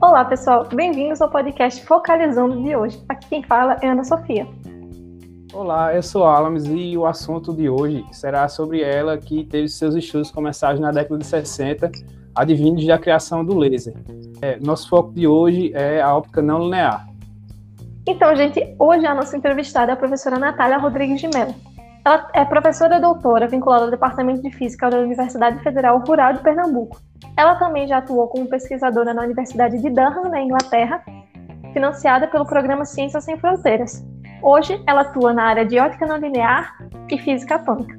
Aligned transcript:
Olá, 0.00 0.24
pessoal. 0.24 0.66
Bem-vindos 0.72 1.20
ao 1.20 1.28
podcast 1.28 1.84
Focalizando 1.84 2.62
de 2.62 2.74
hoje. 2.76 2.98
Aqui 3.08 3.28
quem 3.28 3.42
fala 3.42 3.76
é 3.82 3.88
Ana 3.88 4.04
Sofia. 4.04 4.46
Olá, 5.52 5.94
eu 5.94 6.02
sou 6.02 6.24
Alames 6.24 6.64
e 6.66 6.96
o 6.96 7.04
assunto 7.04 7.52
de 7.52 7.68
hoje 7.68 8.04
será 8.12 8.48
sobre 8.48 8.82
ela 8.82 9.18
que 9.18 9.44
teve 9.44 9.68
seus 9.68 9.94
estudos 9.94 10.30
começados 10.30 10.80
na 10.80 10.90
década 10.90 11.18
de 11.18 11.26
60, 11.26 11.90
advindos 12.34 12.86
da 12.86 12.98
criação 12.98 13.44
do 13.44 13.58
laser. 13.58 13.94
É, 14.40 14.58
nosso 14.60 14.88
foco 14.88 15.12
de 15.12 15.26
hoje 15.26 15.72
é 15.74 16.00
a 16.00 16.16
óptica 16.16 16.40
não 16.40 16.64
linear. 16.64 17.08
Então, 18.06 18.34
gente, 18.36 18.74
hoje 18.78 19.04
a 19.04 19.14
nossa 19.14 19.36
entrevistada 19.36 19.92
é 19.92 19.94
a 19.94 19.96
professora 19.96 20.38
Natália 20.38 20.78
Rodrigues 20.78 21.20
de 21.20 21.28
Mello. 21.28 21.54
Ela 22.06 22.28
é 22.34 22.44
professora 22.44 23.00
doutora 23.00 23.48
vinculada 23.48 23.86
ao 23.86 23.90
Departamento 23.90 24.40
de 24.40 24.52
Física 24.52 24.88
da 24.88 25.00
Universidade 25.00 25.60
Federal 25.60 25.98
Rural 26.06 26.34
de 26.34 26.38
Pernambuco. 26.40 27.00
Ela 27.36 27.56
também 27.56 27.88
já 27.88 27.98
atuou 27.98 28.28
como 28.28 28.46
pesquisadora 28.46 29.12
na 29.12 29.24
Universidade 29.24 29.82
de 29.82 29.90
Durham, 29.90 30.30
na 30.30 30.40
Inglaterra, 30.40 31.02
financiada 31.72 32.28
pelo 32.28 32.46
programa 32.46 32.84
Ciências 32.84 33.24
Sem 33.24 33.36
Fronteiras. 33.36 34.06
Hoje, 34.40 34.80
ela 34.86 35.00
atua 35.00 35.32
na 35.32 35.46
área 35.46 35.66
de 35.66 35.80
ótica 35.80 36.06
não 36.06 36.16
linear 36.16 36.76
e 37.10 37.18
física 37.18 37.56
atômica. 37.56 37.98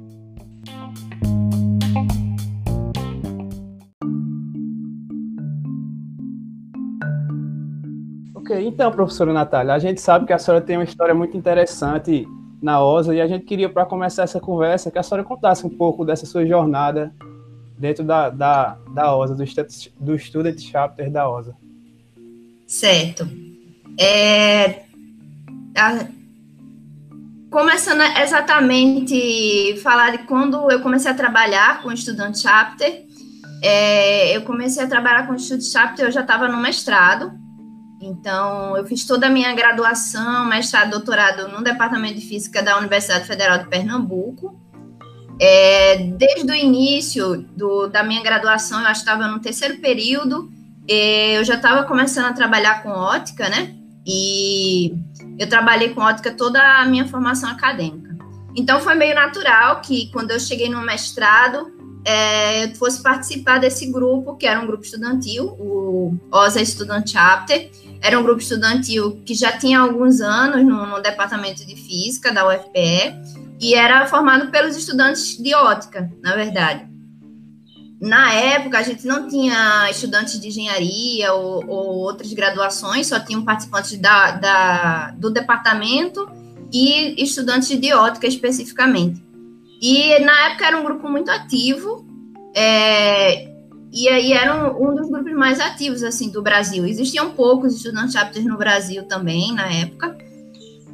Ok, 8.34 8.66
então, 8.66 8.90
professora 8.90 9.34
Natália, 9.34 9.74
a 9.74 9.78
gente 9.78 10.00
sabe 10.00 10.24
que 10.24 10.32
a 10.32 10.38
senhora 10.38 10.64
tem 10.64 10.78
uma 10.78 10.84
história 10.84 11.14
muito 11.14 11.36
interessante 11.36 12.26
na 12.60 12.82
OSA 12.82 13.14
e 13.14 13.20
a 13.20 13.26
gente 13.26 13.44
queria, 13.44 13.68
para 13.68 13.86
começar 13.86 14.24
essa 14.24 14.40
conversa, 14.40 14.90
que 14.90 14.98
a 14.98 15.02
senhora 15.02 15.24
contasse 15.24 15.66
um 15.66 15.70
pouco 15.70 16.04
dessa 16.04 16.26
sua 16.26 16.44
jornada 16.46 17.14
dentro 17.78 18.04
da, 18.04 18.28
da, 18.28 18.76
da 18.92 19.16
OSA, 19.16 19.34
do, 19.34 19.44
do 20.00 20.18
Student 20.18 20.58
Chapter 20.60 21.10
da 21.10 21.30
OSA. 21.30 21.56
Certo. 22.66 23.28
É, 23.98 24.82
a, 25.76 26.06
começando 27.50 28.02
exatamente 28.20 29.76
falar 29.82 30.10
de 30.16 30.18
quando 30.24 30.70
eu 30.70 30.80
comecei 30.80 31.10
a 31.10 31.14
trabalhar 31.14 31.82
com 31.82 31.88
o 31.88 31.96
Student 31.96 32.36
Chapter, 32.36 33.06
é, 33.62 34.36
eu 34.36 34.42
comecei 34.42 34.82
a 34.82 34.88
trabalhar 34.88 35.26
com 35.26 35.32
o 35.32 35.38
Student 35.38 35.64
Chapter, 35.64 36.06
eu 36.06 36.12
já 36.12 36.20
estava 36.20 36.48
no 36.48 36.58
mestrado, 36.58 37.32
então, 38.00 38.76
eu 38.76 38.86
fiz 38.86 39.04
toda 39.04 39.26
a 39.26 39.30
minha 39.30 39.52
graduação, 39.54 40.44
mestrado, 40.46 40.90
doutorado 40.90 41.48
no 41.48 41.62
Departamento 41.62 42.14
de 42.14 42.26
Física 42.26 42.62
da 42.62 42.78
Universidade 42.78 43.26
Federal 43.26 43.58
de 43.58 43.66
Pernambuco. 43.66 44.58
É, 45.40 45.96
desde 45.96 46.50
o 46.50 46.54
início 46.54 47.42
do, 47.56 47.88
da 47.88 48.02
minha 48.02 48.22
graduação, 48.22 48.80
eu 48.84 48.90
estava 48.90 49.26
no 49.26 49.40
terceiro 49.40 49.78
período, 49.78 50.50
eu 50.86 51.44
já 51.44 51.54
estava 51.54 51.84
começando 51.84 52.26
a 52.26 52.32
trabalhar 52.32 52.82
com 52.82 52.90
ótica, 52.90 53.48
né? 53.48 53.74
E 54.06 54.94
eu 55.38 55.48
trabalhei 55.48 55.90
com 55.90 56.00
ótica 56.00 56.32
toda 56.32 56.60
a 56.80 56.86
minha 56.86 57.06
formação 57.06 57.50
acadêmica. 57.50 58.16
Então, 58.56 58.80
foi 58.80 58.94
meio 58.94 59.14
natural 59.14 59.80
que, 59.80 60.10
quando 60.12 60.30
eu 60.30 60.40
cheguei 60.40 60.68
no 60.68 60.80
mestrado, 60.82 61.70
é, 62.04 62.64
eu 62.64 62.74
fosse 62.76 63.02
participar 63.02 63.58
desse 63.58 63.90
grupo, 63.90 64.36
que 64.36 64.46
era 64.46 64.60
um 64.60 64.66
grupo 64.66 64.84
estudantil, 64.84 65.48
o 65.58 66.16
OSA 66.32 66.64
Student 66.64 67.10
Chapter, 67.10 67.70
era 68.00 68.18
um 68.18 68.22
grupo 68.22 68.40
estudantil 68.40 69.22
que 69.24 69.34
já 69.34 69.52
tinha 69.52 69.80
alguns 69.80 70.20
anos 70.20 70.64
no, 70.64 70.86
no 70.86 71.02
departamento 71.02 71.66
de 71.66 71.76
física 71.76 72.32
da 72.32 72.46
UFPE 72.46 73.14
e 73.60 73.74
era 73.74 74.06
formado 74.06 74.50
pelos 74.50 74.76
estudantes 74.76 75.36
de 75.36 75.54
ótica, 75.54 76.10
na 76.22 76.34
verdade. 76.34 76.86
Na 78.00 78.32
época, 78.32 78.78
a 78.78 78.82
gente 78.82 79.04
não 79.04 79.26
tinha 79.26 79.90
estudantes 79.90 80.40
de 80.40 80.46
engenharia 80.48 81.32
ou, 81.32 81.64
ou 81.66 81.86
outras 81.96 82.32
graduações, 82.32 83.08
só 83.08 83.18
tinham 83.18 83.44
participantes 83.44 83.98
da, 83.98 84.30
da, 84.32 85.10
do 85.16 85.30
departamento 85.30 86.28
e 86.72 87.20
estudantes 87.20 87.68
de 87.68 87.92
ótica 87.92 88.28
especificamente. 88.28 89.20
E 89.82 90.18
na 90.20 90.46
época 90.46 90.66
era 90.66 90.78
um 90.78 90.84
grupo 90.84 91.08
muito 91.08 91.28
ativo, 91.30 92.06
é, 92.54 93.47
e 93.92 94.08
aí 94.08 94.32
era 94.32 94.54
um, 94.54 94.90
um, 94.90 94.94
dos 94.94 95.08
grupos 95.08 95.32
mais 95.32 95.60
ativos 95.60 96.02
assim 96.02 96.30
do 96.30 96.42
Brasil. 96.42 96.86
Existiam 96.86 97.30
poucos 97.32 97.76
estudantes 97.76 98.12
chapters 98.12 98.44
no 98.44 98.58
Brasil 98.58 99.04
também 99.04 99.54
na 99.54 99.72
época. 99.72 100.16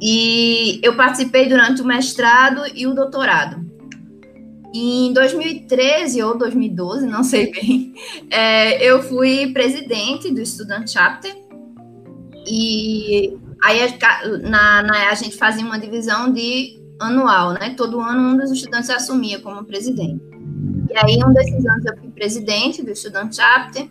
E 0.01 0.79
eu 0.83 0.95
participei 0.95 1.47
durante 1.47 1.81
o 1.81 1.85
mestrado 1.85 2.61
e 2.73 2.87
o 2.87 2.93
doutorado. 2.93 3.63
Em 4.73 5.13
2013 5.13 6.21
ou 6.21 6.37
2012, 6.37 7.07
não 7.07 7.23
sei 7.23 7.51
bem, 7.51 7.93
é, 8.29 8.83
eu 8.83 9.01
fui 9.03 9.51
presidente 9.53 10.33
do 10.33 10.45
Student 10.45 10.89
Chapter. 10.89 11.33
E 12.47 13.37
aí 13.63 13.79
na, 14.43 14.83
na, 14.83 15.09
a 15.09 15.15
gente 15.15 15.35
fazia 15.35 15.65
uma 15.65 15.79
divisão 15.79 16.31
de 16.31 16.79
anual, 16.99 17.53
né? 17.53 17.73
Todo 17.75 17.99
ano 17.99 18.33
um 18.33 18.37
dos 18.37 18.51
estudantes 18.51 18.89
assumia 18.89 19.39
como 19.39 19.65
presidente. 19.65 20.34
E 20.95 20.97
aí, 20.97 21.19
um 21.21 21.33
desses 21.33 21.65
anos, 21.65 21.85
eu 21.85 21.97
fui 21.97 22.09
presidente 22.11 22.81
do 22.81 22.95
Student 22.95 23.35
Chapter 23.35 23.85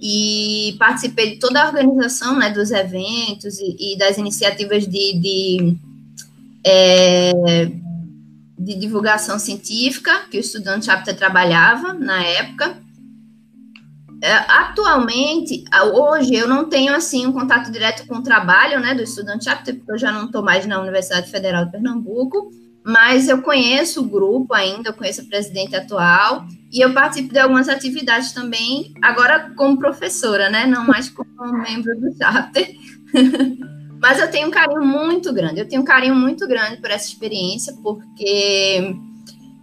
e 0.00 0.74
participei 0.78 1.34
de 1.34 1.38
toda 1.38 1.62
a 1.62 1.66
organização 1.66 2.38
né, 2.38 2.48
dos 2.48 2.70
eventos 2.70 3.58
e, 3.58 3.92
e 3.92 3.98
das 3.98 4.16
iniciativas 4.16 4.86
de, 4.86 5.20
de, 5.20 5.76
é, 6.64 7.70
de, 8.58 8.74
divulgação 8.74 9.38
científica 9.38 10.22
que 10.30 10.38
o 10.38 10.42
Student 10.42 10.82
Chapter 10.82 11.14
trabalhava 11.14 11.92
na 11.92 12.24
época. 12.24 12.78
É, 14.22 14.32
atualmente, 14.32 15.62
hoje, 15.92 16.36
eu 16.36 16.48
não 16.48 16.70
tenho 16.70 16.94
assim 16.94 17.26
um 17.26 17.32
contato 17.34 17.70
direto 17.70 18.06
com 18.06 18.14
o 18.14 18.22
trabalho 18.22 18.80
né, 18.80 18.94
do 18.94 19.06
Student 19.06 19.44
Chapter, 19.44 19.76
porque 19.76 19.92
eu 19.92 19.98
já 19.98 20.10
não 20.10 20.24
estou 20.24 20.42
mais 20.42 20.64
na 20.64 20.80
Universidade 20.80 21.30
Federal 21.30 21.66
de 21.66 21.72
Pernambuco, 21.72 22.50
mas 22.86 23.28
eu 23.28 23.42
conheço 23.42 24.00
o 24.00 24.08
grupo 24.08 24.54
ainda, 24.54 24.90
eu 24.90 24.94
conheço 24.94 25.20
a 25.20 25.24
presidente 25.24 25.74
atual, 25.74 26.46
e 26.70 26.80
eu 26.80 26.94
participo 26.94 27.32
de 27.32 27.38
algumas 27.40 27.68
atividades 27.68 28.30
também, 28.30 28.94
agora 29.02 29.50
como 29.56 29.76
professora, 29.76 30.48
né? 30.48 30.66
Não 30.66 30.86
mais 30.86 31.08
como 31.08 31.26
membro 31.64 31.98
do 31.98 32.16
chapter. 32.16 32.68
mas 34.00 34.20
eu 34.20 34.30
tenho 34.30 34.46
um 34.46 34.52
carinho 34.52 34.84
muito 34.84 35.32
grande, 35.32 35.58
eu 35.58 35.68
tenho 35.68 35.82
um 35.82 35.84
carinho 35.84 36.14
muito 36.14 36.46
grande 36.46 36.76
por 36.76 36.88
essa 36.88 37.08
experiência, 37.08 37.74
porque 37.82 38.94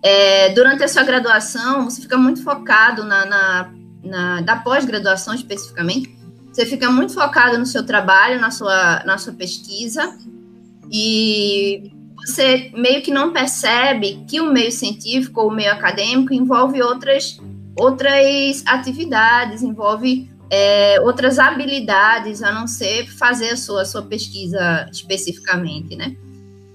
é, 0.03 0.50
durante 0.50 0.84
a 0.84 0.88
sua 0.90 1.03
graduação, 1.03 1.90
você 1.90 2.01
fica 2.01 2.17
muito 2.17 2.44
focado 2.44 3.05
na, 3.05 3.25
na, 3.25 3.73
na 4.03 4.41
da 4.41 4.57
pós-graduação 4.57 5.34
especificamente, 5.34 6.13
você 6.51 6.66
fica 6.66 6.91
muito 6.91 7.13
focado 7.13 7.57
no 7.57 7.66
seu 7.66 7.85
trabalho, 7.85 8.41
na 8.41 8.51
sua, 8.51 9.01
na 9.05 9.17
sua 9.17 9.31
pesquisa, 9.31 10.13
e 10.91 11.90
você 12.25 12.72
meio 12.73 13.01
que 13.01 13.11
não 13.11 13.34
percebe 13.34 14.23
que 14.28 14.39
o 14.39 14.51
meio 14.51 14.72
científico 14.72 15.41
ou 15.41 15.50
o 15.50 15.53
meio 15.53 15.72
acadêmico 15.72 16.34
envolve 16.34 16.81
outras, 16.81 17.38
outras 17.78 18.63
atividades, 18.66 19.61
envolve 19.61 20.29
é, 20.50 21.01
outras 21.01 21.39
habilidades, 21.39 22.44
a 22.44 22.51
não 22.51 22.67
ser 22.67 23.07
fazer 23.07 23.50
a 23.50 23.57
sua, 23.57 23.81
a 23.81 23.85
sua 23.85 24.03
pesquisa 24.03 24.88
especificamente, 24.91 25.95
né? 25.95 26.16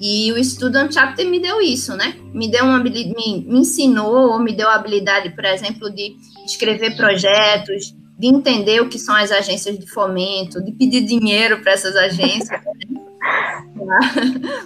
E 0.00 0.32
o 0.32 0.44
Student 0.44 0.92
Chapter 0.92 1.28
me 1.28 1.41
deu 1.41 1.60
isso, 1.60 1.97
né? 1.97 2.16
Me 2.32 2.48
deu 2.48 2.65
uma 2.65 2.78
me, 2.78 2.91
me 2.92 3.59
ensinou, 3.59 4.32
ou 4.32 4.38
me 4.38 4.53
deu 4.53 4.69
a 4.69 4.75
habilidade, 4.75 5.30
por 5.30 5.44
exemplo, 5.44 5.91
de 5.91 6.16
escrever 6.47 6.97
projetos, 6.97 7.94
de 8.19 8.27
entender 8.27 8.81
o 8.81 8.89
que 8.89 8.99
são 8.99 9.15
as 9.15 9.31
agências 9.31 9.79
de 9.79 9.87
fomento, 9.87 10.62
de 10.62 10.73
pedir 10.73 11.03
dinheiro 11.03 11.61
para 11.62 11.73
essas 11.73 11.95
agências. 11.95 12.49
Né? 12.51 12.79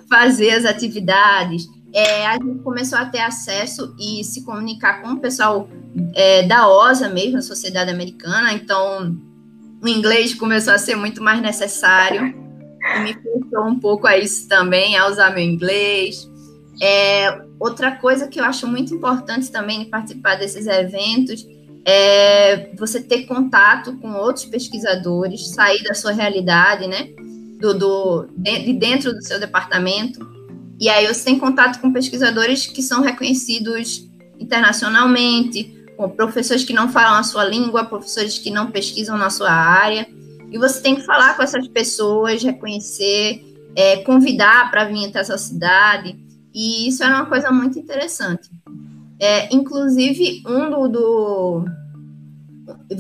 fazer 0.09 0.51
as 0.51 0.65
atividades. 0.65 1.69
É, 1.95 2.27
a 2.27 2.35
gente 2.35 2.61
começou 2.61 2.99
a 2.99 3.05
ter 3.05 3.21
acesso 3.21 3.95
e 3.99 4.25
se 4.25 4.45
comunicar 4.45 5.03
com 5.03 5.09
o 5.11 5.21
pessoal 5.21 5.69
é, 6.15 6.43
da 6.43 6.69
OSA 6.69 7.09
mesmo, 7.09 7.39
a 7.39 7.43
Sociedade 7.43 7.91
Americana, 7.91 8.53
então 8.55 9.17
o 9.83 9.89
inglês 9.89 10.35
começou 10.35 10.73
a 10.73 10.79
ser 10.79 10.97
muito 10.97 11.23
mais 11.23 11.43
necessário 11.43 12.35
e 12.97 13.01
me 13.01 13.15
forçou 13.15 13.67
um 13.67 13.79
pouco 13.79 14.07
a 14.07 14.17
isso 14.17 14.49
também, 14.49 14.97
a 14.97 15.07
usar 15.07 15.35
meu 15.35 15.45
inglês. 15.45 16.31
É, 16.81 17.43
outra 17.61 17.93
coisa 17.93 18.27
que 18.27 18.41
eu 18.41 18.45
acho 18.45 18.67
muito 18.67 18.95
importante 18.95 19.53
também 19.53 19.81
de 19.81 19.87
participar 19.87 20.37
desses 20.37 20.67
eventos 20.67 21.47
é 21.85 22.75
você 22.77 23.03
ter 23.03 23.27
contato 23.27 23.97
com 23.99 24.13
outros 24.13 24.45
pesquisadores, 24.45 25.51
sair 25.51 25.83
da 25.83 25.95
sua 25.95 26.13
realidade, 26.13 26.87
né? 26.87 27.09
do, 27.63 27.73
do, 27.73 28.29
de 28.37 28.73
dentro 28.73 29.15
do 29.15 29.23
seu 29.23 29.39
departamento. 29.39 30.29
E 30.81 30.89
aí 30.89 31.07
você 31.07 31.25
tem 31.25 31.39
contato 31.39 31.81
com 31.81 31.93
pesquisadores 31.93 32.67
que 32.67 32.83
são 32.83 33.01
reconhecidos 33.01 34.11
internacionalmente, 34.39 35.73
com 35.97 36.09
professores 36.09 36.65
que 36.65 36.73
não 36.73 36.89
falam 36.89 37.21
a 37.21 37.23
sua 37.23 37.45
língua, 37.45 37.85
professores 37.85 38.37
que 38.37 38.51
não 38.51 38.73
pesquisam 38.73 39.17
na 39.17 39.31
sua 39.31 39.53
área. 39.53 40.09
E 40.51 40.59
você 40.59 40.83
tem 40.83 40.97
que 40.97 41.03
falar 41.03 41.37
com 41.37 41.43
essas 41.43 41.69
pessoas, 41.69 42.43
reconhecer, 42.43 43.41
é, 43.77 43.99
convidar 43.99 44.71
para 44.71 44.85
vir 44.85 45.07
até 45.07 45.21
essa 45.21 45.39
cidade. 45.39 46.19
E 46.53 46.89
isso 46.89 47.05
é 47.05 47.07
uma 47.07 47.27
coisa 47.27 47.53
muito 47.53 47.79
interessante. 47.79 48.51
É, 49.23 49.55
inclusive, 49.55 50.43
um 50.45 50.69
do, 50.69 50.89
do, 50.89 51.65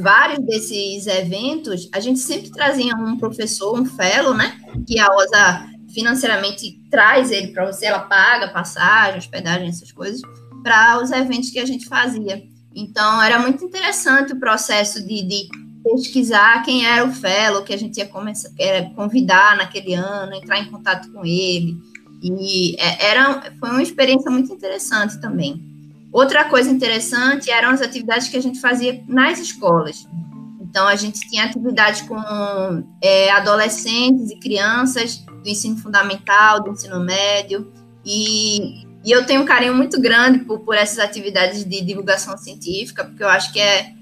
vários 0.00 0.38
desses 0.46 1.08
eventos, 1.08 1.88
a 1.92 1.98
gente 1.98 2.20
sempre 2.20 2.48
trazia 2.48 2.94
um 2.94 3.18
professor, 3.18 3.76
um 3.76 3.84
fellow, 3.84 4.32
né? 4.32 4.56
Que 4.86 5.00
a 5.00 5.12
OSA 5.12 5.66
financeiramente 5.92 6.80
traz 6.88 7.32
ele 7.32 7.48
para 7.48 7.66
você, 7.66 7.86
ela 7.86 7.98
paga 7.98 8.52
passagem, 8.52 9.18
hospedagem, 9.18 9.68
essas 9.68 9.90
coisas, 9.90 10.22
para 10.62 11.02
os 11.02 11.10
eventos 11.10 11.50
que 11.50 11.58
a 11.58 11.66
gente 11.66 11.86
fazia. 11.88 12.40
Então, 12.72 13.20
era 13.20 13.40
muito 13.40 13.64
interessante 13.64 14.32
o 14.32 14.38
processo 14.38 15.04
de, 15.04 15.24
de 15.24 15.48
pesquisar 15.82 16.62
quem 16.62 16.86
era 16.86 17.04
o 17.04 17.12
fellow 17.12 17.64
que 17.64 17.74
a 17.74 17.76
gente 17.76 17.96
ia 17.96 18.06
começar, 18.06 18.48
era 18.56 18.88
convidar 18.90 19.56
naquele 19.56 19.94
ano, 19.94 20.34
entrar 20.34 20.60
em 20.60 20.70
contato 20.70 21.10
com 21.10 21.26
ele. 21.26 21.76
E 22.22 22.76
é, 22.78 23.06
era, 23.06 23.42
foi 23.58 23.70
uma 23.70 23.82
experiência 23.82 24.30
muito 24.30 24.52
interessante 24.52 25.20
também. 25.20 25.71
Outra 26.12 26.44
coisa 26.44 26.70
interessante 26.70 27.50
eram 27.50 27.70
as 27.70 27.80
atividades 27.80 28.28
que 28.28 28.36
a 28.36 28.42
gente 28.42 28.60
fazia 28.60 29.02
nas 29.08 29.38
escolas. 29.38 30.06
Então, 30.60 30.86
a 30.86 30.94
gente 30.94 31.20
tinha 31.20 31.44
atividades 31.44 32.02
com 32.02 32.18
é, 33.02 33.30
adolescentes 33.30 34.30
e 34.30 34.36
crianças 34.36 35.18
do 35.18 35.48
ensino 35.48 35.76
fundamental, 35.78 36.62
do 36.62 36.70
ensino 36.70 37.00
médio, 37.00 37.72
e, 38.04 38.84
e 39.04 39.10
eu 39.10 39.24
tenho 39.24 39.42
um 39.42 39.44
carinho 39.44 39.74
muito 39.74 40.00
grande 40.00 40.40
por, 40.40 40.60
por 40.60 40.74
essas 40.74 40.98
atividades 40.98 41.64
de 41.64 41.80
divulgação 41.80 42.36
científica, 42.36 43.04
porque 43.04 43.22
eu 43.22 43.28
acho 43.28 43.52
que 43.52 43.60
é, 43.60 43.92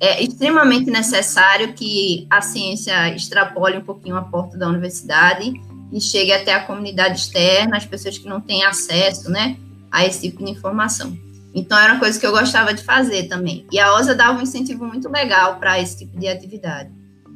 é 0.00 0.22
extremamente 0.22 0.90
necessário 0.90 1.74
que 1.74 2.26
a 2.30 2.40
ciência 2.40 3.14
extrapole 3.14 3.76
um 3.76 3.84
pouquinho 3.84 4.16
a 4.16 4.22
porta 4.22 4.56
da 4.56 4.68
universidade 4.68 5.52
e 5.92 6.00
chegue 6.00 6.32
até 6.32 6.54
a 6.54 6.64
comunidade 6.64 7.18
externa, 7.18 7.76
as 7.76 7.86
pessoas 7.86 8.16
que 8.18 8.28
não 8.28 8.40
têm 8.40 8.64
acesso 8.64 9.30
né, 9.30 9.56
a 9.90 10.06
esse 10.06 10.30
tipo 10.30 10.44
de 10.44 10.50
informação. 10.50 11.27
Então, 11.54 11.78
era 11.78 11.94
uma 11.94 12.00
coisa 12.00 12.18
que 12.18 12.26
eu 12.26 12.32
gostava 12.32 12.74
de 12.74 12.84
fazer 12.84 13.28
também. 13.28 13.66
E 13.72 13.78
a 13.78 13.94
OSA 13.94 14.14
dava 14.14 14.38
um 14.38 14.42
incentivo 14.42 14.84
muito 14.84 15.08
legal 15.08 15.56
para 15.56 15.80
esse 15.80 15.98
tipo 15.98 16.18
de 16.18 16.28
atividade. 16.28 16.90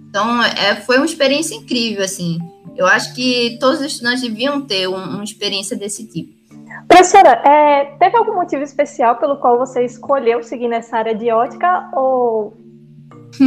Então, 0.09 0.43
é, 0.43 0.77
foi 0.77 0.99
uma 0.99 1.07
experiência 1.07 1.55
incrível, 1.55 2.05
assim. 2.05 2.39
Eu 2.77 2.87
acho 2.87 3.15
que 3.15 3.57
todos 3.59 3.81
os 3.81 3.87
estudantes 3.87 4.23
deviam 4.23 4.61
ter 4.61 4.87
um, 4.89 4.97
uma 4.97 5.25
experiência 5.25 5.77
desse 5.77 6.07
tipo. 6.07 6.43
Professora, 6.89 7.31
é, 7.45 7.85
teve 7.99 8.17
algum 8.17 8.35
motivo 8.35 8.63
especial 8.63 9.17
pelo 9.17 9.37
qual 9.37 9.59
você 9.59 9.85
escolheu 9.85 10.43
seguir 10.43 10.69
nessa 10.69 10.99
área 10.99 11.15
de 11.15 11.31
ótica 11.31 11.91
ou 11.95 12.55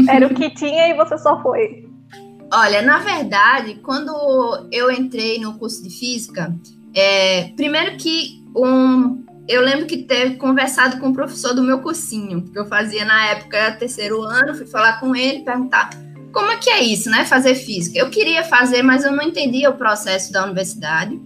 era 0.09 0.25
o 0.25 0.33
que 0.33 0.49
tinha 0.51 0.87
e 0.87 0.95
você 0.95 1.17
só 1.17 1.41
foi? 1.41 1.87
Olha, 2.51 2.81
na 2.81 2.99
verdade, 2.99 3.75
quando 3.83 4.67
eu 4.71 4.91
entrei 4.91 5.39
no 5.39 5.57
curso 5.57 5.83
de 5.83 5.89
física, 5.89 6.55
é, 6.93 7.49
primeiro 7.55 7.97
que 7.97 8.43
um, 8.55 9.24
eu 9.47 9.61
lembro 9.61 9.85
que 9.85 9.97
teve 9.97 10.35
conversado 10.35 10.99
com 10.99 11.09
o 11.09 11.13
professor 11.13 11.53
do 11.53 11.63
meu 11.63 11.79
cursinho, 11.79 12.43
que 12.43 12.57
eu 12.57 12.65
fazia 12.65 13.05
na 13.05 13.27
época 13.27 13.73
terceiro 13.73 14.21
ano, 14.21 14.55
fui 14.55 14.65
falar 14.65 14.99
com 14.99 15.15
ele, 15.15 15.43
perguntar 15.43 15.89
como 16.35 16.51
é 16.51 16.57
que 16.57 16.69
é 16.69 16.83
isso, 16.83 17.09
né? 17.09 17.23
Fazer 17.23 17.55
física. 17.55 17.97
Eu 17.97 18.09
queria 18.09 18.43
fazer, 18.43 18.81
mas 18.81 19.05
eu 19.05 19.11
não 19.11 19.23
entendia 19.23 19.69
o 19.69 19.77
processo 19.77 20.33
da 20.33 20.43
universidade. 20.43 21.17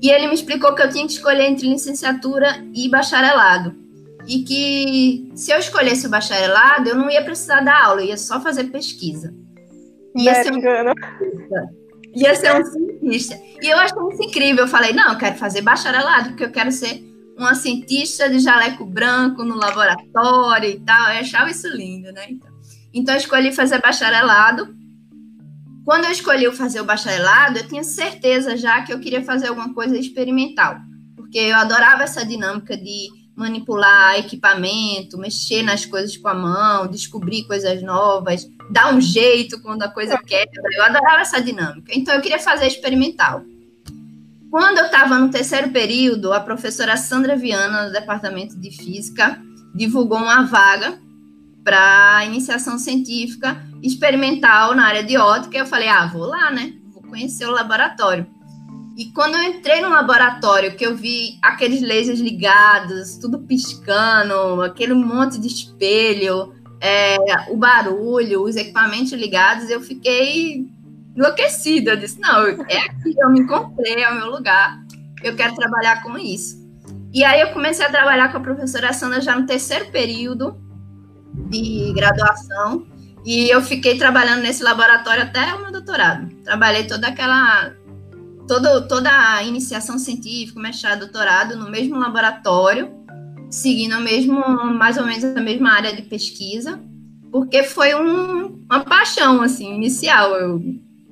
E 0.00 0.10
ele 0.10 0.26
me 0.26 0.34
explicou 0.34 0.74
que 0.74 0.80
eu 0.80 0.88
tinha 0.88 1.04
que 1.04 1.12
escolher 1.12 1.50
entre 1.50 1.68
licenciatura 1.68 2.64
e 2.74 2.88
bacharelado. 2.88 3.74
E 4.26 4.42
que 4.44 5.30
se 5.34 5.50
eu 5.50 5.58
escolhesse 5.58 6.06
o 6.06 6.10
bacharelado, 6.10 6.88
eu 6.88 6.94
não 6.94 7.10
ia 7.10 7.22
precisar 7.22 7.60
dar 7.60 7.84
aula, 7.84 8.00
eu 8.00 8.06
ia 8.06 8.16
só 8.16 8.40
fazer 8.40 8.64
pesquisa. 8.64 9.34
Ia 10.16 10.42
ser, 10.42 10.52
um... 10.52 10.60
ia 12.14 12.34
ser 12.34 12.54
um 12.54 12.64
cientista. 12.64 13.38
E 13.60 13.68
eu 13.68 13.76
achei 13.76 13.98
isso 14.12 14.22
incrível. 14.22 14.64
Eu 14.64 14.68
falei, 14.68 14.94
não, 14.94 15.12
eu 15.12 15.18
quero 15.18 15.36
fazer 15.36 15.60
bacharelado, 15.60 16.30
porque 16.30 16.44
eu 16.44 16.50
quero 16.50 16.72
ser 16.72 17.07
uma 17.38 17.54
cientista 17.54 18.28
de 18.28 18.40
jaleco 18.40 18.84
branco 18.84 19.44
no 19.44 19.56
laboratório 19.56 20.68
e 20.68 20.80
tal. 20.80 21.12
Eu 21.12 21.20
achava 21.20 21.50
isso 21.50 21.68
lindo, 21.68 22.12
né? 22.12 22.26
Então, 22.28 22.50
então 22.92 23.14
eu 23.14 23.18
escolhi 23.18 23.52
fazer 23.52 23.80
bacharelado. 23.80 24.76
Quando 25.84 26.04
eu 26.04 26.10
escolhi 26.10 26.50
fazer 26.52 26.80
o 26.80 26.84
bacharelado, 26.84 27.58
eu 27.58 27.68
tinha 27.68 27.84
certeza 27.84 28.56
já 28.56 28.82
que 28.82 28.92
eu 28.92 29.00
queria 29.00 29.22
fazer 29.24 29.48
alguma 29.48 29.72
coisa 29.72 29.96
experimental, 29.96 30.76
porque 31.16 31.38
eu 31.38 31.56
adorava 31.56 32.02
essa 32.02 32.26
dinâmica 32.26 32.76
de 32.76 33.08
manipular 33.34 34.18
equipamento, 34.18 35.16
mexer 35.16 35.62
nas 35.62 35.86
coisas 35.86 36.16
com 36.16 36.28
a 36.28 36.34
mão, 36.34 36.88
descobrir 36.88 37.44
coisas 37.44 37.80
novas, 37.82 38.46
dar 38.68 38.92
um 38.92 39.00
jeito 39.00 39.62
quando 39.62 39.82
a 39.82 39.88
coisa 39.88 40.18
quebra. 40.18 40.60
Eu 40.72 40.82
adorava 40.82 41.22
essa 41.22 41.40
dinâmica. 41.40 41.92
Então 41.94 42.14
eu 42.14 42.20
queria 42.20 42.40
fazer 42.40 42.66
experimental. 42.66 43.42
Quando 44.50 44.78
eu 44.78 44.86
estava 44.86 45.18
no 45.18 45.30
terceiro 45.30 45.70
período, 45.70 46.32
a 46.32 46.40
professora 46.40 46.96
Sandra 46.96 47.36
Viana, 47.36 47.86
do 47.86 47.92
Departamento 47.92 48.58
de 48.58 48.70
Física, 48.70 49.40
divulgou 49.74 50.18
uma 50.18 50.42
vaga 50.46 50.98
para 51.62 52.24
iniciação 52.24 52.78
científica 52.78 53.62
experimental 53.82 54.74
na 54.74 54.86
área 54.86 55.04
de 55.04 55.18
ótica. 55.18 55.58
Eu 55.58 55.66
falei, 55.66 55.88
ah, 55.88 56.06
vou 56.06 56.24
lá, 56.24 56.50
né? 56.50 56.72
Vou 56.94 57.02
conhecer 57.02 57.46
o 57.46 57.50
laboratório. 57.50 58.26
E 58.96 59.12
quando 59.12 59.36
eu 59.36 59.42
entrei 59.42 59.82
no 59.82 59.90
laboratório, 59.90 60.74
que 60.74 60.84
eu 60.84 60.96
vi 60.96 61.38
aqueles 61.42 61.82
lasers 61.82 62.18
ligados, 62.18 63.16
tudo 63.18 63.40
piscando, 63.40 64.62
aquele 64.62 64.94
monte 64.94 65.38
de 65.38 65.46
espelho, 65.46 66.54
é, 66.80 67.16
o 67.50 67.56
barulho, 67.56 68.42
os 68.42 68.56
equipamentos 68.56 69.12
ligados, 69.12 69.68
eu 69.68 69.80
fiquei 69.80 70.66
enlouquecida. 71.18 71.92
Eu 71.92 71.96
disse: 71.96 72.20
não, 72.20 72.46
é 72.46 72.78
aqui, 72.78 73.14
eu 73.18 73.30
me 73.30 73.40
encontrei, 73.40 74.02
é 74.02 74.10
o 74.10 74.14
meu 74.14 74.30
lugar, 74.30 74.78
eu 75.22 75.34
quero 75.34 75.54
trabalhar 75.56 76.02
com 76.02 76.16
isso. 76.16 76.56
E 77.12 77.24
aí 77.24 77.40
eu 77.40 77.52
comecei 77.52 77.84
a 77.84 77.90
trabalhar 77.90 78.30
com 78.30 78.38
a 78.38 78.40
professora 78.40 78.92
Sandra 78.92 79.20
já 79.20 79.38
no 79.38 79.46
terceiro 79.46 79.90
período 79.90 80.56
de 81.50 81.92
graduação. 81.94 82.86
E 83.24 83.50
eu 83.50 83.60
fiquei 83.60 83.98
trabalhando 83.98 84.42
nesse 84.42 84.62
laboratório 84.62 85.22
até 85.22 85.54
o 85.54 85.62
meu 85.62 85.72
doutorado. 85.72 86.28
Trabalhei 86.44 86.86
toda 86.86 87.08
aquela. 87.08 87.74
Todo, 88.46 88.88
toda 88.88 89.10
a 89.10 89.42
iniciação 89.42 89.98
científica, 89.98 90.58
mestrado, 90.58 91.00
doutorado 91.00 91.54
no 91.54 91.70
mesmo 91.70 91.98
laboratório, 91.98 92.90
seguindo 93.50 94.00
mesmo, 94.00 94.40
mais 94.72 94.96
ou 94.96 95.04
menos 95.04 95.22
a 95.22 95.40
mesma 95.42 95.70
área 95.70 95.94
de 95.94 96.00
pesquisa, 96.00 96.80
porque 97.30 97.62
foi 97.62 97.94
um, 97.94 98.64
uma 98.64 98.80
paixão 98.80 99.42
assim 99.42 99.74
inicial. 99.74 100.34
Eu 100.34 100.62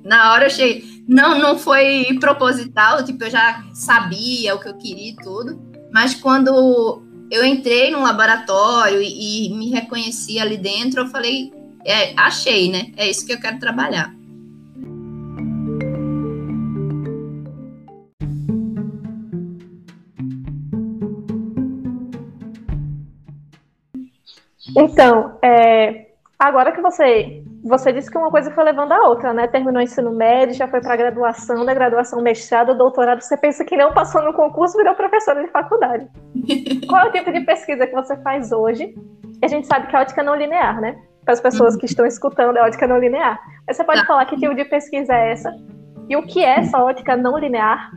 na 0.07 0.31
hora 0.31 0.43
eu 0.43 0.47
achei. 0.47 1.03
Não, 1.07 1.37
não 1.37 1.57
foi 1.57 2.17
proposital, 2.19 3.03
tipo, 3.03 3.23
eu 3.25 3.29
já 3.29 3.63
sabia 3.73 4.55
o 4.55 4.59
que 4.59 4.69
eu 4.69 4.77
queria 4.77 5.11
e 5.11 5.15
tudo. 5.15 5.61
Mas 5.91 6.15
quando 6.15 7.03
eu 7.29 7.45
entrei 7.45 7.91
no 7.91 8.01
laboratório 8.01 9.01
e, 9.01 9.47
e 9.47 9.53
me 9.53 9.69
reconheci 9.69 10.39
ali 10.39 10.57
dentro, 10.57 11.01
eu 11.01 11.07
falei, 11.07 11.51
é, 11.85 12.13
achei, 12.17 12.71
né? 12.71 12.91
É 12.95 13.09
isso 13.09 13.25
que 13.25 13.33
eu 13.33 13.39
quero 13.39 13.59
trabalhar. 13.59 14.13
Então, 24.75 25.37
é, 25.41 26.11
agora 26.37 26.71
que 26.71 26.81
você 26.81 27.43
você 27.67 27.91
disse 27.91 28.09
que 28.09 28.17
uma 28.17 28.31
coisa 28.31 28.51
foi 28.51 28.63
levando 28.63 28.91
a 28.91 29.07
outra, 29.07 29.33
né? 29.33 29.47
Terminou 29.47 29.81
o 29.81 29.83
ensino 29.83 30.11
médio, 30.11 30.55
já 30.55 30.67
foi 30.67 30.79
para 30.79 30.93
a 30.93 30.97
graduação, 30.97 31.65
da 31.65 31.73
graduação 31.73 32.21
mestrado, 32.21 32.77
doutorado. 32.77 33.21
Você 33.21 33.35
pensa 33.35 33.65
que 33.65 33.75
não 33.75 33.93
passou 33.93 34.23
no 34.23 34.33
concurso, 34.33 34.77
virou 34.77 34.95
professora 34.95 35.43
de 35.43 35.51
faculdade. 35.51 36.07
Qual 36.87 37.05
é 37.05 37.09
o 37.09 37.11
tipo 37.11 37.31
de 37.31 37.41
pesquisa 37.41 37.85
que 37.85 37.93
você 37.93 38.15
faz 38.17 38.51
hoje? 38.51 38.95
E 39.41 39.45
a 39.45 39.47
gente 39.47 39.67
sabe 39.67 39.87
que 39.87 39.95
a 39.95 40.01
ótica 40.01 40.23
não 40.23 40.35
linear, 40.35 40.79
né? 40.79 40.97
Para 41.25 41.33
as 41.33 41.41
pessoas 41.41 41.75
que 41.75 41.85
estão 41.85 42.05
escutando, 42.05 42.57
a 42.57 42.65
ótica 42.65 42.87
não 42.87 42.99
linear. 42.99 43.39
Mas 43.67 43.75
você 43.75 43.83
pode 43.83 44.05
falar 44.05 44.25
que 44.25 44.37
tipo 44.37 44.55
de 44.55 44.65
pesquisa 44.65 45.13
é 45.13 45.31
essa? 45.31 45.51
E 46.09 46.15
o 46.15 46.23
que 46.23 46.43
é 46.43 46.59
essa 46.59 46.77
ótica 46.79 47.17
não 47.17 47.37
linear? 47.37 47.91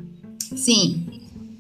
Sim. 0.57 1.07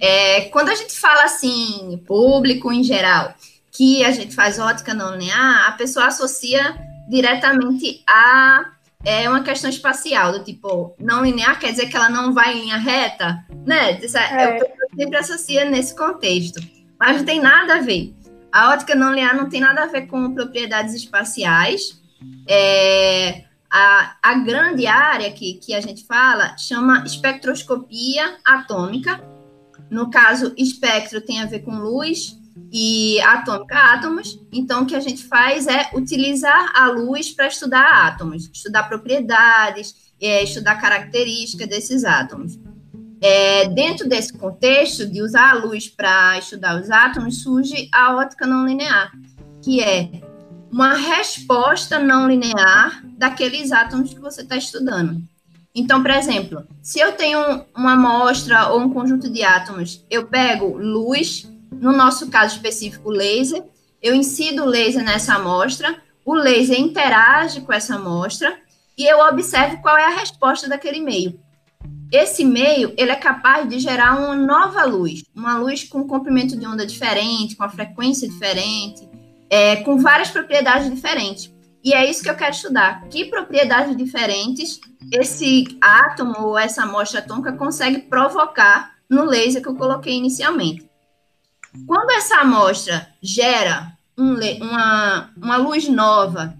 É, 0.00 0.42
quando 0.46 0.70
a 0.70 0.74
gente 0.74 0.98
fala 0.98 1.24
assim, 1.24 2.02
público 2.06 2.72
em 2.72 2.82
geral, 2.82 3.34
que 3.70 4.04
a 4.04 4.10
gente 4.10 4.34
faz 4.34 4.58
ótica 4.58 4.92
não 4.92 5.12
linear, 5.12 5.68
a 5.68 5.72
pessoa 5.72 6.06
associa 6.06 6.89
diretamente 7.10 8.02
a 8.08 8.72
é 9.02 9.28
uma 9.28 9.42
questão 9.42 9.70
espacial, 9.70 10.32
do 10.32 10.44
tipo, 10.44 10.94
não 10.98 11.24
linear 11.24 11.58
quer 11.58 11.70
dizer 11.70 11.88
que 11.88 11.96
ela 11.96 12.10
não 12.10 12.34
vai 12.34 12.56
em 12.56 12.60
linha 12.62 12.76
reta, 12.76 13.42
né? 13.66 13.92
É. 13.92 14.60
Eu 14.60 14.66
sempre 14.94 15.16
associa 15.16 15.64
nesse 15.64 15.96
contexto. 15.96 16.60
Mas 16.98 17.16
não 17.16 17.24
tem 17.24 17.40
nada 17.40 17.76
a 17.76 17.80
ver. 17.80 18.14
A 18.52 18.72
ótica 18.72 18.94
não 18.94 19.10
linear 19.10 19.34
não 19.34 19.48
tem 19.48 19.60
nada 19.60 19.84
a 19.84 19.86
ver 19.86 20.06
com 20.06 20.34
propriedades 20.34 20.94
espaciais. 20.94 21.98
É, 22.46 23.44
a, 23.70 24.16
a 24.22 24.34
grande 24.34 24.86
área 24.86 25.30
que, 25.32 25.54
que 25.54 25.72
a 25.72 25.80
gente 25.80 26.04
fala 26.04 26.56
chama 26.58 27.02
espectroscopia 27.06 28.36
atômica. 28.44 29.18
No 29.90 30.10
caso, 30.10 30.52
espectro 30.58 31.22
tem 31.22 31.40
a 31.40 31.46
ver 31.46 31.60
com 31.60 31.78
luz, 31.78 32.38
e 32.72 33.20
atômica 33.20 33.76
átomos. 33.76 34.40
Então, 34.52 34.82
o 34.82 34.86
que 34.86 34.94
a 34.94 35.00
gente 35.00 35.24
faz 35.24 35.66
é 35.66 35.90
utilizar 35.94 36.72
a 36.74 36.88
luz 36.88 37.30
para 37.30 37.46
estudar 37.46 38.06
átomos, 38.06 38.50
estudar 38.52 38.84
propriedades, 38.84 39.94
é, 40.20 40.42
estudar 40.44 40.80
características 40.80 41.68
desses 41.68 42.04
átomos. 42.04 42.58
É, 43.22 43.68
dentro 43.68 44.08
desse 44.08 44.32
contexto 44.32 45.06
de 45.06 45.22
usar 45.22 45.50
a 45.50 45.54
luz 45.54 45.88
para 45.88 46.38
estudar 46.38 46.80
os 46.80 46.90
átomos, 46.90 47.42
surge 47.42 47.88
a 47.92 48.16
ótica 48.16 48.46
não 48.46 48.66
linear, 48.66 49.12
que 49.62 49.82
é 49.82 50.10
uma 50.70 50.94
resposta 50.94 51.98
não 51.98 52.28
linear 52.28 53.04
daqueles 53.18 53.72
átomos 53.72 54.14
que 54.14 54.20
você 54.20 54.42
está 54.42 54.56
estudando. 54.56 55.20
Então, 55.74 56.02
por 56.02 56.10
exemplo, 56.10 56.64
se 56.82 56.98
eu 56.98 57.12
tenho 57.12 57.64
uma 57.76 57.92
amostra 57.92 58.68
ou 58.68 58.80
um 58.80 58.90
conjunto 58.90 59.30
de 59.30 59.42
átomos, 59.42 60.04
eu 60.10 60.26
pego 60.26 60.76
luz, 60.76 61.49
no 61.80 61.92
nosso 61.92 62.28
caso 62.28 62.56
específico, 62.56 63.10
laser, 63.10 63.64
eu 64.02 64.14
incido 64.14 64.62
o 64.62 64.66
laser 64.66 65.02
nessa 65.02 65.34
amostra, 65.34 66.00
o 66.24 66.34
laser 66.34 66.78
interage 66.78 67.62
com 67.62 67.72
essa 67.72 67.94
amostra 67.94 68.56
e 68.96 69.04
eu 69.10 69.18
observo 69.20 69.80
qual 69.80 69.96
é 69.96 70.04
a 70.04 70.18
resposta 70.18 70.68
daquele 70.68 71.00
meio. 71.00 71.40
Esse 72.12 72.44
meio, 72.44 72.92
ele 72.98 73.12
é 73.12 73.16
capaz 73.16 73.66
de 73.66 73.78
gerar 73.78 74.18
uma 74.18 74.36
nova 74.36 74.84
luz, 74.84 75.22
uma 75.34 75.56
luz 75.56 75.84
com 75.84 76.06
comprimento 76.06 76.56
de 76.56 76.66
onda 76.66 76.84
diferente, 76.84 77.56
com 77.56 77.64
a 77.64 77.68
frequência 77.70 78.28
diferente, 78.28 79.08
é, 79.48 79.76
com 79.76 79.96
várias 79.96 80.28
propriedades 80.28 80.90
diferentes. 80.92 81.50
E 81.82 81.94
é 81.94 82.08
isso 82.10 82.22
que 82.22 82.28
eu 82.28 82.34
quero 82.34 82.50
estudar. 82.50 83.08
Que 83.08 83.24
propriedades 83.24 83.96
diferentes 83.96 84.80
esse 85.10 85.78
átomo 85.80 86.48
ou 86.48 86.58
essa 86.58 86.82
amostra 86.82 87.20
atômica 87.20 87.52
consegue 87.52 88.00
provocar 88.00 88.96
no 89.08 89.24
laser 89.24 89.62
que 89.62 89.68
eu 89.68 89.76
coloquei 89.76 90.14
inicialmente. 90.14 90.89
Quando 91.86 92.10
essa 92.10 92.36
amostra 92.36 93.08
gera 93.22 93.92
um, 94.16 94.34
uma, 94.60 95.30
uma 95.36 95.56
luz 95.56 95.88
nova 95.88 96.54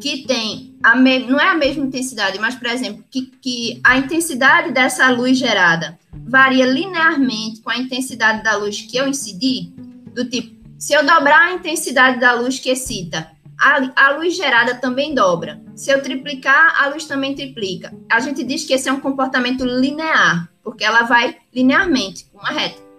que 0.00 0.26
tem 0.26 0.76
a 0.82 0.96
me, 0.96 1.20
não 1.20 1.40
é 1.40 1.50
a 1.50 1.54
mesma 1.54 1.84
intensidade, 1.84 2.38
mas, 2.38 2.54
por 2.54 2.66
exemplo, 2.66 3.04
que, 3.10 3.22
que 3.40 3.80
a 3.84 3.98
intensidade 3.98 4.72
dessa 4.72 5.08
luz 5.10 5.38
gerada 5.38 5.98
varia 6.12 6.66
linearmente 6.66 7.60
com 7.60 7.70
a 7.70 7.78
intensidade 7.78 8.42
da 8.42 8.56
luz 8.56 8.80
que 8.82 8.96
eu 8.96 9.06
incidi, 9.06 9.72
do 10.14 10.28
tipo, 10.28 10.60
se 10.78 10.92
eu 10.92 11.06
dobrar 11.06 11.48
a 11.48 11.52
intensidade 11.52 12.18
da 12.18 12.32
luz 12.32 12.58
que 12.58 12.70
excita, 12.70 13.30
a, 13.60 14.08
a 14.08 14.16
luz 14.16 14.36
gerada 14.36 14.74
também 14.74 15.14
dobra. 15.14 15.62
Se 15.76 15.92
eu 15.92 16.02
triplicar, 16.02 16.82
a 16.82 16.88
luz 16.88 17.04
também 17.04 17.34
triplica. 17.34 17.94
A 18.10 18.18
gente 18.18 18.42
diz 18.42 18.64
que 18.64 18.72
esse 18.72 18.88
é 18.88 18.92
um 18.92 18.98
comportamento 18.98 19.64
linear, 19.64 20.48
porque 20.64 20.84
ela 20.84 21.02
vai 21.02 21.36
linearmente, 21.54 22.26
uma 22.34 22.50
reta. 22.50 22.91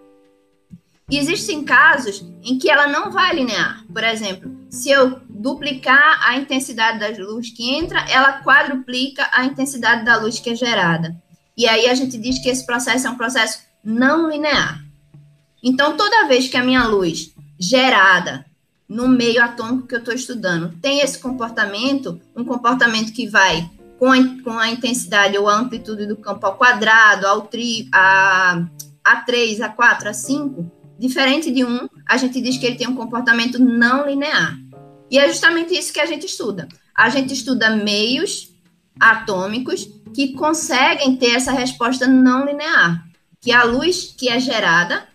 Existem 1.12 1.64
casos 1.64 2.26
em 2.42 2.58
que 2.58 2.70
ela 2.70 2.88
não 2.88 3.12
vai 3.12 3.36
linear. 3.36 3.84
Por 3.92 4.04
exemplo, 4.04 4.52
se 4.70 4.90
eu 4.90 5.20
duplicar 5.30 6.28
a 6.28 6.38
intensidade 6.38 7.00
da 7.00 7.24
luz 7.24 7.52
que 7.52 7.74
entra, 7.76 8.00
ela 8.10 8.42
quadruplica 8.42 9.30
a 9.32 9.46
intensidade 9.46 10.06
da 10.06 10.18
luz 10.18 10.40
que 10.40 10.52
é 10.52 10.56
gerada. 10.56 11.16
E 11.56 11.68
aí 11.68 11.88
a 11.88 11.94
gente 11.94 12.18
diz 12.18 12.40
que 12.40 12.50
esse 12.50 12.66
processo 12.66 13.08
é 13.08 13.10
um 13.10 13.18
processo 13.18 13.60
não 13.84 14.30
linear. 14.30 14.84
Então, 15.62 15.96
toda 15.96 16.28
vez 16.28 16.48
que 16.48 16.58
a 16.58 16.64
minha 16.64 16.88
luz 16.88 17.34
gerada 17.60 18.46
no 18.88 19.08
meio 19.08 19.42
atômico 19.42 19.88
que 19.88 19.96
eu 19.96 20.00
estou 20.00 20.14
estudando 20.14 20.74
tem 20.82 21.00
esse 21.00 21.20
comportamento, 21.20 22.20
um 22.36 22.44
comportamento 22.44 23.14
que 23.14 23.28
vai 23.28 23.70
com 24.00 24.12
a, 24.12 24.18
com 24.44 24.58
a 24.58 24.70
intensidade 24.70 25.38
ou 25.38 25.48
a 25.48 25.56
amplitude 25.56 26.06
do 26.06 26.18
campo 26.18 26.46
ao 26.46 26.58
quadrado, 26.58 27.26
ao 27.26 27.42
tri, 27.42 27.88
a, 27.94 28.66
a 29.04 29.16
3, 29.18 29.62
a 29.62 29.70
4, 29.70 30.10
a 30.10 30.14
5, 30.14 30.72
diferente 31.04 31.52
de 31.52 31.66
um, 31.66 31.90
a 32.08 32.16
gente 32.16 32.40
diz 32.40 32.58
que 32.58 32.66
ele 32.66 32.78
tem 32.78 32.88
um 32.88 32.96
comportamento 32.96 33.60
não 33.60 34.08
linear. 34.08 34.58
E 35.12 35.18
é 35.18 35.28
justamente 35.28 35.78
isso 35.78 35.92
que 35.92 36.00
a 36.00 36.06
gente 36.06 36.26
estuda. 36.26 36.66
A 36.96 37.10
gente 37.10 37.34
estuda 37.34 37.76
meios 37.76 38.56
atômicos 38.98 39.90
que 40.16 40.32
conseguem 40.32 41.18
ter 41.18 41.32
essa 41.32 41.52
resposta 41.52 42.08
não 42.08 42.46
linear, 42.46 43.06
que 43.42 43.52
a 43.52 43.66
luz 43.66 44.16
que 44.18 44.30
é 44.30 44.40
gerada 44.40 45.06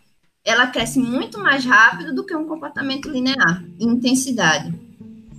ela 0.45 0.67
cresce 0.67 0.99
muito 0.99 1.39
mais 1.39 1.65
rápido 1.65 2.15
do 2.15 2.25
que 2.25 2.37
um 2.37 2.47
comportamento 2.47 3.09
linear, 3.09 3.65
intensidade. 3.81 4.75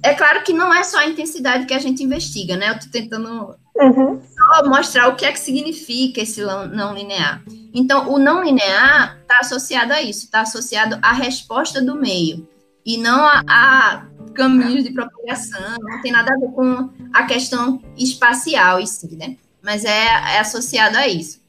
É 0.02 0.16
claro 0.16 0.44
que 0.44 0.54
não 0.54 0.74
é 0.74 0.84
só 0.84 0.98
a 0.98 1.08
intensidade 1.08 1.68
que 1.68 1.74
a 1.76 1.80
gente 1.80 2.04
investiga, 2.04 2.56
né? 2.56 2.70
Eu 2.70 2.76
estou 2.76 2.92
tentando 2.92 3.56
uhum. 3.76 4.22
só 4.22 4.68
mostrar 4.68 5.08
o 5.08 5.16
que 5.16 5.26
é 5.26 5.32
que 5.32 5.40
significa 5.40 6.22
esse 6.22 6.42
não 6.42 6.94
linear. 6.94 7.44
Então, 7.74 8.12
o 8.12 8.18
não 8.18 8.44
linear 8.44 9.18
está 9.22 9.40
associado 9.40 9.94
a 9.94 10.02
isso, 10.02 10.26
está 10.26 10.42
associado 10.42 10.98
à 11.02 11.14
resposta 11.14 11.82
do 11.82 11.96
meio, 11.96 12.48
e 12.86 12.98
não 12.98 13.24
a, 13.24 13.44
a, 13.48 14.06
caminhos 14.34 14.84
de 14.84 14.92
propagação, 14.92 15.78
não 15.80 16.02
tem 16.02 16.12
nada 16.12 16.34
a 16.34 16.40
ver 16.40 16.52
com 16.54 16.90
a 17.14 17.24
questão 17.26 17.82
espacial 17.98 18.80
em 18.80 18.86
si, 18.86 19.16
né? 19.16 19.38
Mas 19.62 19.86
é, 19.86 20.06
é 20.06 20.40
associado 20.40 20.98
a 20.98 21.08
isso. 21.08 21.40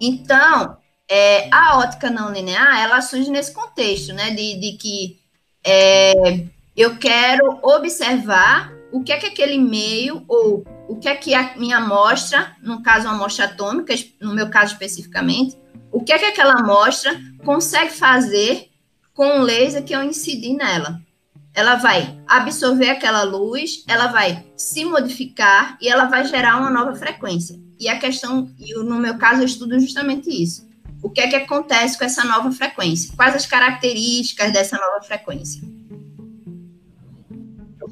Então, 0.00 0.76
é, 1.08 1.48
a 1.52 1.78
ótica 1.78 2.10
não 2.10 2.32
linear, 2.32 2.80
ela 2.80 3.00
surge 3.00 3.30
nesse 3.30 3.52
contexto, 3.52 4.12
né, 4.12 4.30
de, 4.30 4.58
de 4.58 4.72
que 4.72 5.20
é, 5.64 6.46
eu 6.76 6.96
quero 6.96 7.60
observar 7.62 8.72
o 8.92 9.02
que 9.02 9.12
é 9.12 9.16
que 9.16 9.26
aquele 9.26 9.58
meio, 9.58 10.24
ou 10.28 10.64
o 10.88 10.96
que 10.96 11.08
é 11.08 11.14
que 11.14 11.34
a 11.34 11.56
minha 11.56 11.78
amostra, 11.78 12.54
no 12.62 12.82
caso 12.82 13.06
uma 13.06 13.16
amostra 13.16 13.46
atômica, 13.46 13.94
no 14.20 14.34
meu 14.34 14.50
caso 14.50 14.74
especificamente, 14.74 15.58
o 15.90 16.02
que 16.02 16.12
é 16.12 16.18
que 16.18 16.24
aquela 16.26 16.60
amostra 16.60 17.20
consegue 17.44 17.92
fazer 17.92 18.70
com 19.14 19.40
o 19.40 19.42
laser 19.42 19.84
que 19.84 19.94
eu 19.94 20.02
incidi 20.02 20.54
nela. 20.54 21.00
Ela 21.54 21.74
vai 21.76 22.18
absorver 22.26 22.90
aquela 22.90 23.22
luz, 23.24 23.84
ela 23.86 24.06
vai 24.06 24.46
se 24.56 24.84
modificar 24.84 25.76
e 25.80 25.88
ela 25.88 26.06
vai 26.06 26.24
gerar 26.24 26.56
uma 26.58 26.70
nova 26.70 26.94
frequência. 26.94 27.60
E 27.78 27.88
a 27.88 27.98
questão, 27.98 28.50
e 28.58 28.74
no 28.74 28.98
meu 28.98 29.18
caso, 29.18 29.42
eu 29.42 29.46
estudo 29.46 29.78
justamente 29.78 30.30
isso 30.30 30.70
o 31.02 31.10
que 31.10 31.20
é 31.20 31.28
que 31.28 31.36
acontece 31.36 31.98
com 31.98 32.04
essa 32.04 32.24
nova 32.24 32.52
frequência? 32.52 33.12
Quais 33.16 33.34
as 33.34 33.44
características 33.44 34.52
dessa 34.52 34.78
nova 34.78 35.02
frequência? 35.02 35.60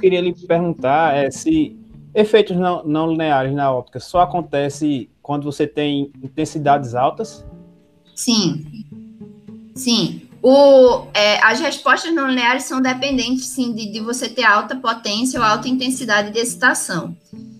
Queria 0.00 0.20
lhe 0.20 0.34
perguntar 0.46 1.14
é, 1.14 1.30
se 1.30 1.76
efeitos 2.14 2.56
não, 2.56 2.84
não 2.84 3.10
lineares 3.10 3.52
na 3.54 3.70
óptica 3.72 4.00
só 4.00 4.20
acontece 4.20 5.08
quando 5.22 5.44
você 5.44 5.66
tem 5.66 6.10
intensidades 6.22 6.94
altas? 6.94 7.44
Sim, 8.14 8.64
sim. 9.74 10.22
O, 10.42 11.06
é, 11.12 11.38
as 11.44 11.60
respostas 11.60 12.14
não 12.14 12.28
lineares 12.28 12.64
são 12.64 12.80
dependentes, 12.80 13.46
sim, 13.46 13.74
de, 13.74 13.92
de 13.92 14.00
você 14.00 14.28
ter 14.28 14.44
alta 14.44 14.74
potência 14.74 15.38
ou 15.38 15.44
alta 15.44 15.68
intensidade 15.68 16.32
de 16.32 16.38
excitação. 16.38 17.14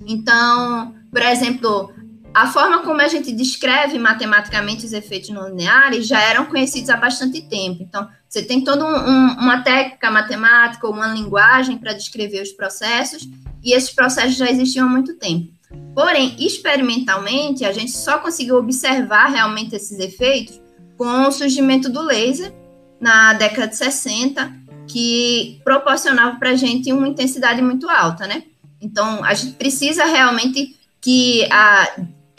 Então, 0.07 0.95
por 1.11 1.23
exemplo, 1.23 1.93
a 2.33 2.47
forma 2.47 2.81
como 2.83 3.01
a 3.01 3.09
gente 3.09 3.33
descreve 3.33 3.99
matematicamente 3.99 4.87
os 4.87 4.93
efeitos 4.93 5.31
não 5.31 5.49
lineares 5.49 6.07
já 6.07 6.21
eram 6.21 6.47
conhecidos 6.47 6.89
há 6.89 6.97
bastante 6.97 7.43
tempo. 7.43 7.83
Então, 7.83 8.09
você 8.29 8.43
tem 8.43 8.63
toda 8.63 8.85
um, 8.85 9.11
um, 9.11 9.33
uma 9.41 9.63
técnica 9.63 10.11
matemática 10.11 10.87
ou 10.87 10.93
uma 10.93 11.09
linguagem 11.09 11.77
para 11.77 11.93
descrever 11.93 12.41
os 12.41 12.53
processos, 12.53 13.29
e 13.63 13.73
esses 13.73 13.91
processos 13.91 14.37
já 14.37 14.49
existiam 14.49 14.87
há 14.87 14.91
muito 14.91 15.15
tempo. 15.15 15.53
Porém, 15.95 16.37
experimentalmente, 16.39 17.65
a 17.65 17.73
gente 17.73 17.91
só 17.91 18.19
conseguiu 18.19 18.57
observar 18.57 19.27
realmente 19.27 19.75
esses 19.75 19.99
efeitos 19.99 20.61
com 20.97 21.27
o 21.27 21.33
surgimento 21.33 21.89
do 21.89 22.01
laser 22.01 22.55
na 23.01 23.33
década 23.33 23.69
de 23.69 23.77
60, 23.77 24.53
que 24.87 25.61
proporcionava 25.65 26.39
para 26.39 26.51
a 26.51 26.57
gente 26.57 26.93
uma 26.93 27.09
intensidade 27.09 27.61
muito 27.63 27.89
alta, 27.89 28.27
né? 28.27 28.45
Então, 28.81 29.25
a 29.25 29.35
gente 29.35 29.57
precisa 29.57 30.05
realmente 30.05 30.77
que 31.01 31.47
a 31.51 31.89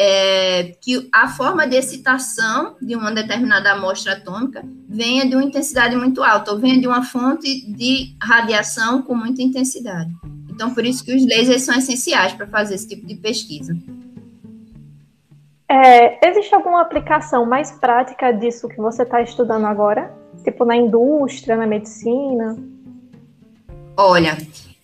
é, 0.03 0.74
que 0.81 1.08
a 1.13 1.27
forma 1.27 1.67
de 1.67 1.75
excitação 1.75 2.75
de 2.81 2.96
uma 2.96 3.12
determinada 3.12 3.72
amostra 3.72 4.13
atômica 4.13 4.65
venha 4.89 5.27
de 5.27 5.36
uma 5.36 5.43
intensidade 5.43 5.96
muito 5.96 6.24
alta, 6.24 6.51
ou 6.51 6.58
venha 6.58 6.81
de 6.81 6.88
uma 6.88 7.03
fonte 7.03 7.72
de 7.72 8.15
radiação 8.20 9.03
com 9.03 9.13
muita 9.13 9.43
intensidade. 9.43 10.12
Então, 10.50 10.74
por 10.74 10.84
isso 10.86 11.05
que 11.05 11.15
os 11.15 11.24
lasers 11.24 11.62
são 11.62 11.77
essenciais 11.77 12.34
para 12.34 12.48
fazer 12.48 12.74
esse 12.74 12.88
tipo 12.88 13.05
de 13.05 13.13
pesquisa. 13.13 13.77
É, 15.70 16.27
existe 16.27 16.55
alguma 16.55 16.81
aplicação 16.81 17.46
mais 17.46 17.72
prática 17.72 18.31
disso 18.31 18.67
que 18.67 18.77
você 18.77 19.03
está 19.03 19.22
estudando 19.22 19.65
agora? 19.65 20.12
Tipo 20.43 20.65
na 20.65 20.75
indústria, 20.75 21.55
na 21.55 21.67
medicina? 21.67 22.58
Olha, 23.96 24.36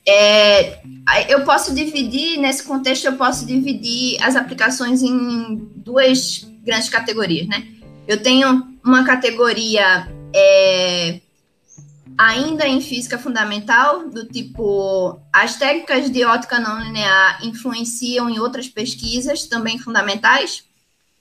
é, 0.07 0.79
eu 1.27 1.43
posso 1.43 1.75
dividir, 1.75 2.37
nesse 2.37 2.63
contexto, 2.63 3.05
eu 3.05 3.17
posso 3.17 3.45
dividir 3.45 4.17
as 4.23 4.37
aplicações 4.37 5.01
em 5.01 5.69
duas 5.75 6.47
grandes 6.63 6.87
categorias, 6.87 7.47
né? 7.47 7.67
Eu 8.07 8.23
tenho 8.23 8.65
uma 8.85 9.03
categoria 9.03 10.07
é, 10.33 11.19
ainda 12.17 12.65
em 12.65 12.79
física 12.79 13.19
fundamental, 13.19 14.07
do 14.07 14.25
tipo, 14.25 15.19
as 15.33 15.57
técnicas 15.57 16.09
de 16.09 16.23
ótica 16.23 16.57
não 16.57 16.81
linear 16.81 17.45
influenciam 17.45 18.29
em 18.29 18.39
outras 18.39 18.69
pesquisas 18.69 19.43
também 19.43 19.77
fundamentais, 19.77 20.63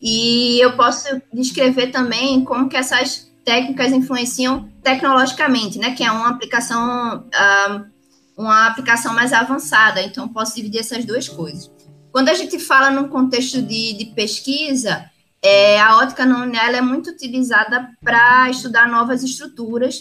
e 0.01 0.61
eu 0.61 0.77
posso 0.77 1.09
descrever 1.33 1.89
também 1.89 2.45
como 2.45 2.69
que 2.69 2.77
essas 2.77 3.29
técnicas 3.45 3.93
influenciam 3.93 4.69
tecnologicamente, 4.81 5.77
né? 5.77 5.93
Que 5.97 6.05
é 6.05 6.13
uma 6.13 6.29
aplicação... 6.29 7.27
Uh, 7.35 7.96
uma 8.37 8.67
aplicação 8.67 9.15
mais 9.15 9.33
avançada. 9.33 10.03
Então, 10.03 10.29
posso 10.29 10.55
dividir 10.55 10.81
essas 10.81 11.05
duas 11.05 11.29
coisas. 11.29 11.71
Quando 12.13 12.29
a 12.29 12.35
gente 12.35 12.59
fala 12.59 12.91
num 12.91 13.09
contexto 13.09 13.63
de, 13.63 13.93
de 13.95 14.07
pesquisa, 14.15 15.11
É, 15.43 15.79
a 15.79 15.99
ótica 15.99 16.25
não 16.27 16.45
linear 16.45 16.75
é 16.75 16.81
muito 16.81 17.11
utilizada 17.11 17.91
para 18.03 18.51
estudar 18.51 18.89
novas 18.89 19.23
estruturas. 19.23 20.01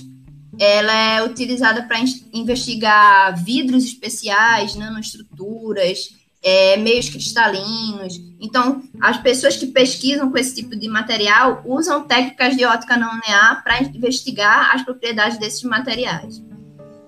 Ela 0.57 0.93
é 0.93 1.23
utilizada 1.23 1.83
para 1.83 1.99
investigar 2.33 3.35
vidros 3.43 3.83
especiais, 3.83 4.75
nanoestruturas, 4.75 5.97
é, 6.41 6.77
meios 6.77 7.09
cristalinos. 7.09 8.13
Então, 8.39 8.81
as 8.99 9.17
pessoas 9.17 9.57
que 9.57 9.67
pesquisam 9.67 10.31
com 10.31 10.37
esse 10.37 10.55
tipo 10.55 10.73
de 10.75 10.87
material 10.87 11.61
usam 11.65 12.07
técnicas 12.07 12.55
de 12.57 12.65
ótica 12.65 12.97
não 12.97 13.11
linear 13.13 13.61
para 13.63 13.83
investigar 13.83 14.73
as 14.73 14.83
propriedades 14.83 15.37
desses 15.37 15.63
materiais. 15.63 16.41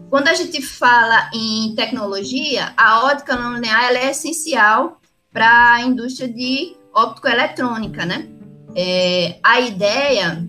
Quando 0.09 0.29
a 0.29 0.33
gente 0.33 0.61
fala 0.61 1.29
em 1.33 1.75
tecnologia, 1.75 2.73
a 2.77 3.05
ótica 3.05 3.35
não 3.35 3.55
linear 3.55 3.91
é 3.91 4.11
essencial 4.11 5.01
para 5.33 5.73
a 5.73 5.81
indústria 5.81 6.29
de 6.29 6.75
optoeletrônica, 6.93 8.05
né? 8.05 8.29
É, 8.75 9.37
a 9.43 9.59
ideia, 9.59 10.47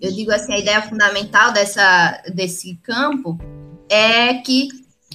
eu 0.00 0.12
digo 0.12 0.32
assim, 0.32 0.52
a 0.52 0.58
ideia 0.58 0.82
fundamental 0.82 1.52
dessa, 1.52 2.22
desse 2.34 2.76
campo 2.82 3.38
é 3.88 4.34
que 4.34 4.68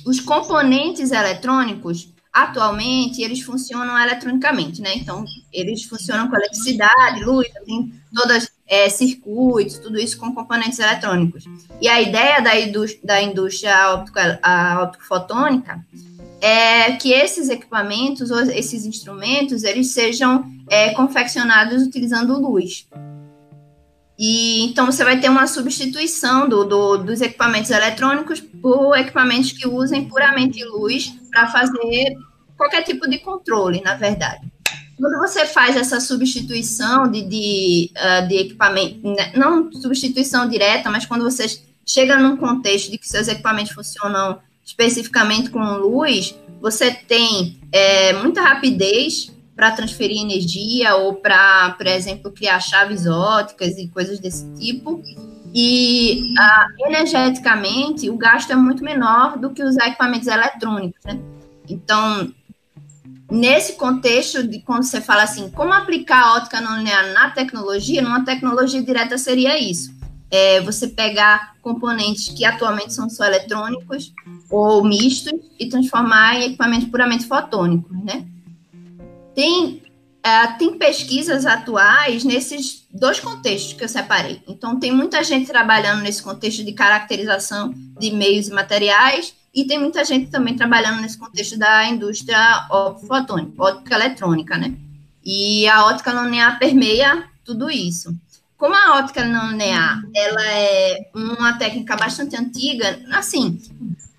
os 0.06 0.20
componentes 0.20 1.12
eletrônicos 1.12 2.14
atualmente 2.32 3.22
eles 3.22 3.42
funcionam 3.42 3.98
eletronicamente, 3.98 4.82
né? 4.82 4.96
Então, 4.96 5.26
eles 5.52 5.84
funcionam 5.84 6.30
com 6.30 6.36
eletricidade, 6.36 7.24
luz, 7.24 7.48
tem 7.66 7.94
todos 8.14 8.50
é, 8.68 8.90
circuitos, 8.90 9.78
tudo 9.78 10.00
isso 10.00 10.18
com 10.18 10.34
componentes 10.34 10.80
eletrônicos. 10.80 11.46
E 11.82 11.88
a 11.88 12.02
ideia 12.02 12.42
da, 12.42 12.52
da 13.04 13.22
indústria 13.22 13.94
optofotônica 14.84 15.84
é 16.42 16.94
que 16.94 17.12
esses 17.12 17.50
equipamentos, 17.50 18.32
ou 18.32 18.40
esses 18.42 18.86
instrumentos, 18.86 19.64
eles 19.64 19.92
sejam 19.92 20.46
é, 20.70 20.92
confeccionados 20.92 21.84
utilizando 21.84 22.40
luz. 22.40 22.88
E 24.18 24.66
então 24.66 24.86
você 24.86 25.04
vai 25.04 25.20
ter 25.20 25.30
uma 25.30 25.46
substituição 25.46 26.48
do, 26.48 26.64
do, 26.64 26.98
dos 26.98 27.22
equipamentos 27.22 27.70
eletrônicos 27.70 28.40
por 28.40 28.98
equipamentos 28.98 29.52
que 29.52 29.68
usem 29.68 30.08
puramente 30.08 30.64
luz 30.64 31.14
para 31.30 31.48
fazer 31.48 32.16
qualquer 32.56 32.84
tipo 32.84 33.10
de 33.10 33.20
controle, 33.20 33.82
na 33.82 33.96
verdade. 33.96 34.55
Quando 34.98 35.18
você 35.18 35.46
faz 35.46 35.76
essa 35.76 36.00
substituição 36.00 37.10
de, 37.10 37.22
de, 37.22 37.92
uh, 37.96 38.28
de 38.28 38.36
equipamento, 38.36 39.08
né, 39.08 39.32
não 39.36 39.72
substituição 39.72 40.48
direta, 40.48 40.90
mas 40.90 41.06
quando 41.06 41.24
você 41.24 41.46
chega 41.86 42.18
num 42.18 42.38
contexto 42.38 42.90
de 42.90 42.98
que 42.98 43.08
seus 43.08 43.28
equipamentos 43.28 43.74
funcionam 43.74 44.40
especificamente 44.66 45.50
com 45.50 45.60
luz, 45.60 46.36
você 46.60 46.92
tem 46.92 47.60
é, 47.72 48.14
muita 48.14 48.42
rapidez 48.42 49.32
para 49.56 49.72
transferir 49.72 50.22
energia 50.22 50.96
ou 50.96 51.16
para, 51.16 51.72
por 51.78 51.88
exemplo, 51.88 52.32
criar 52.32 52.60
chaves 52.60 53.06
óticas 53.06 53.78
e 53.78 53.88
coisas 53.88 54.20
desse 54.20 54.46
tipo. 54.56 55.02
E 55.54 56.34
uh, 56.34 56.88
energeticamente, 56.88 58.10
o 58.10 58.18
gasto 58.18 58.52
é 58.52 58.56
muito 58.56 58.84
menor 58.84 59.38
do 59.38 59.52
que 59.52 59.64
usar 59.64 59.88
equipamentos 59.88 60.28
eletrônicos, 60.28 61.00
né? 61.06 61.18
Então, 61.70 62.34
nesse 63.30 63.74
contexto 63.74 64.48
de 64.48 64.60
quando 64.60 64.84
você 64.84 65.02
fala 65.02 65.24
assim, 65.24 65.50
como 65.50 65.74
aplicar 65.74 66.24
a 66.24 66.36
ótica 66.36 66.62
não 66.62 66.78
linear 66.78 67.14
na 67.14 67.32
tecnologia, 67.32 68.02
numa 68.02 68.24
tecnologia 68.24 68.82
direta 68.82 69.18
seria 69.18 69.60
isso. 69.60 69.94
É 70.30 70.62
você 70.62 70.88
pegar 70.88 71.56
componentes 71.62 72.28
que 72.30 72.46
atualmente 72.46 72.94
são 72.94 73.10
só 73.10 73.26
eletrônicos 73.26 74.12
ou 74.50 74.84
mistos 74.84 75.34
e 75.60 75.68
transformar 75.68 76.36
em 76.36 76.46
equipamentos 76.48 76.88
puramente 76.90 77.26
fotônicos, 77.26 77.96
né? 78.04 78.26
Tem, 79.34 79.84
é, 80.24 80.48
tem 80.48 80.78
pesquisas 80.78 81.46
atuais 81.46 82.24
nesses 82.24 82.86
dois 82.92 83.20
contextos 83.20 83.74
que 83.74 83.84
eu 83.84 83.90
separei. 83.90 84.42
Então, 84.48 84.80
tem 84.80 84.92
muita 84.92 85.24
gente 85.24 85.48
trabalhando 85.48 86.02
nesse 86.02 86.24
contexto 86.24 86.64
de 86.64 86.74
caracterização 86.74 87.74
de 88.00 88.12
meios 88.12 88.48
e 88.48 88.52
materiais, 88.52 89.36
e 89.56 89.66
tem 89.66 89.80
muita 89.80 90.04
gente 90.04 90.30
também 90.30 90.54
trabalhando 90.54 91.02
nesse 91.02 91.18
contexto 91.18 91.58
da 91.58 91.86
indústria 91.86 92.68
fotônica, 93.08 93.54
ótica 93.58 93.96
eletrônica, 93.96 94.58
né? 94.58 94.76
E 95.24 95.66
a 95.68 95.86
ótica 95.86 96.12
linear 96.12 96.60
permeia 96.60 97.24
tudo 97.46 97.72
isso. 97.72 98.14
Como 98.58 98.76
a 98.76 99.00
ótica 99.00 99.22
linear, 99.22 100.04
ela 100.14 100.46
é 100.46 101.10
uma 101.16 101.58
técnica 101.58 101.96
bastante 101.96 102.36
antiga, 102.36 103.00
assim, 103.14 103.60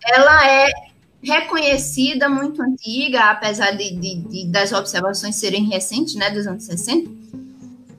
ela 0.03 0.51
é 0.51 0.71
reconhecida, 1.23 2.29
muito 2.29 2.63
antiga, 2.63 3.31
apesar 3.31 3.73
de, 3.73 3.91
de, 3.95 4.15
de, 4.17 4.47
das 4.47 4.73
observações 4.73 5.37
serem 5.37 5.65
recentes, 5.65 6.15
né, 6.15 6.31
dos 6.31 6.47
anos 6.47 6.65
60, 6.65 7.11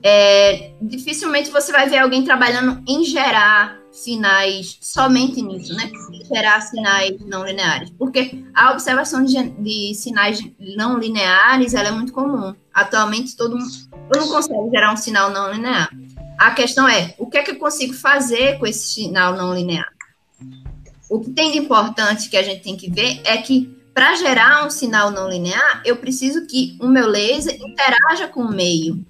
é, 0.02 0.72
dificilmente 0.80 1.50
você 1.50 1.70
vai 1.70 1.88
ver 1.88 1.98
alguém 1.98 2.24
trabalhando 2.24 2.82
em 2.86 3.04
gerar 3.04 3.78
sinais 3.92 4.78
somente 4.80 5.42
nisso, 5.42 5.74
né? 5.74 5.90
Gerar 6.28 6.60
sinais 6.60 7.18
não 7.26 7.44
lineares. 7.44 7.90
Porque 7.90 8.44
a 8.54 8.72
observação 8.72 9.24
de, 9.24 9.48
de 9.50 9.94
sinais 9.94 10.40
não 10.76 10.98
lineares 10.98 11.74
é 11.74 11.90
muito 11.90 12.12
comum. 12.12 12.54
Atualmente, 12.72 13.36
todo 13.36 13.56
mundo 13.56 13.72
não 14.14 14.28
consegue 14.28 14.70
gerar 14.70 14.92
um 14.92 14.96
sinal 14.96 15.30
não 15.30 15.52
linear. 15.52 15.90
A 16.38 16.52
questão 16.52 16.88
é, 16.88 17.14
o 17.18 17.26
que 17.26 17.38
é 17.38 17.42
que 17.42 17.50
eu 17.50 17.58
consigo 17.58 17.94
fazer 17.94 18.58
com 18.58 18.66
esse 18.66 18.88
sinal 18.94 19.36
não 19.36 19.54
linear? 19.54 19.88
O 21.10 21.20
que 21.20 21.30
tem 21.30 21.50
de 21.52 21.58
importante 21.58 22.28
que 22.28 22.36
a 22.36 22.42
gente 22.42 22.62
tem 22.62 22.76
que 22.76 22.90
ver 22.90 23.20
é 23.24 23.38
que 23.38 23.76
para 23.94 24.14
gerar 24.14 24.64
um 24.64 24.70
sinal 24.70 25.10
não 25.10 25.28
linear, 25.28 25.82
eu 25.84 25.96
preciso 25.96 26.46
que 26.46 26.78
o 26.80 26.86
meu 26.86 27.08
laser 27.08 27.58
interaja 27.60 28.28
com 28.28 28.42
o 28.42 28.54
meio. 28.54 29.04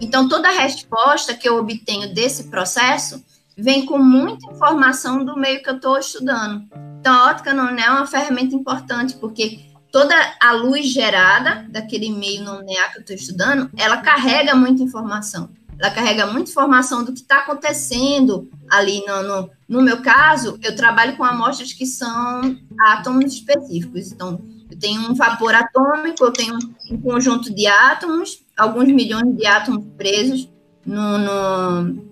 Então, 0.00 0.28
toda 0.28 0.50
resposta 0.50 1.34
que 1.34 1.48
eu 1.48 1.56
obtenho 1.56 2.12
desse 2.12 2.44
processo 2.44 3.24
vem 3.56 3.86
com 3.86 3.98
muita 3.98 4.50
informação 4.50 5.24
do 5.24 5.36
meio 5.36 5.62
que 5.62 5.70
eu 5.70 5.76
estou 5.76 5.98
estudando. 5.98 6.64
Então, 7.00 7.14
a 7.14 7.30
ótica 7.30 7.52
não 7.52 7.68
é 7.68 7.90
uma 7.90 8.06
ferramenta 8.06 8.54
importante, 8.54 9.14
porque 9.16 9.60
toda 9.92 10.14
a 10.40 10.52
luz 10.52 10.86
gerada 10.86 11.66
daquele 11.68 12.10
meio 12.10 12.42
não 12.42 12.60
linear 12.60 12.92
que 12.92 12.98
eu 12.98 13.00
estou 13.02 13.16
estudando, 13.16 13.70
ela 13.76 13.98
carrega 13.98 14.54
muita 14.54 14.82
informação 14.82 15.50
ela 15.78 15.90
carrega 15.90 16.26
muita 16.26 16.50
informação 16.50 17.04
do 17.04 17.12
que 17.12 17.20
está 17.20 17.40
acontecendo 17.40 18.48
ali 18.70 19.04
no, 19.06 19.22
no, 19.22 19.50
no, 19.68 19.82
meu 19.82 20.00
caso, 20.02 20.58
eu 20.62 20.74
trabalho 20.74 21.16
com 21.16 21.24
amostras 21.24 21.72
que 21.72 21.86
são 21.86 22.58
átomos 22.78 23.34
específicos. 23.34 24.12
Então, 24.12 24.40
eu 24.70 24.78
tenho 24.78 25.00
um 25.02 25.14
vapor 25.14 25.54
atômico, 25.54 26.24
eu 26.24 26.32
tenho 26.32 26.56
um 26.90 27.00
conjunto 27.00 27.54
de 27.54 27.66
átomos, 27.66 28.42
alguns 28.56 28.88
milhões 28.88 29.36
de 29.36 29.46
átomos 29.46 29.84
presos 29.96 30.48
no, 30.86 31.18
no, 31.18 32.04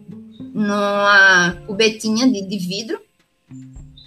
numa 0.52 1.56
cubetinha 1.66 2.30
de, 2.30 2.42
de 2.42 2.58
vidro. 2.58 3.00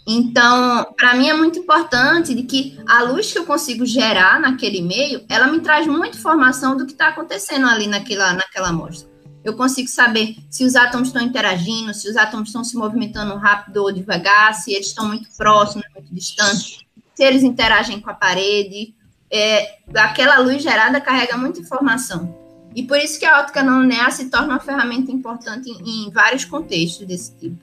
Então, 0.07 0.93
para 0.95 1.15
mim 1.15 1.29
é 1.29 1.33
muito 1.33 1.57
importante 1.57 2.35
de 2.35 2.43
que 2.43 2.77
a 2.87 3.01
luz 3.01 3.31
que 3.31 3.39
eu 3.39 3.45
consigo 3.45 3.85
gerar 3.85 4.39
naquele 4.39 4.81
meio, 4.81 5.25
ela 5.27 5.47
me 5.47 5.59
traz 5.59 5.87
muita 5.87 6.17
informação 6.17 6.77
do 6.77 6.85
que 6.85 6.91
está 6.91 7.07
acontecendo 7.07 7.65
ali 7.65 7.87
naquela, 7.87 8.33
naquela 8.33 8.69
amostra 8.69 9.15
eu 9.45 9.55
consigo 9.55 9.87
saber 9.87 10.35
se 10.49 10.65
os 10.65 10.75
átomos 10.75 11.09
estão 11.09 11.21
interagindo, 11.21 11.93
se 11.93 12.09
os 12.09 12.17
átomos 12.17 12.49
estão 12.49 12.63
se 12.63 12.75
movimentando 12.75 13.35
rápido 13.35 13.77
ou 13.77 13.91
devagar, 13.91 14.55
se 14.55 14.73
eles 14.73 14.87
estão 14.87 15.07
muito 15.07 15.29
próximos, 15.37 15.85
muito 15.93 16.13
distantes, 16.13 16.79
se 17.13 17.23
eles 17.23 17.43
interagem 17.43 18.01
com 18.01 18.09
a 18.09 18.13
parede. 18.15 18.95
É, 19.29 19.77
aquela 19.97 20.39
luz 20.39 20.63
gerada 20.63 20.99
carrega 20.99 21.37
muita 21.37 21.59
informação. 21.59 22.44
E 22.75 22.83
por 22.83 22.97
isso 22.97 23.17
que 23.17 23.25
a 23.25 23.39
ótica 23.39 23.63
não 23.63 23.81
linear 23.81 24.11
se 24.11 24.29
torna 24.29 24.49
uma 24.49 24.59
ferramenta 24.59 25.09
importante 25.11 25.69
em, 25.69 26.07
em 26.07 26.11
vários 26.11 26.43
contextos 26.43 27.07
desse 27.07 27.33
tipo. 27.37 27.55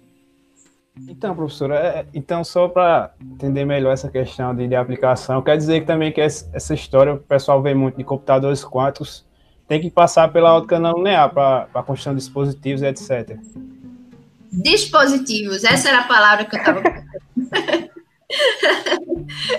Então, 1.06 1.34
professora, 1.34 1.74
é, 1.76 2.06
então 2.14 2.42
só 2.42 2.68
para 2.68 3.12
entender 3.20 3.64
melhor 3.64 3.92
essa 3.92 4.10
questão 4.10 4.54
de, 4.54 4.66
de 4.66 4.74
aplicação, 4.74 5.42
quer 5.42 5.56
dizer 5.56 5.80
que 5.80 5.86
também 5.86 6.10
que 6.12 6.20
essa 6.20 6.74
história 6.74 7.14
o 7.14 7.18
pessoal 7.18 7.62
vê 7.62 7.74
muito 7.74 7.96
de 7.96 8.04
computadores 8.04 8.64
quânticos 8.64 9.24
tem 9.68 9.80
que 9.80 9.90
passar 9.90 10.32
pela 10.32 10.54
ótica 10.54 10.78
não 10.78 10.96
linear 10.96 11.32
para 11.32 11.68
a 11.74 11.82
construção 11.82 12.14
de 12.14 12.20
dispositivos, 12.20 12.82
etc. 12.82 13.38
Dispositivos, 14.50 15.64
essa 15.64 15.88
era 15.88 16.00
a 16.00 16.04
palavra 16.04 16.44
que 16.44 16.56
eu 16.56 16.58
estava 16.58 16.82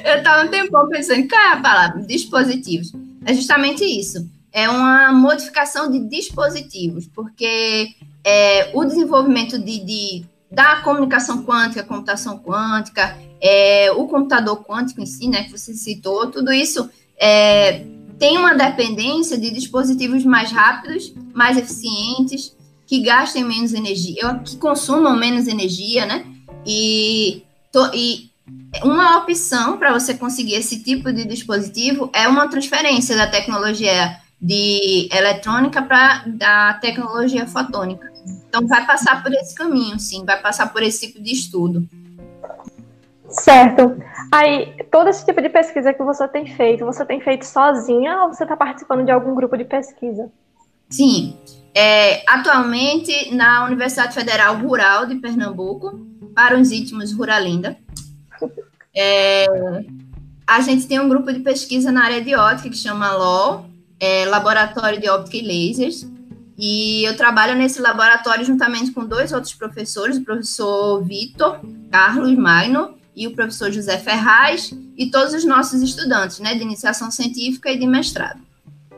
Eu 0.04 0.18
estava 0.18 0.46
um 0.46 0.50
tempão 0.50 0.88
pensando, 0.90 1.28
qual 1.28 1.42
é 1.42 1.54
a 1.54 1.62
palavra? 1.62 2.02
Dispositivos. 2.02 2.92
É 3.26 3.34
justamente 3.34 3.84
isso. 3.84 4.28
É 4.54 4.70
uma 4.70 5.12
modificação 5.12 5.92
de 5.92 6.00
dispositivos, 6.00 7.08
porque 7.08 7.90
é, 8.24 8.70
o 8.74 8.86
desenvolvimento 8.86 9.58
de, 9.58 9.80
de, 9.80 10.26
da 10.52 10.82
comunicação 10.82 11.44
quântica, 11.44 11.84
computação 11.84 12.40
quântica, 12.40 13.18
é, 13.42 13.92
o 13.92 14.08
computador 14.08 14.64
quântico 14.64 15.02
em 15.02 15.06
si, 15.08 15.28
né, 15.28 15.44
que 15.44 15.52
você 15.58 15.74
citou, 15.74 16.30
tudo 16.30 16.54
isso 16.54 16.90
é, 17.18 17.84
tem 18.20 18.38
uma 18.38 18.54
dependência 18.54 19.38
de 19.38 19.50
dispositivos 19.50 20.24
mais 20.24 20.52
rápidos, 20.52 21.14
mais 21.34 21.58
eficientes, 21.58 22.56
que 22.86 23.02
gastem 23.02 23.44
menos 23.44 23.74
energia, 23.74 24.40
que 24.46 24.58
consumam 24.58 25.16
menos 25.16 25.48
energia, 25.48 26.06
né? 26.06 26.26
E, 26.66 27.44
to, 27.72 27.90
e 27.94 28.30
uma 28.84 29.18
opção 29.18 29.78
para 29.78 29.92
você 29.92 30.14
conseguir 30.14 30.56
esse 30.56 30.84
tipo 30.84 31.12
de 31.12 31.26
dispositivo 31.26 32.10
é 32.14 32.28
uma 32.28 32.48
transferência 32.48 33.16
da 33.16 33.28
tecnologia 33.28 34.18
de 34.44 35.08
eletrônica 35.10 35.82
para 35.82 36.26
da 36.28 36.74
tecnologia 36.74 37.48
fotônica. 37.48 38.12
Então, 38.50 38.68
vai 38.68 38.86
passar 38.86 39.24
por 39.24 39.32
esse 39.34 39.56
caminho, 39.56 39.98
sim, 39.98 40.26
vai 40.26 40.42
passar 40.42 40.72
por 40.74 40.84
esse 40.84 41.08
tipo 41.08 41.24
de 41.24 41.32
estudo. 41.32 41.88
Certo. 43.30 43.98
Aí, 44.32 44.76
todo 44.92 45.10
esse 45.10 45.26
tipo 45.26 45.42
de 45.42 45.48
pesquisa 45.48 45.94
que 45.94 46.04
você 46.04 46.28
tem 46.28 46.46
feito, 46.46 46.86
você 46.86 47.06
tem 47.06 47.22
feito 47.22 47.46
sozinha 47.46 48.24
ou 48.24 48.34
você 48.34 48.44
está 48.44 48.58
participando 48.58 49.06
de 49.06 49.12
algum 49.12 49.34
grupo 49.34 49.58
de 49.58 49.64
pesquisa? 49.64 50.30
Sim. 50.90 51.38
É, 51.74 52.22
atualmente, 52.28 53.34
na 53.34 53.66
Universidade 53.66 54.14
Federal 54.14 54.58
Rural 54.58 55.06
de 55.06 55.16
Pernambuco, 55.16 56.06
para 56.36 56.60
os 56.60 56.72
íntimos 56.72 57.14
Ruralinda, 57.14 57.78
é, 58.96 59.46
a 60.46 60.60
gente 60.60 60.86
tem 60.86 61.00
um 61.00 61.08
grupo 61.08 61.32
de 61.32 61.40
pesquisa 61.40 61.92
na 61.94 62.04
área 62.04 62.22
de 62.22 62.36
ótica 62.36 62.70
que 62.70 62.78
chama 62.78 63.12
LOL, 63.14 63.73
é, 64.04 64.26
Laboratório 64.26 65.00
de 65.00 65.10
Óptica 65.10 65.38
e 65.38 65.42
Lasers, 65.42 66.06
e 66.58 67.08
eu 67.08 67.16
trabalho 67.16 67.56
nesse 67.56 67.82
laboratório 67.82 68.44
juntamente 68.44 68.92
com 68.92 69.06
dois 69.06 69.32
outros 69.32 69.54
professores, 69.54 70.18
o 70.18 70.26
professor 70.26 71.02
Vitor 71.02 71.62
Carlos 71.90 72.38
Magno 72.38 72.96
e 73.16 73.26
o 73.28 73.32
professor 73.34 73.72
José 73.72 73.98
Ferraz, 73.98 74.74
e 74.98 75.10
todos 75.10 75.34
os 75.34 75.46
nossos 75.46 75.82
estudantes, 75.82 76.40
né, 76.40 76.54
de 76.54 76.64
iniciação 76.64 77.10
científica 77.10 77.72
e 77.72 77.80
de 77.80 77.88
mestrado. 77.88 78.42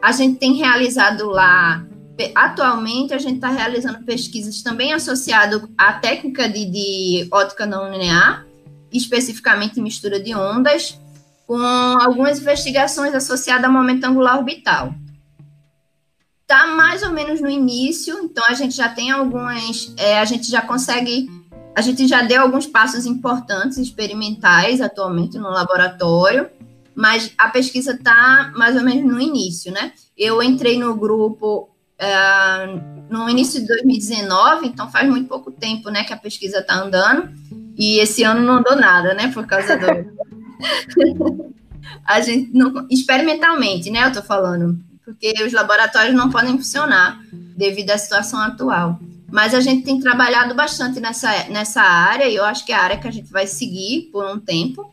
A 0.02 0.12
gente 0.12 0.40
tem 0.40 0.54
realizado 0.56 1.28
lá, 1.28 1.86
atualmente, 2.34 3.14
a 3.14 3.20
gente 3.20 3.36
está 3.36 3.50
realizando 3.50 4.04
pesquisas 4.04 4.64
também 4.64 4.92
associado 4.92 5.70
à 5.78 5.94
técnica 5.94 6.50
de, 6.50 6.66
de 6.66 7.28
ótica 7.32 7.68
não 7.68 7.92
linear, 7.92 8.44
especificamente 8.92 9.80
mistura 9.80 10.20
de 10.20 10.34
ondas, 10.34 11.00
com 11.48 11.58
algumas 11.58 12.40
investigações 12.40 13.14
associadas 13.14 13.66
ao 13.66 13.72
momento 13.72 14.04
angular 14.06 14.38
orbital. 14.38 14.94
Está 16.42 16.68
mais 16.68 17.02
ou 17.04 17.12
menos 17.12 17.42
no 17.42 17.50
início, 17.50 18.20
então 18.24 18.44
a 18.48 18.54
gente 18.54 18.76
já 18.76 18.90
tem 18.90 19.12
algumas, 19.12 19.94
é, 19.98 20.20
a 20.20 20.26
gente 20.26 20.50
já 20.50 20.62
consegue, 20.62 21.30
a 21.76 21.82
gente 21.82 22.08
já 22.08 22.22
deu 22.22 22.42
alguns 22.42 22.68
passos 22.68 23.06
importantes 23.06 23.78
experimentais 23.78 24.82
atualmente 24.82 25.38
no 25.38 25.50
laboratório, 25.50 26.50
mas 26.96 27.34
a 27.38 27.50
pesquisa 27.50 27.94
está 27.94 28.52
mais 28.56 28.76
ou 28.76 28.84
menos 28.84 29.12
no 29.12 29.20
início, 29.20 29.72
né? 29.72 29.92
Eu 30.16 30.42
entrei 30.42 30.78
no 30.80 30.96
grupo 30.96 31.70
é, 31.98 32.68
no 33.10 33.30
início 33.30 33.60
de 33.62 33.68
2019, 33.68 34.68
então 34.68 34.90
faz 34.90 35.10
muito 35.10 35.28
pouco 35.28 35.52
tempo, 35.52 35.90
né, 35.90 36.04
que 36.04 36.14
a 36.14 36.18
pesquisa 36.18 36.60
está 36.60 36.76
andando, 36.76 37.30
e 37.78 38.00
esse 38.00 38.24
ano 38.24 38.42
não 38.42 38.56
andou 38.58 38.76
nada, 38.76 39.14
né, 39.14 39.32
por 39.34 39.46
causa 39.46 39.78
do 39.78 39.86
a 42.06 42.22
gente 42.22 42.52
não 42.54 42.88
experimentalmente, 42.90 43.90
né? 43.90 44.06
Eu 44.06 44.14
tô 44.14 44.22
falando, 44.22 44.80
porque 45.04 45.34
os 45.44 45.54
laboratórios 45.54 46.16
não 46.16 46.30
podem 46.30 46.58
funcionar 46.58 47.20
devido 47.32 47.92
à 47.92 47.98
situação 47.98 48.40
atual. 48.40 49.00
Mas 49.32 49.54
a 49.54 49.60
gente 49.60 49.84
tem 49.84 50.00
trabalhado 50.00 50.54
bastante 50.54 51.00
nessa, 51.00 51.50
nessa 51.50 51.82
área, 51.82 52.28
e 52.28 52.36
eu 52.36 52.46
acho 52.46 52.66
que 52.66 52.72
é 52.72 52.76
a 52.76 52.82
área 52.82 52.98
que 52.98 53.08
a 53.08 53.12
gente 53.12 53.32
vai 53.32 53.48
seguir 53.48 54.10
por 54.12 54.26
um 54.26 54.40
tempo. 54.40 54.90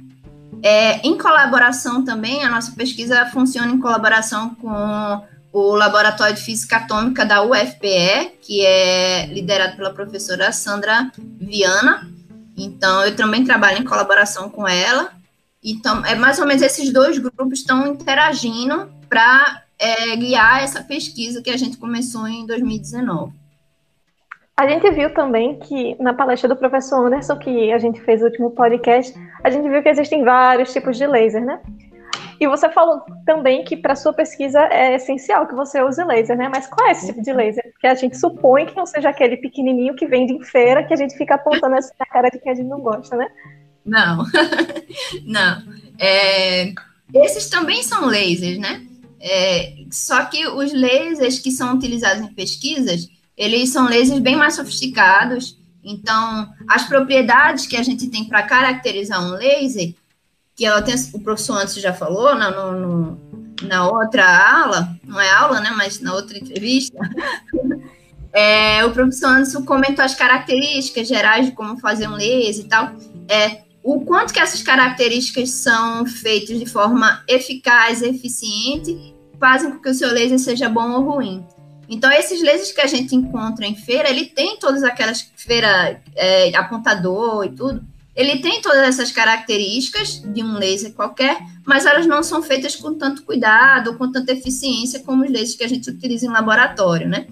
É, 0.63 1.07
em 1.07 1.19
colaboração 1.19 2.05
também, 2.05 2.45
a 2.45 2.51
nossa 2.51 2.73
pesquisa 2.73 3.27
funciona 3.27 3.71
em 3.71 3.79
colaboração 3.79 4.55
com 4.55 5.23
o 5.53 5.75
Laboratório 5.75 6.35
de 6.35 6.43
Física 6.43 6.77
Atômica 6.77 7.27
da 7.27 7.43
UFPE, 7.43 8.39
que 8.41 8.65
é 8.65 9.27
liderado 9.27 9.77
pela 9.77 9.93
professora 9.93 10.51
Sandra 10.51 11.11
Viana. 11.19 12.09
Então, 12.57 13.05
eu 13.05 13.15
também 13.15 13.45
trabalho 13.45 13.79
em 13.79 13.85
colaboração 13.85 14.49
com 14.49 14.67
ela. 14.67 15.11
Então, 15.65 16.05
é 16.05 16.15
mais 16.15 16.39
ou 16.39 16.47
menos 16.47 16.63
esses 16.63 16.93
dois 16.93 17.19
grupos 17.19 17.61
estão 17.61 17.87
interagindo 17.87 18.91
para 19.09 19.63
é, 19.79 20.17
guiar 20.17 20.63
essa 20.63 20.83
pesquisa 20.83 21.41
que 21.41 21.51
a 21.51 21.57
gente 21.57 21.77
começou 21.77 22.27
em 22.27 22.47
2019. 22.47 23.33
A 24.57 24.69
gente 24.69 24.91
viu 24.91 25.13
também 25.15 25.59
que 25.59 25.97
na 26.01 26.13
palestra 26.13 26.49
do 26.49 26.57
professor 26.57 27.07
Anderson, 27.07 27.37
que 27.39 27.73
a 27.73 27.79
gente 27.79 28.01
fez 28.01 28.21
o 28.21 28.27
último 28.27 28.51
podcast, 28.51 29.15
a 29.43 29.51
gente 29.51 29.69
viu 29.69 29.83
que 29.83 29.89
existem 29.89 30.25
vários 30.25 30.73
tipos 30.73 30.97
de 30.97 31.07
laser, 31.07 31.45
né? 31.45 31.61
E 32.39 32.47
você 32.47 32.69
falou 32.69 33.03
também 33.25 33.65
que 33.65 33.77
para 33.77 33.95
sua 33.95 34.13
pesquisa 34.13 34.61
é 34.65 34.97
essencial 34.97 35.47
que 35.47 35.55
você 35.55 35.81
use 35.81 36.03
laser, 36.05 36.37
né? 36.37 36.49
Mas 36.49 36.67
qual 36.67 36.89
é 36.89 36.91
esse 36.91 37.07
tipo 37.07 37.23
de 37.23 37.33
laser? 37.33 37.63
Porque 37.73 37.87
a 37.87 37.95
gente 37.95 38.19
supõe 38.19 38.67
que 38.67 38.77
não 38.77 38.85
seja 38.85 39.11
aquele 39.11 39.37
pequenininho 39.37 39.95
que 39.95 40.07
vende 40.07 40.33
em 40.33 40.43
feira 40.43 40.83
que 40.83 40.93
a 40.93 40.97
gente 40.97 41.17
fica 41.17 41.37
apontando 41.37 41.77
essa 41.77 41.95
cara 42.11 42.29
de 42.29 42.41
que 42.41 42.49
a 42.49 42.55
gente 42.55 42.67
não 42.67 42.81
gosta, 42.81 43.17
né? 43.17 43.29
Não, 43.85 44.25
não. 45.25 45.63
É, 45.99 46.73
esses 47.15 47.49
também 47.49 47.83
são 47.83 48.07
lasers, 48.07 48.59
né? 48.59 48.87
É, 49.21 49.85
só 49.91 50.25
que 50.25 50.47
os 50.49 50.73
lasers 50.73 51.39
que 51.39 51.51
são 51.51 51.75
utilizados 51.75 52.25
em 52.25 52.35
pesquisas, 52.35 53.09
eles 53.37 53.71
são 53.71 53.85
lasers 53.85 54.19
bem 54.19 54.37
mais 54.37 54.55
sofisticados. 54.57 55.57
Então, 55.85 56.49
as 56.69 56.85
propriedades 56.85 57.67
que 57.67 57.77
a 57.77 57.83
gente 57.83 58.09
tem 58.09 58.25
para 58.25 58.43
caracterizar 58.43 59.23
um 59.25 59.31
laser, 59.31 59.95
que 60.55 60.65
ela 60.65 60.83
tem, 60.83 60.95
o 61.13 61.21
professor 61.21 61.59
antes 61.59 61.75
já 61.75 61.93
falou 61.93 62.35
na, 62.35 62.51
no, 62.51 62.73
no, 62.73 63.21
na 63.63 63.89
outra 63.89 64.63
aula, 64.63 64.97
não 65.05 65.21
é 65.21 65.31
aula, 65.31 65.61
né? 65.61 65.71
Mas 65.77 66.01
na 66.01 66.15
outra 66.15 66.39
entrevista, 66.39 66.99
é, 68.33 68.85
o 68.85 68.93
professor 68.93 69.29
Anderson 69.29 69.65
comentou 69.65 70.05
as 70.05 70.15
características 70.15 71.09
gerais 71.09 71.47
de 71.47 71.53
como 71.53 71.79
fazer 71.79 72.09
um 72.09 72.15
laser 72.15 72.65
e 72.65 72.69
tal. 72.69 72.93
É, 73.29 73.63
o 73.83 74.01
quanto 74.05 74.33
que 74.33 74.41
essas 74.41 74.63
características 74.63 75.51
são 75.51 76.07
feitas 76.07 76.59
de 76.59 76.67
forma 76.67 77.23
eficaz 77.27 78.03
eficiente 78.03 79.15
fazem 79.39 79.73
com 79.73 79.79
que 79.81 79.89
o 79.89 79.95
seu 79.95 80.13
laser 80.13 80.39
seja 80.39 80.69
bom 80.69 80.93
ou 80.93 81.03
ruim. 81.03 81.45
Então, 81.89 82.11
esses 82.11 82.41
lasers 82.43 82.71
que 82.71 82.81
a 82.81 82.87
gente 82.87 83.15
encontra 83.15 83.67
em 83.67 83.75
feira, 83.75 84.09
ele 84.09 84.27
tem 84.27 84.57
todas 84.57 84.85
aquelas 84.85 85.31
feira 85.37 86.01
é, 86.15 86.55
apontador 86.57 87.45
e 87.45 87.51
tudo, 87.51 87.85
ele 88.15 88.39
tem 88.39 88.63
todas 88.63 88.83
essas 88.83 89.11
características 89.11 90.23
de 90.23 90.43
um 90.43 90.59
laser 90.59 90.93
qualquer, 90.93 91.39
mas 91.67 91.85
elas 91.85 92.07
não 92.07 92.23
são 92.23 92.43
feitas 92.43 92.77
com 92.77 92.95
tanto 92.95 93.25
cuidado, 93.25 93.99
com 93.99 94.11
tanta 94.11 94.33
eficiência 94.33 95.01
como 95.01 95.25
os 95.25 95.31
lasers 95.31 95.57
que 95.57 95.65
a 95.65 95.69
gente 95.69 95.91
utiliza 95.91 96.25
em 96.25 96.31
laboratório, 96.31 97.09
né? 97.09 97.27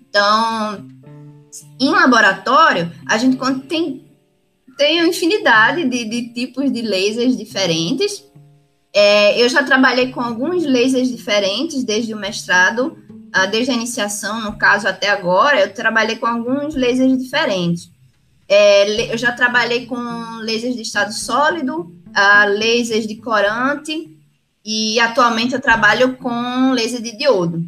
Então, 0.00 0.86
em 1.78 1.90
laboratório, 1.90 2.90
a 3.06 3.18
gente 3.18 3.36
tem 3.68 4.04
tem 4.76 5.06
infinidade 5.06 5.88
de, 5.88 6.04
de 6.04 6.32
tipos 6.32 6.72
de 6.72 6.82
lasers 6.82 7.36
diferentes. 7.36 8.24
É, 8.94 9.42
eu 9.42 9.48
já 9.48 9.62
trabalhei 9.62 10.10
com 10.10 10.20
alguns 10.20 10.64
lasers 10.64 11.08
diferentes 11.08 11.82
desde 11.84 12.12
o 12.12 12.18
mestrado, 12.18 12.96
desde 13.50 13.70
a 13.70 13.74
iniciação, 13.74 14.42
no 14.42 14.58
caso 14.58 14.86
até 14.86 15.08
agora, 15.08 15.60
eu 15.60 15.72
trabalhei 15.72 16.16
com 16.16 16.26
alguns 16.26 16.74
lasers 16.74 17.16
diferentes. 17.16 17.90
É, 18.46 19.12
eu 19.12 19.16
já 19.16 19.32
trabalhei 19.32 19.86
com 19.86 19.96
lasers 20.40 20.76
de 20.76 20.82
estado 20.82 21.12
sólido, 21.12 21.90
lasers 22.14 23.06
de 23.06 23.16
corante, 23.16 24.12
e 24.64 25.00
atualmente 25.00 25.54
eu 25.54 25.60
trabalho 25.60 26.16
com 26.16 26.72
laser 26.72 27.02
de 27.02 27.16
diodo. 27.16 27.64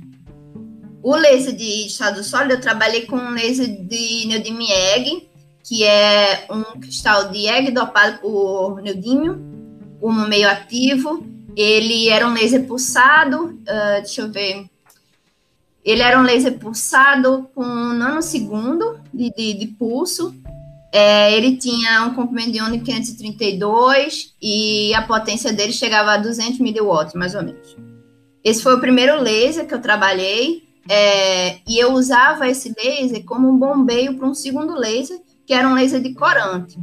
O 1.03 1.17
laser 1.17 1.55
de 1.55 1.87
estado 1.87 2.23
sólido, 2.23 2.55
eu 2.55 2.61
trabalhei 2.61 3.03
com 3.03 3.17
laser 3.31 3.67
de 3.67 4.27
neodymium 4.27 5.21
que 5.65 5.83
é 5.83 6.47
um 6.51 6.79
cristal 6.79 7.31
de 7.31 7.49
egg 7.49 7.71
dopado 7.71 8.19
por 8.19 8.83
neodímio, 8.83 9.41
como 9.99 10.29
meio 10.29 10.49
ativo. 10.49 11.27
Ele 11.57 12.11
era 12.11 12.29
um 12.29 12.35
laser 12.35 12.67
pulsado, 12.67 13.47
uh, 13.47 14.03
deixa 14.03 14.21
eu 14.21 14.31
ver. 14.31 14.67
Ele 15.83 16.03
era 16.03 16.21
um 16.21 16.23
laser 16.23 16.59
pulsado 16.59 17.49
com 17.55 17.65
um 17.65 17.95
nanosegundo 17.95 19.01
de, 19.13 19.31
de, 19.35 19.55
de 19.55 19.67
pulso. 19.69 20.35
É, 20.93 21.37
ele 21.37 21.57
tinha 21.57 22.05
um 22.05 22.15
comprimento 22.15 22.53
de 22.53 22.79
de 22.79 22.85
532 22.85 24.35
e 24.41 24.95
a 24.95 25.03
potência 25.03 25.53
dele 25.53 25.73
chegava 25.73 26.13
a 26.13 26.17
200 26.17 26.61
miliwatts, 26.61 27.15
mais 27.15 27.35
ou 27.35 27.43
menos. 27.43 27.77
Esse 28.45 28.63
foi 28.63 28.75
o 28.75 28.81
primeiro 28.81 29.21
laser 29.21 29.67
que 29.67 29.75
eu 29.75 29.81
trabalhei. 29.81 30.63
É, 30.89 31.61
e 31.67 31.79
eu 31.79 31.95
usava 31.95 32.47
esse 32.47 32.75
laser 32.77 33.25
como 33.25 33.49
um 33.49 33.59
bombeio 33.59 34.19
para 34.19 34.29
um 34.29 34.35
segundo 34.35 34.75
laser 34.75 35.19
que 35.47 35.55
era 35.55 35.69
um 35.69 35.75
laser 35.75 36.01
de 36.01 36.15
corante. 36.15 36.79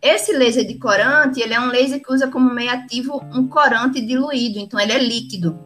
Esse 0.00 0.32
laser 0.32 0.66
de 0.66 0.74
corante, 0.74 1.40
ele 1.40 1.54
é 1.54 1.60
um 1.60 1.66
laser 1.66 2.00
que 2.00 2.12
usa 2.12 2.28
como 2.28 2.54
meio 2.54 2.70
ativo 2.70 3.20
um 3.34 3.48
corante 3.48 4.00
diluído, 4.00 4.58
então 4.58 4.78
ele 4.78 4.92
é 4.92 4.98
líquido. 4.98 5.58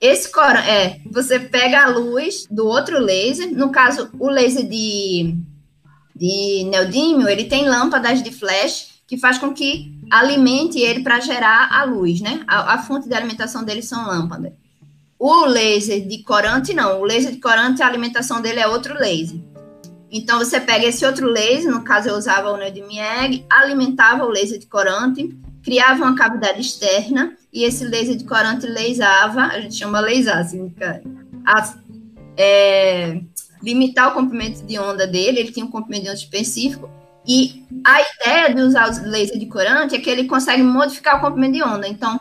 Esse 0.00 0.30
corante, 0.30 0.68
é, 0.68 1.00
você 1.10 1.40
pega 1.40 1.84
a 1.84 1.88
luz 1.88 2.46
do 2.50 2.66
outro 2.66 2.98
laser, 2.98 3.50
no 3.56 3.72
caso, 3.72 4.10
o 4.18 4.28
laser 4.28 4.68
de, 4.68 5.34
de 6.14 6.64
neodímio, 6.70 7.28
ele 7.28 7.44
tem 7.44 7.68
lâmpadas 7.68 8.22
de 8.22 8.30
flash 8.30 8.98
que 9.06 9.16
faz 9.16 9.38
com 9.38 9.54
que 9.54 9.98
alimente 10.10 10.78
ele 10.78 11.02
para 11.02 11.18
gerar 11.18 11.72
a 11.72 11.84
luz, 11.84 12.20
né? 12.20 12.44
A, 12.46 12.74
a, 12.74 12.82
fonte 12.82 13.08
de 13.08 13.14
alimentação 13.14 13.64
dele 13.64 13.82
são 13.82 14.06
lâmpadas. 14.06 14.52
O 15.18 15.46
laser 15.46 16.06
de 16.06 16.22
corante, 16.22 16.74
não. 16.74 17.00
O 17.00 17.04
laser 17.04 17.32
de 17.32 17.40
corante, 17.40 17.82
a 17.82 17.86
alimentação 17.86 18.42
dele 18.42 18.60
é 18.60 18.68
outro 18.68 18.94
laser. 18.94 19.40
Então, 20.10 20.38
você 20.38 20.60
pega 20.60 20.86
esse 20.86 21.04
outro 21.04 21.26
laser, 21.26 21.70
no 21.70 21.82
caso 21.82 22.08
eu 22.08 22.16
usava 22.16 22.50
o 22.50 22.56
Neodimieg, 22.56 23.44
alimentava 23.50 24.24
o 24.24 24.30
laser 24.30 24.58
de 24.58 24.66
corante, 24.66 25.36
criava 25.62 26.02
uma 26.04 26.14
cavidade 26.14 26.60
externa 26.60 27.36
e 27.52 27.64
esse 27.64 27.84
laser 27.84 28.16
de 28.16 28.24
corante 28.24 28.66
lasava, 28.66 29.42
a 29.42 29.60
gente 29.60 29.74
chama 29.74 30.00
laser, 30.00 30.36
assim, 30.36 30.72
a, 31.46 31.74
é, 32.36 33.20
limitar 33.62 34.08
o 34.08 34.14
comprimento 34.14 34.64
de 34.64 34.78
onda 34.78 35.06
dele, 35.06 35.40
ele 35.40 35.52
tinha 35.52 35.66
um 35.66 35.70
comprimento 35.70 36.04
de 36.04 36.10
onda 36.10 36.18
específico, 36.18 36.88
e 37.26 37.66
a 37.84 38.00
ideia 38.00 38.54
de 38.54 38.62
usar 38.62 38.88
o 38.88 39.06
laser 39.06 39.38
de 39.38 39.44
corante 39.44 39.94
é 39.94 39.98
que 39.98 40.08
ele 40.08 40.24
consegue 40.24 40.62
modificar 40.62 41.18
o 41.18 41.20
comprimento 41.20 41.52
de 41.52 41.62
onda. 41.62 41.86
Então, 41.86 42.18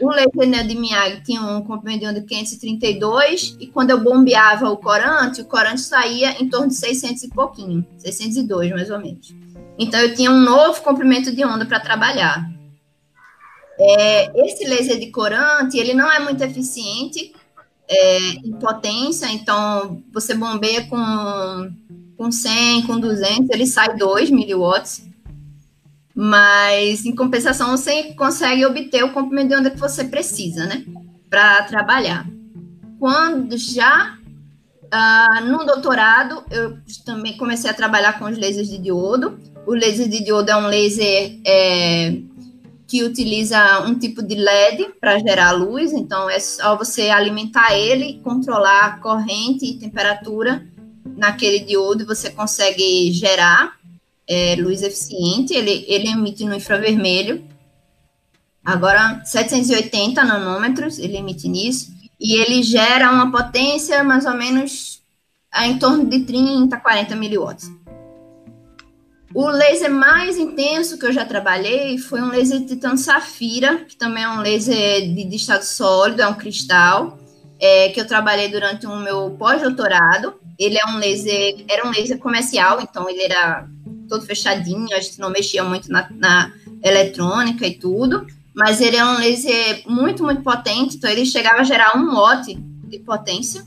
o 0.00 0.10
laser 0.10 0.66
de 0.66 0.74
Miyagi 0.74 1.22
tinha 1.22 1.42
um 1.42 1.62
comprimento 1.62 2.12
de 2.12 2.22
532, 2.22 3.56
e 3.58 3.66
quando 3.66 3.90
eu 3.90 4.00
bombeava 4.00 4.68
o 4.70 4.76
corante, 4.76 5.40
o 5.40 5.44
corante 5.44 5.80
saía 5.80 6.40
em 6.40 6.48
torno 6.48 6.68
de 6.68 6.74
600 6.74 7.24
e 7.24 7.28
pouquinho, 7.28 7.84
602 7.98 8.70
mais 8.70 8.90
ou 8.90 8.98
menos. 8.98 9.34
Então, 9.78 10.00
eu 10.00 10.14
tinha 10.14 10.30
um 10.30 10.40
novo 10.40 10.80
comprimento 10.82 11.34
de 11.34 11.44
onda 11.44 11.64
para 11.64 11.80
trabalhar. 11.80 12.48
É, 13.80 14.44
esse 14.44 14.64
laser 14.64 14.98
de 14.98 15.10
corante, 15.10 15.78
ele 15.78 15.94
não 15.94 16.10
é 16.10 16.18
muito 16.18 16.42
eficiente 16.42 17.32
é, 17.88 18.18
em 18.44 18.52
potência, 18.52 19.26
então 19.30 20.02
você 20.12 20.34
bombeia 20.34 20.86
com, 20.86 21.72
com 22.16 22.30
100, 22.30 22.86
com 22.86 22.98
200, 22.98 23.48
ele 23.50 23.66
sai 23.66 23.96
2 23.96 24.30
miliwatts, 24.30 25.08
mas 26.20 27.06
em 27.06 27.14
compensação 27.14 27.76
você 27.76 28.12
consegue 28.14 28.66
obter 28.66 29.04
o 29.04 29.12
comprimento 29.12 29.50
de 29.50 29.54
onda 29.54 29.70
que 29.70 29.78
você 29.78 30.02
precisa, 30.02 30.66
né, 30.66 30.84
para 31.30 31.62
trabalhar. 31.62 32.26
Quando 32.98 33.56
já 33.56 34.18
uh, 34.92 35.44
no 35.44 35.64
doutorado, 35.64 36.42
eu 36.50 36.76
também 37.06 37.36
comecei 37.36 37.70
a 37.70 37.74
trabalhar 37.74 38.18
com 38.18 38.24
os 38.24 38.36
lasers 38.36 38.68
de 38.68 38.78
diodo. 38.78 39.38
O 39.64 39.72
laser 39.72 40.08
de 40.08 40.24
diodo 40.24 40.50
é 40.50 40.56
um 40.56 40.66
laser 40.66 41.38
é, 41.46 42.18
que 42.88 43.04
utiliza 43.04 43.84
um 43.86 43.96
tipo 43.96 44.20
de 44.20 44.34
LED 44.34 44.94
para 45.00 45.20
gerar 45.20 45.52
luz, 45.52 45.92
então 45.92 46.28
é 46.28 46.40
só 46.40 46.76
você 46.76 47.10
alimentar 47.10 47.78
ele, 47.78 48.20
controlar 48.24 48.86
a 48.86 48.98
corrente 48.98 49.64
e 49.66 49.78
temperatura 49.78 50.66
naquele 51.16 51.60
diodo, 51.60 52.04
você 52.04 52.28
consegue 52.30 53.12
gerar 53.12 53.77
é, 54.28 54.54
luz 54.56 54.82
eficiente, 54.82 55.54
ele, 55.54 55.84
ele 55.88 56.08
emite 56.08 56.44
no 56.44 56.54
infravermelho, 56.54 57.42
agora 58.62 59.22
780 59.24 60.22
nanômetros, 60.22 60.98
ele 60.98 61.16
emite 61.16 61.48
nisso, 61.48 61.90
e 62.20 62.34
ele 62.34 62.62
gera 62.62 63.10
uma 63.10 63.30
potência 63.30 64.04
mais 64.04 64.26
ou 64.26 64.34
menos 64.34 65.02
em 65.62 65.78
torno 65.78 66.04
de 66.04 66.20
30, 66.20 66.76
40 66.76 67.16
miliwatts. 67.16 67.70
O 69.34 69.46
laser 69.48 69.90
mais 69.90 70.36
intenso 70.36 70.98
que 70.98 71.06
eu 71.06 71.12
já 71.12 71.24
trabalhei 71.24 71.98
foi 71.98 72.20
um 72.20 72.28
laser 72.28 72.60
de 72.60 72.66
titânio 72.66 72.96
safira, 72.96 73.84
que 73.84 73.96
também 73.96 74.24
é 74.24 74.28
um 74.28 74.40
laser 74.40 75.02
de, 75.02 75.24
de 75.24 75.36
estado 75.36 75.62
sólido, 75.62 76.22
é 76.22 76.26
um 76.26 76.34
cristal, 76.34 77.18
é, 77.60 77.90
que 77.90 78.00
eu 78.00 78.06
trabalhei 78.06 78.48
durante 78.48 78.86
o 78.86 78.96
meu 78.96 79.30
pós-doutorado. 79.38 80.34
Ele 80.58 80.78
é 80.78 80.86
um 80.86 80.96
laser, 80.96 81.64
era 81.68 81.86
um 81.86 81.90
laser 81.90 82.18
comercial, 82.18 82.80
então 82.80 83.08
ele 83.08 83.22
era 83.22 83.68
todo 84.08 84.24
fechadinho, 84.24 84.86
a 84.92 85.00
gente 85.00 85.18
não 85.18 85.30
mexia 85.30 85.62
muito 85.62 85.90
na, 85.90 86.08
na 86.10 86.52
eletrônica 86.82 87.66
e 87.66 87.78
tudo, 87.78 88.26
mas 88.54 88.80
ele 88.80 88.96
é 88.96 89.04
um 89.04 89.18
laser 89.18 89.82
muito, 89.86 90.22
muito 90.22 90.42
potente, 90.42 90.96
então 90.96 91.10
ele 91.10 91.24
chegava 91.24 91.60
a 91.60 91.64
gerar 91.64 91.96
um 91.96 92.14
watt 92.14 92.54
de 92.54 92.98
potência, 93.00 93.62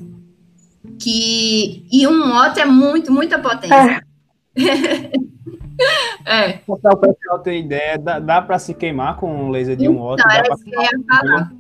que, 1.00 1.86
e 1.92 2.08
um 2.08 2.32
watt 2.32 2.60
é 2.60 2.66
muito, 2.66 3.12
muita 3.12 3.40
potência. 3.40 4.04
É. 4.56 5.12
É. 6.26 6.60
Para 6.60 6.94
o 6.94 6.98
pessoal 6.98 7.40
ter 7.40 7.58
ideia, 7.58 7.98
dá, 7.98 8.20
dá 8.20 8.42
para 8.42 8.60
se 8.60 8.72
queimar 8.72 9.18
com 9.18 9.46
um 9.46 9.50
laser 9.50 9.76
de 9.76 9.88
um 9.90 10.00
watt? 10.00 10.24
Não, 10.24 10.32
era 10.32 10.54
isso 10.54 10.64
que 10.64 10.76
eu 10.76 10.82
ia 10.82 10.90
falar. 11.10 11.52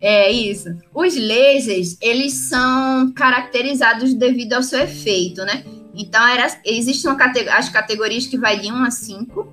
É 0.00 0.30
isso. 0.30 0.68
Os 0.94 1.16
lasers, 1.16 1.96
eles 2.00 2.32
são 2.48 3.12
caracterizados 3.12 4.14
devido 4.14 4.54
ao 4.54 4.62
seu 4.62 4.80
efeito, 4.80 5.44
né? 5.44 5.62
Então, 5.94 6.26
era, 6.26 6.46
existem 6.64 7.10
as 7.50 7.68
categorias 7.68 8.26
que 8.26 8.38
vai 8.38 8.58
de 8.58 8.70
1 8.70 8.84
a 8.84 8.90
5, 8.90 9.52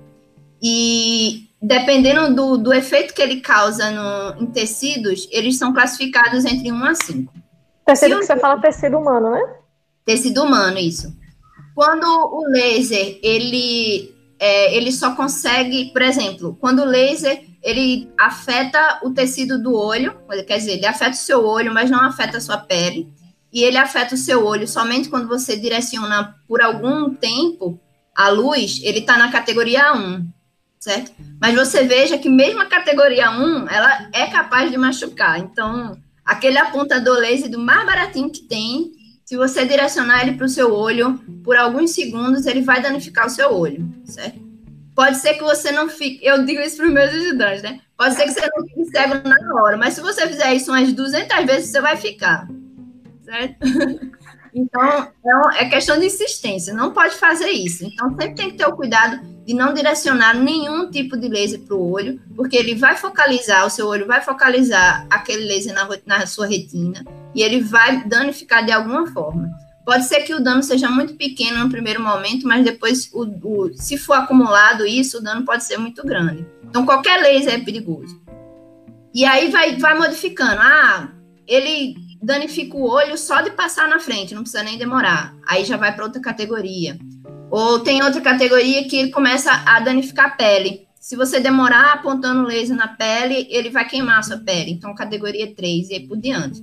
e 0.62 1.48
dependendo 1.60 2.34
do, 2.34 2.56
do 2.56 2.72
efeito 2.72 3.14
que 3.14 3.22
ele 3.22 3.40
causa 3.40 3.90
no, 3.90 4.42
em 4.42 4.46
tecidos, 4.46 5.28
eles 5.30 5.58
são 5.58 5.72
classificados 5.72 6.44
entre 6.44 6.70
1 6.72 6.84
a 6.84 6.94
5. 6.94 7.32
Tecido 7.84 8.18
que 8.18 8.26
você 8.26 8.36
fala 8.36 8.60
tecido 8.60 8.98
humano, 8.98 9.30
né? 9.30 9.54
Tecido 10.04 10.42
humano, 10.42 10.78
isso. 10.78 11.16
Quando 11.74 12.06
o 12.06 12.44
laser, 12.48 13.18
ele 13.22 14.14
é, 14.38 14.76
ele 14.76 14.92
só 14.92 15.14
consegue, 15.14 15.92
por 15.92 16.02
exemplo, 16.02 16.56
quando 16.60 16.80
o 16.80 16.84
laser 16.84 17.44
ele 17.62 18.08
afeta 18.18 19.00
o 19.02 19.10
tecido 19.10 19.60
do 19.60 19.74
olho, 19.74 20.16
quer 20.46 20.58
dizer, 20.58 20.72
ele 20.74 20.86
afeta 20.86 21.12
o 21.12 21.14
seu 21.14 21.44
olho, 21.44 21.74
mas 21.74 21.90
não 21.90 22.00
afeta 22.00 22.38
a 22.38 22.40
sua 22.40 22.56
pele, 22.56 23.08
e 23.52 23.62
ele 23.62 23.76
afeta 23.76 24.14
o 24.14 24.18
seu 24.18 24.44
olho 24.44 24.68
somente 24.68 25.08
quando 25.08 25.28
você 25.28 25.56
direciona 25.56 26.34
por 26.46 26.60
algum 26.60 27.14
tempo 27.14 27.80
a 28.14 28.28
luz, 28.28 28.80
ele 28.82 28.98
está 28.98 29.16
na 29.16 29.30
categoria 29.30 29.92
1, 29.94 30.28
certo? 30.80 31.12
Mas 31.40 31.54
você 31.54 31.84
veja 31.84 32.18
que 32.18 32.28
mesmo 32.28 32.60
a 32.60 32.66
categoria 32.66 33.30
1, 33.30 33.68
ela 33.68 34.10
é 34.12 34.26
capaz 34.26 34.70
de 34.70 34.76
machucar. 34.76 35.38
Então, 35.38 35.96
aquele 36.24 36.58
apontador 36.58 37.18
laser 37.18 37.48
do 37.48 37.58
mais 37.58 37.86
baratinho 37.86 38.30
que 38.30 38.42
tem, 38.42 38.92
se 39.24 39.36
você 39.36 39.64
direcionar 39.64 40.22
ele 40.22 40.36
para 40.36 40.46
o 40.46 40.48
seu 40.48 40.74
olho 40.74 41.18
por 41.44 41.56
alguns 41.56 41.90
segundos, 41.92 42.44
ele 42.46 42.62
vai 42.62 42.82
danificar 42.82 43.26
o 43.26 43.30
seu 43.30 43.52
olho, 43.54 43.88
certo? 44.04 44.48
Pode 44.96 45.18
ser 45.18 45.34
que 45.34 45.44
você 45.44 45.70
não 45.70 45.88
fique, 45.88 46.26
eu 46.26 46.44
digo 46.44 46.60
isso 46.60 46.78
para 46.78 46.86
os 46.86 46.92
meus 46.92 47.12
estudantes, 47.12 47.62
né? 47.62 47.80
Pode 47.96 48.14
ser 48.16 48.24
que 48.24 48.32
você 48.32 48.50
não 48.56 48.66
fique 48.66 48.84
cego 48.86 49.28
na 49.28 49.62
hora, 49.62 49.76
mas 49.76 49.94
se 49.94 50.00
você 50.00 50.26
fizer 50.26 50.54
isso 50.54 50.72
umas 50.72 50.92
200 50.92 51.46
vezes, 51.46 51.70
você 51.70 51.80
vai 51.80 51.96
ficar, 51.96 52.48
certo? 53.28 53.56
Então, 54.54 54.82
é, 54.82 55.64
é 55.64 55.68
questão 55.68 55.98
de 56.00 56.06
insistência, 56.06 56.72
não 56.72 56.92
pode 56.92 57.14
fazer 57.16 57.50
isso. 57.50 57.84
Então, 57.84 58.08
sempre 58.10 58.34
tem 58.34 58.50
que 58.50 58.56
ter 58.56 58.66
o 58.66 58.74
cuidado 58.74 59.20
de 59.44 59.52
não 59.52 59.74
direcionar 59.74 60.34
nenhum 60.34 60.90
tipo 60.90 61.18
de 61.18 61.28
laser 61.28 61.60
para 61.60 61.76
o 61.76 61.92
olho, 61.92 62.18
porque 62.34 62.56
ele 62.56 62.74
vai 62.74 62.96
focalizar, 62.96 63.66
o 63.66 63.70
seu 63.70 63.86
olho 63.86 64.06
vai 64.06 64.22
focalizar 64.22 65.06
aquele 65.10 65.44
laser 65.44 65.74
na, 65.74 65.86
na 66.06 66.26
sua 66.26 66.46
retina 66.46 67.04
e 67.34 67.42
ele 67.42 67.60
vai 67.60 68.04
danificar 68.04 68.64
de 68.64 68.72
alguma 68.72 69.06
forma. 69.08 69.50
Pode 69.84 70.06
ser 70.06 70.22
que 70.22 70.34
o 70.34 70.42
dano 70.42 70.62
seja 70.62 70.90
muito 70.90 71.14
pequeno 71.14 71.58
no 71.64 71.70
primeiro 71.70 72.02
momento, 72.02 72.46
mas 72.46 72.64
depois, 72.64 73.10
o, 73.12 73.24
o, 73.24 73.70
se 73.74 73.98
for 73.98 74.14
acumulado 74.14 74.86
isso, 74.86 75.18
o 75.18 75.22
dano 75.22 75.44
pode 75.44 75.64
ser 75.64 75.76
muito 75.76 76.02
grande. 76.04 76.46
Então, 76.64 76.86
qualquer 76.86 77.20
laser 77.20 77.54
é 77.54 77.58
perigoso. 77.58 78.18
E 79.14 79.24
aí 79.24 79.50
vai, 79.50 79.76
vai 79.76 79.96
modificando. 79.96 80.60
Ah, 80.60 81.08
ele 81.46 82.07
danifica 82.22 82.76
o 82.76 82.88
olho 82.88 83.16
só 83.16 83.40
de 83.40 83.50
passar 83.50 83.88
na 83.88 83.98
frente, 83.98 84.34
não 84.34 84.42
precisa 84.42 84.62
nem 84.62 84.78
demorar. 84.78 85.34
Aí 85.46 85.64
já 85.64 85.76
vai 85.76 85.94
para 85.94 86.04
outra 86.04 86.20
categoria. 86.20 86.98
Ou 87.50 87.80
tem 87.80 88.02
outra 88.02 88.20
categoria 88.20 88.86
que 88.88 88.96
ele 88.96 89.10
começa 89.10 89.50
a 89.66 89.80
danificar 89.80 90.26
a 90.26 90.30
pele. 90.30 90.86
Se 91.00 91.16
você 91.16 91.40
demorar 91.40 91.92
apontando 91.92 92.40
o 92.40 92.46
laser 92.46 92.76
na 92.76 92.88
pele, 92.88 93.46
ele 93.48 93.70
vai 93.70 93.86
queimar 93.86 94.18
a 94.18 94.22
sua 94.22 94.36
pele. 94.36 94.72
Então, 94.72 94.94
categoria 94.94 95.54
3 95.54 95.88
e 95.88 95.94
aí 95.94 96.06
por 96.06 96.18
diante. 96.18 96.62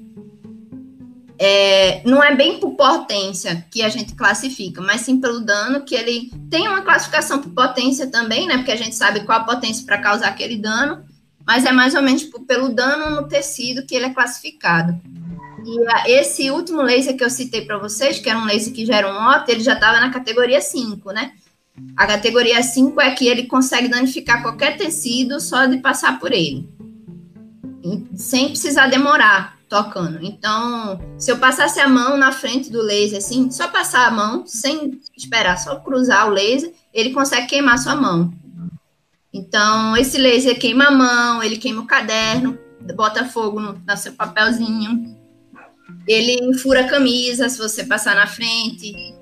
É, 1.37 2.01
não 2.05 2.23
é 2.23 2.33
bem 2.33 2.59
por 2.59 2.75
potência 2.75 3.65
que 3.69 3.81
a 3.81 3.89
gente 3.89 4.13
classifica, 4.15 4.81
mas 4.81 5.01
sim 5.01 5.19
pelo 5.19 5.41
dano, 5.41 5.83
que 5.83 5.95
ele 5.95 6.31
tem 6.49 6.67
uma 6.67 6.81
classificação 6.81 7.41
por 7.41 7.51
potência 7.51 8.07
também, 8.07 8.47
né? 8.47 8.57
Porque 8.57 8.71
a 8.71 8.77
gente 8.77 8.95
sabe 8.95 9.21
qual 9.21 9.39
a 9.39 9.43
potência 9.43 9.85
para 9.85 9.97
causar 9.97 10.27
aquele 10.27 10.57
dano, 10.57 11.03
mas 11.45 11.65
é 11.65 11.71
mais 11.71 11.93
ou 11.93 12.01
menos 12.01 12.23
pelo 12.47 12.69
dano 12.69 13.21
no 13.21 13.27
tecido 13.27 13.85
que 13.85 13.95
ele 13.95 14.05
é 14.05 14.13
classificado. 14.13 14.99
E 15.65 16.11
esse 16.11 16.51
último 16.51 16.81
laser 16.83 17.17
que 17.17 17.23
eu 17.23 17.29
citei 17.29 17.65
para 17.65 17.79
vocês, 17.79 18.19
que 18.19 18.29
era 18.29 18.37
um 18.37 18.45
laser 18.45 18.71
que 18.71 18.85
gera 18.85 19.11
um 19.11 19.29
OT, 19.29 19.51
ele 19.51 19.63
já 19.63 19.73
estava 19.73 19.99
na 19.99 20.11
categoria 20.11 20.61
5, 20.61 21.11
né? 21.11 21.31
A 21.97 22.05
categoria 22.05 22.61
5 22.61 23.01
é 23.01 23.11
que 23.11 23.27
ele 23.27 23.47
consegue 23.47 23.87
danificar 23.87 24.41
qualquer 24.41 24.77
tecido 24.77 25.41
só 25.41 25.65
de 25.65 25.77
passar 25.79 26.19
por 26.19 26.31
ele, 26.31 26.69
sem 28.15 28.49
precisar 28.49 28.87
demorar 28.87 29.55
tocando. 29.67 30.19
Então, 30.21 30.99
se 31.17 31.31
eu 31.31 31.37
passasse 31.37 31.79
a 31.79 31.89
mão 31.89 32.15
na 32.15 32.31
frente 32.31 32.71
do 32.71 32.81
laser, 32.81 33.17
assim, 33.17 33.49
só 33.49 33.67
passar 33.67 34.07
a 34.07 34.11
mão, 34.11 34.45
sem 34.45 35.01
esperar, 35.17 35.57
só 35.57 35.77
cruzar 35.77 36.27
o 36.27 36.31
laser, 36.31 36.71
ele 36.93 37.11
consegue 37.11 37.47
queimar 37.47 37.79
sua 37.79 37.95
mão. 37.95 38.31
Então, 39.33 39.97
esse 39.97 40.17
laser 40.17 40.57
queima 40.57 40.85
a 40.85 40.91
mão, 40.91 41.43
ele 41.43 41.57
queima 41.57 41.81
o 41.81 41.87
caderno, 41.87 42.57
bota 42.95 43.25
fogo 43.25 43.59
no, 43.59 43.73
no 43.73 43.97
seu 43.97 44.13
papelzinho. 44.13 45.14
Ele 46.07 46.57
fura 46.59 46.81
a 46.81 46.87
camisa 46.87 47.49
se 47.49 47.57
você 47.57 47.83
passar 47.83 48.15
na 48.15 48.27
frente. 48.27 49.15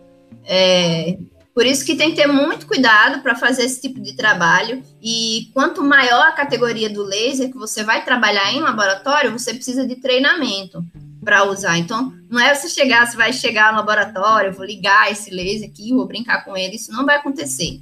É, 0.46 1.18
por 1.54 1.66
isso 1.66 1.86
que 1.86 1.96
tem 1.96 2.10
que 2.10 2.16
ter 2.16 2.28
muito 2.28 2.66
cuidado 2.66 3.22
para 3.22 3.36
fazer 3.36 3.64
esse 3.64 3.80
tipo 3.80 4.02
de 4.02 4.16
trabalho. 4.16 4.84
E 5.02 5.50
quanto 5.54 5.84
maior 5.84 6.28
a 6.28 6.32
categoria 6.32 6.90
do 6.90 7.04
laser 7.04 7.52
que 7.52 7.58
você 7.58 7.84
vai 7.84 8.04
trabalhar 8.04 8.52
em 8.52 8.60
laboratório, 8.60 9.32
você 9.32 9.54
precisa 9.54 9.86
de 9.86 9.96
treinamento 9.98 10.84
para 11.24 11.44
usar. 11.46 11.78
Então, 11.78 12.14
não 12.30 12.40
é 12.40 12.54
você 12.54 12.68
chegar, 12.68 13.06
você 13.06 13.16
vai 13.16 13.32
chegar 13.32 13.72
no 13.72 13.78
laboratório, 13.78 14.54
vou 14.54 14.66
ligar 14.66 15.12
esse 15.12 15.30
laser 15.30 15.70
aqui, 15.70 15.94
vou 15.94 16.08
brincar 16.08 16.44
com 16.44 16.58
ele, 16.58 16.76
isso 16.76 16.92
não 16.92 17.06
vai 17.06 17.18
acontecer. 17.18 17.80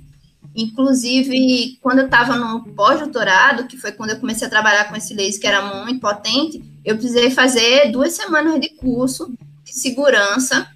Inclusive, 0.55 1.77
quando 1.81 1.99
eu 1.99 2.05
estava 2.05 2.35
no 2.35 2.63
pós-doutorado, 2.73 3.67
que 3.67 3.77
foi 3.77 3.91
quando 3.93 4.11
eu 4.11 4.19
comecei 4.19 4.45
a 4.45 4.49
trabalhar 4.49 4.89
com 4.89 4.95
esse 4.95 5.13
laser 5.13 5.39
que 5.39 5.47
era 5.47 5.83
muito 5.83 6.01
potente, 6.01 6.61
eu 6.83 6.95
precisei 6.95 7.29
fazer 7.29 7.89
duas 7.91 8.13
semanas 8.13 8.59
de 8.59 8.69
curso 8.69 9.33
de 9.63 9.73
segurança 9.73 10.67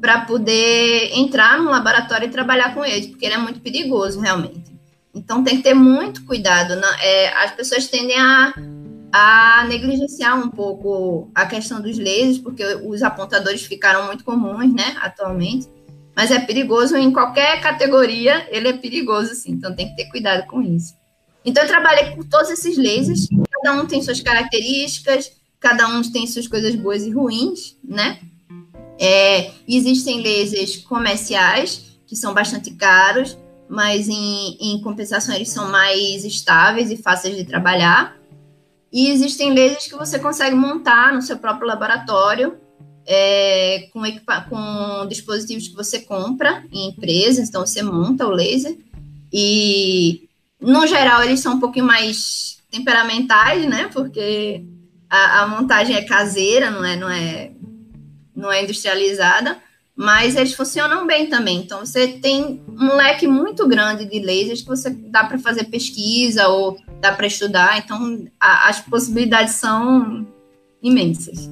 para 0.00 0.22
poder 0.22 1.10
entrar 1.12 1.58
no 1.58 1.70
laboratório 1.70 2.28
e 2.28 2.30
trabalhar 2.30 2.74
com 2.74 2.84
ele, 2.84 3.08
porque 3.08 3.26
ele 3.26 3.34
é 3.34 3.38
muito 3.38 3.60
perigoso, 3.60 4.20
realmente. 4.20 4.72
Então, 5.14 5.44
tem 5.44 5.58
que 5.58 5.62
ter 5.62 5.74
muito 5.74 6.24
cuidado. 6.24 6.74
Né? 6.74 6.86
É, 7.02 7.28
as 7.44 7.52
pessoas 7.52 7.86
tendem 7.86 8.18
a, 8.18 8.54
a 9.12 9.64
negligenciar 9.68 10.38
um 10.38 10.48
pouco 10.48 11.30
a 11.34 11.44
questão 11.46 11.80
dos 11.80 11.98
lasers, 11.98 12.38
porque 12.38 12.64
os 12.86 13.02
apontadores 13.02 13.62
ficaram 13.62 14.06
muito 14.06 14.24
comuns, 14.24 14.72
né, 14.72 14.96
atualmente 15.00 15.68
mas 16.16 16.30
é 16.30 16.38
perigoso 16.38 16.96
em 16.96 17.12
qualquer 17.12 17.60
categoria, 17.60 18.46
ele 18.50 18.68
é 18.68 18.72
perigoso, 18.72 19.34
sim, 19.34 19.52
então 19.52 19.74
tem 19.74 19.88
que 19.88 19.96
ter 19.96 20.10
cuidado 20.10 20.46
com 20.46 20.62
isso. 20.62 20.94
Então, 21.44 21.62
eu 21.62 21.68
trabalhei 21.68 22.14
com 22.14 22.22
todos 22.22 22.50
esses 22.50 22.78
lasers, 22.78 23.28
cada 23.62 23.76
um 23.76 23.86
tem 23.86 24.00
suas 24.00 24.20
características, 24.20 25.32
cada 25.60 25.86
um 25.88 26.02
tem 26.02 26.26
suas 26.26 26.48
coisas 26.48 26.74
boas 26.74 27.02
e 27.02 27.10
ruins, 27.10 27.76
né? 27.84 28.18
É, 28.98 29.50
existem 29.68 30.22
lasers 30.22 30.78
comerciais, 30.78 31.98
que 32.06 32.16
são 32.16 32.32
bastante 32.32 32.70
caros, 32.72 33.36
mas 33.68 34.08
em, 34.08 34.56
em 34.60 34.80
compensação 34.82 35.34
eles 35.34 35.50
são 35.50 35.70
mais 35.70 36.24
estáveis 36.24 36.90
e 36.90 36.96
fáceis 36.96 37.36
de 37.36 37.44
trabalhar. 37.44 38.16
E 38.92 39.10
existem 39.10 39.52
lasers 39.52 39.86
que 39.86 39.96
você 39.96 40.18
consegue 40.18 40.54
montar 40.54 41.12
no 41.12 41.20
seu 41.20 41.36
próprio 41.36 41.66
laboratório, 41.66 42.56
é, 43.06 43.88
com, 43.92 44.02
com 44.48 45.06
dispositivos 45.06 45.68
que 45.68 45.74
você 45.74 46.00
compra 46.00 46.64
em 46.72 46.88
empresas, 46.88 47.48
então 47.48 47.64
você 47.64 47.82
monta 47.82 48.26
o 48.26 48.30
laser 48.30 48.76
e 49.32 50.28
no 50.60 50.86
geral 50.86 51.22
eles 51.22 51.40
são 51.40 51.54
um 51.54 51.60
pouquinho 51.60 51.84
mais 51.84 52.58
temperamentais, 52.70 53.66
né? 53.68 53.90
Porque 53.92 54.64
a, 55.10 55.42
a, 55.42 55.46
montagem 55.46 55.94
é 55.94 56.02
caseira, 56.02 56.70
não 56.70 56.84
é, 56.84 56.96
não 56.96 57.10
é, 57.10 57.52
não 58.34 58.52
é 58.52 58.62
industrializada, 58.62 59.58
mas 59.94 60.34
eles 60.34 60.54
funcionam 60.54 61.06
bem 61.06 61.28
também. 61.28 61.58
Então 61.58 61.80
você 61.80 62.08
tem 62.08 62.62
um 62.68 62.96
leque 62.96 63.26
muito 63.26 63.68
grande 63.68 64.06
de 64.06 64.18
lasers 64.20 64.62
que 64.62 64.68
você 64.68 64.90
dá 64.90 65.24
para 65.24 65.38
fazer 65.38 65.64
pesquisa 65.64 66.48
ou 66.48 66.78
dá 67.00 67.12
para 67.12 67.26
estudar. 67.26 67.78
Então 67.78 68.26
a, 68.40 68.68
as 68.68 68.80
possibilidades 68.80 69.54
são 69.54 70.26
imensas 70.82 71.48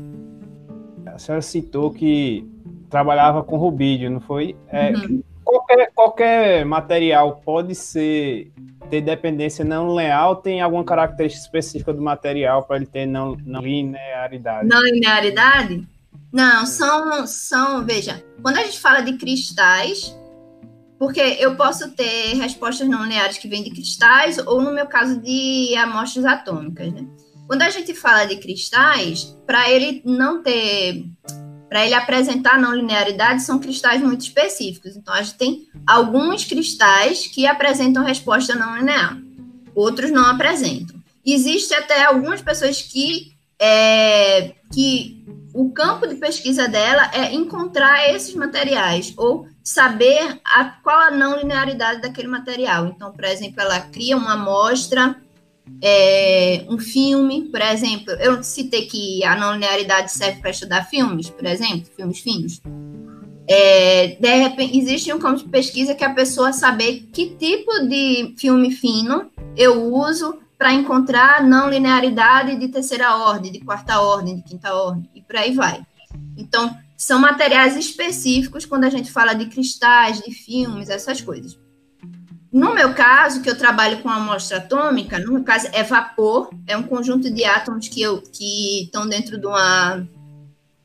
senhora 1.22 1.42
citou 1.42 1.90
que 1.90 2.46
trabalhava 2.90 3.42
com 3.42 3.56
rubídio, 3.56 4.11
não 4.11 4.20
foi? 4.20 4.56
É, 4.68 4.90
uhum. 4.90 5.22
qualquer, 5.44 5.90
qualquer 5.94 6.64
material 6.64 7.40
pode 7.44 7.74
ser 7.74 8.52
ter 8.90 9.00
dependência 9.00 9.64
não 9.64 9.94
leal, 9.94 10.37
tem 10.37 10.61
alguma 10.61 10.85
característica 10.85 11.46
específica 11.46 11.94
do 11.94 12.02
material 12.02 12.64
para 12.64 12.76
ele 12.76 12.85
ter 12.85 13.06
não, 13.06 13.35
não 13.46 13.62
linearidade? 13.62 14.68
Não 14.68 14.82
linearidade? 14.82 15.88
Não, 16.30 16.66
são, 16.66 17.26
são, 17.26 17.85
veja, 17.87 18.22
quando 18.42 18.58
a 18.58 18.64
gente 18.64 18.78
fala 18.78 19.00
de 19.00 19.14
cristais, 19.14 20.14
porque 20.98 21.20
eu 21.20 21.56
posso 21.56 21.90
ter 21.92 22.35
respostas 22.35 22.87
não 22.88 23.02
lineares 23.04 23.38
que 23.38 23.48
vêm 23.48 23.62
de 23.62 23.70
cristais, 23.70 24.38
ou 24.38 24.61
no 24.61 24.72
meu 24.72 24.87
caso, 24.87 25.20
de 25.20 25.74
amostras 25.76 26.24
atômicas, 26.24 26.92
né? 26.92 27.06
Quando 27.52 27.60
a 27.64 27.68
gente 27.68 27.92
fala 27.92 28.24
de 28.24 28.36
cristais, 28.36 29.36
para 29.46 29.70
ele 29.70 30.00
não 30.06 30.42
ter, 30.42 31.04
para 31.68 31.84
ele 31.84 31.92
apresentar 31.92 32.58
não 32.58 32.74
linearidade, 32.74 33.42
são 33.42 33.58
cristais 33.58 34.00
muito 34.00 34.22
específicos. 34.22 34.96
Então, 34.96 35.12
a 35.12 35.20
gente 35.20 35.36
tem 35.36 35.68
alguns 35.86 36.46
cristais 36.46 37.26
que 37.26 37.46
apresentam 37.46 38.02
resposta 38.02 38.54
não 38.54 38.78
linear, 38.78 39.18
outros 39.74 40.10
não 40.10 40.24
apresentam. 40.24 40.96
Existe 41.26 41.74
até 41.74 42.06
algumas 42.06 42.40
pessoas 42.40 42.80
que, 42.80 43.34
é, 43.60 44.54
que 44.72 45.22
o 45.52 45.70
campo 45.72 46.06
de 46.06 46.14
pesquisa 46.14 46.66
dela 46.66 47.10
é 47.12 47.34
encontrar 47.34 48.14
esses 48.14 48.34
materiais 48.34 49.12
ou 49.14 49.46
saber 49.62 50.40
a, 50.42 50.64
qual 50.82 50.98
a 50.98 51.10
não 51.10 51.38
linearidade 51.38 52.00
daquele 52.00 52.28
material. 52.28 52.86
Então, 52.86 53.12
por 53.12 53.24
exemplo, 53.24 53.60
ela 53.60 53.78
cria 53.78 54.16
uma 54.16 54.32
amostra 54.32 55.20
é, 55.80 56.64
um 56.68 56.78
filme, 56.78 57.48
por 57.48 57.61
exemplo, 57.61 58.12
eu 58.14 58.42
citei 58.42 58.87
que 58.87 59.24
a 59.24 59.37
não 59.37 59.54
linearidade 59.54 60.12
serve 60.12 60.40
para 60.40 60.50
estudar 60.50 60.85
filmes, 60.85 61.30
por 61.30 61.46
exemplo, 61.46 61.87
filmes 61.96 62.18
finos. 62.20 62.61
É, 63.48 64.16
de 64.20 64.35
repente, 64.35 64.78
existe 64.78 65.12
um 65.12 65.18
campo 65.18 65.38
de 65.38 65.48
pesquisa 65.48 65.94
que 65.94 66.04
a 66.04 66.14
pessoa 66.14 66.52
saber 66.52 67.08
que 67.12 67.30
tipo 67.30 67.87
de 67.88 68.35
filme 68.38 68.70
fino 68.70 69.30
eu 69.56 69.92
uso 69.92 70.38
para 70.56 70.72
encontrar 70.72 71.42
não 71.42 71.68
linearidade 71.68 72.56
de 72.56 72.68
terceira 72.68 73.16
ordem, 73.16 73.50
de 73.50 73.61
quarta 73.61 74.00
ordem, 74.00 74.37
de 74.37 74.42
quinta 74.42 74.72
ordem, 74.72 75.11
e 75.14 75.20
por 75.20 75.37
aí 75.37 75.52
vai. 75.52 75.85
Então, 76.37 76.72
são 76.96 77.18
materiais 77.18 77.76
específicos 77.76 78.64
quando 78.64 78.85
a 78.85 78.90
gente 78.90 79.11
fala 79.11 79.35
de 79.35 79.46
cristais, 79.46 80.22
de 80.22 80.32
filmes, 80.32 80.88
essas 80.88 81.20
coisas. 81.20 81.58
No 82.52 82.74
meu 82.74 82.92
caso, 82.92 83.40
que 83.40 83.48
eu 83.48 83.56
trabalho 83.56 84.02
com 84.02 84.10
amostra 84.10 84.58
atômica, 84.58 85.18
no 85.18 85.32
meu 85.32 85.42
caso 85.42 85.68
é 85.72 85.82
vapor, 85.82 86.50
é 86.66 86.76
um 86.76 86.82
conjunto 86.82 87.30
de 87.30 87.44
átomos 87.46 87.88
que, 87.88 88.02
eu, 88.02 88.20
que 88.20 88.82
estão 88.84 89.08
dentro 89.08 89.38
de 89.38 89.46
uma, 89.46 90.06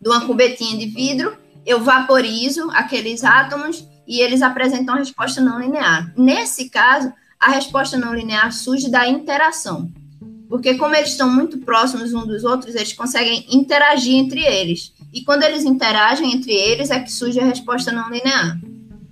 de 0.02 0.08
uma 0.08 0.26
cubetinha 0.26 0.78
de 0.78 0.86
vidro, 0.86 1.38
eu 1.66 1.84
vaporizo 1.84 2.70
aqueles 2.72 3.26
átomos 3.26 3.86
e 4.08 4.22
eles 4.22 4.42
apresentam 4.42 4.96
a 4.96 5.00
resposta 5.00 5.42
não 5.42 5.60
linear. 5.60 6.14
Nesse 6.16 6.70
caso, 6.70 7.12
a 7.38 7.52
resposta 7.52 7.98
não 7.98 8.16
linear 8.16 8.54
surge 8.54 8.90
da 8.90 9.06
interação, 9.06 9.92
porque 10.48 10.76
como 10.76 10.96
eles 10.96 11.10
estão 11.10 11.30
muito 11.30 11.58
próximos 11.58 12.14
uns 12.14 12.28
dos 12.28 12.46
outros, 12.46 12.76
eles 12.76 12.94
conseguem 12.94 13.46
interagir 13.50 14.16
entre 14.16 14.42
eles. 14.42 14.94
E 15.12 15.22
quando 15.26 15.44
eles 15.44 15.66
interagem 15.66 16.34
entre 16.34 16.54
eles, 16.54 16.90
é 16.90 17.00
que 17.00 17.12
surge 17.12 17.42
a 17.42 17.46
resposta 17.46 17.92
não 17.92 18.10
linear. 18.10 18.58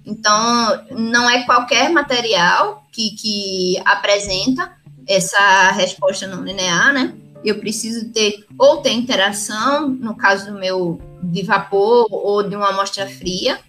Então, 0.06 0.86
não 0.92 1.30
é 1.30 1.44
qualquer 1.44 1.90
material 1.90 2.86
que, 2.92 3.12
que 3.12 3.82
apresenta 3.84 4.72
essa 5.08 5.72
resposta 5.72 6.28
não 6.28 6.44
linear, 6.44 6.94
né? 6.94 7.14
Eu 7.44 7.60
preciso 7.60 8.10
ter 8.10 8.46
ou 8.58 8.78
ter 8.78 8.92
interação, 8.92 9.88
no 9.88 10.16
caso 10.16 10.52
do 10.52 10.60
meu 10.60 11.00
de 11.22 11.44
vapor 11.44 12.08
ou 12.12 12.44
de 12.44 12.56
uma 12.56 12.70
amostra 12.70 13.08
fria, 13.08 13.60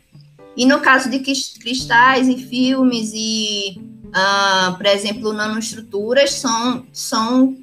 e 0.57 0.65
no 0.65 0.81
caso 0.81 1.11
de 1.11 1.19
cristais 1.19 2.29
e 2.29 2.39
filmes 2.39 3.13
e, 3.15 3.79
uh, 4.07 4.77
por 4.77 4.87
exemplo, 4.87 5.33
nanoestruturas, 5.33 6.33
são, 6.33 6.87
são 6.93 7.57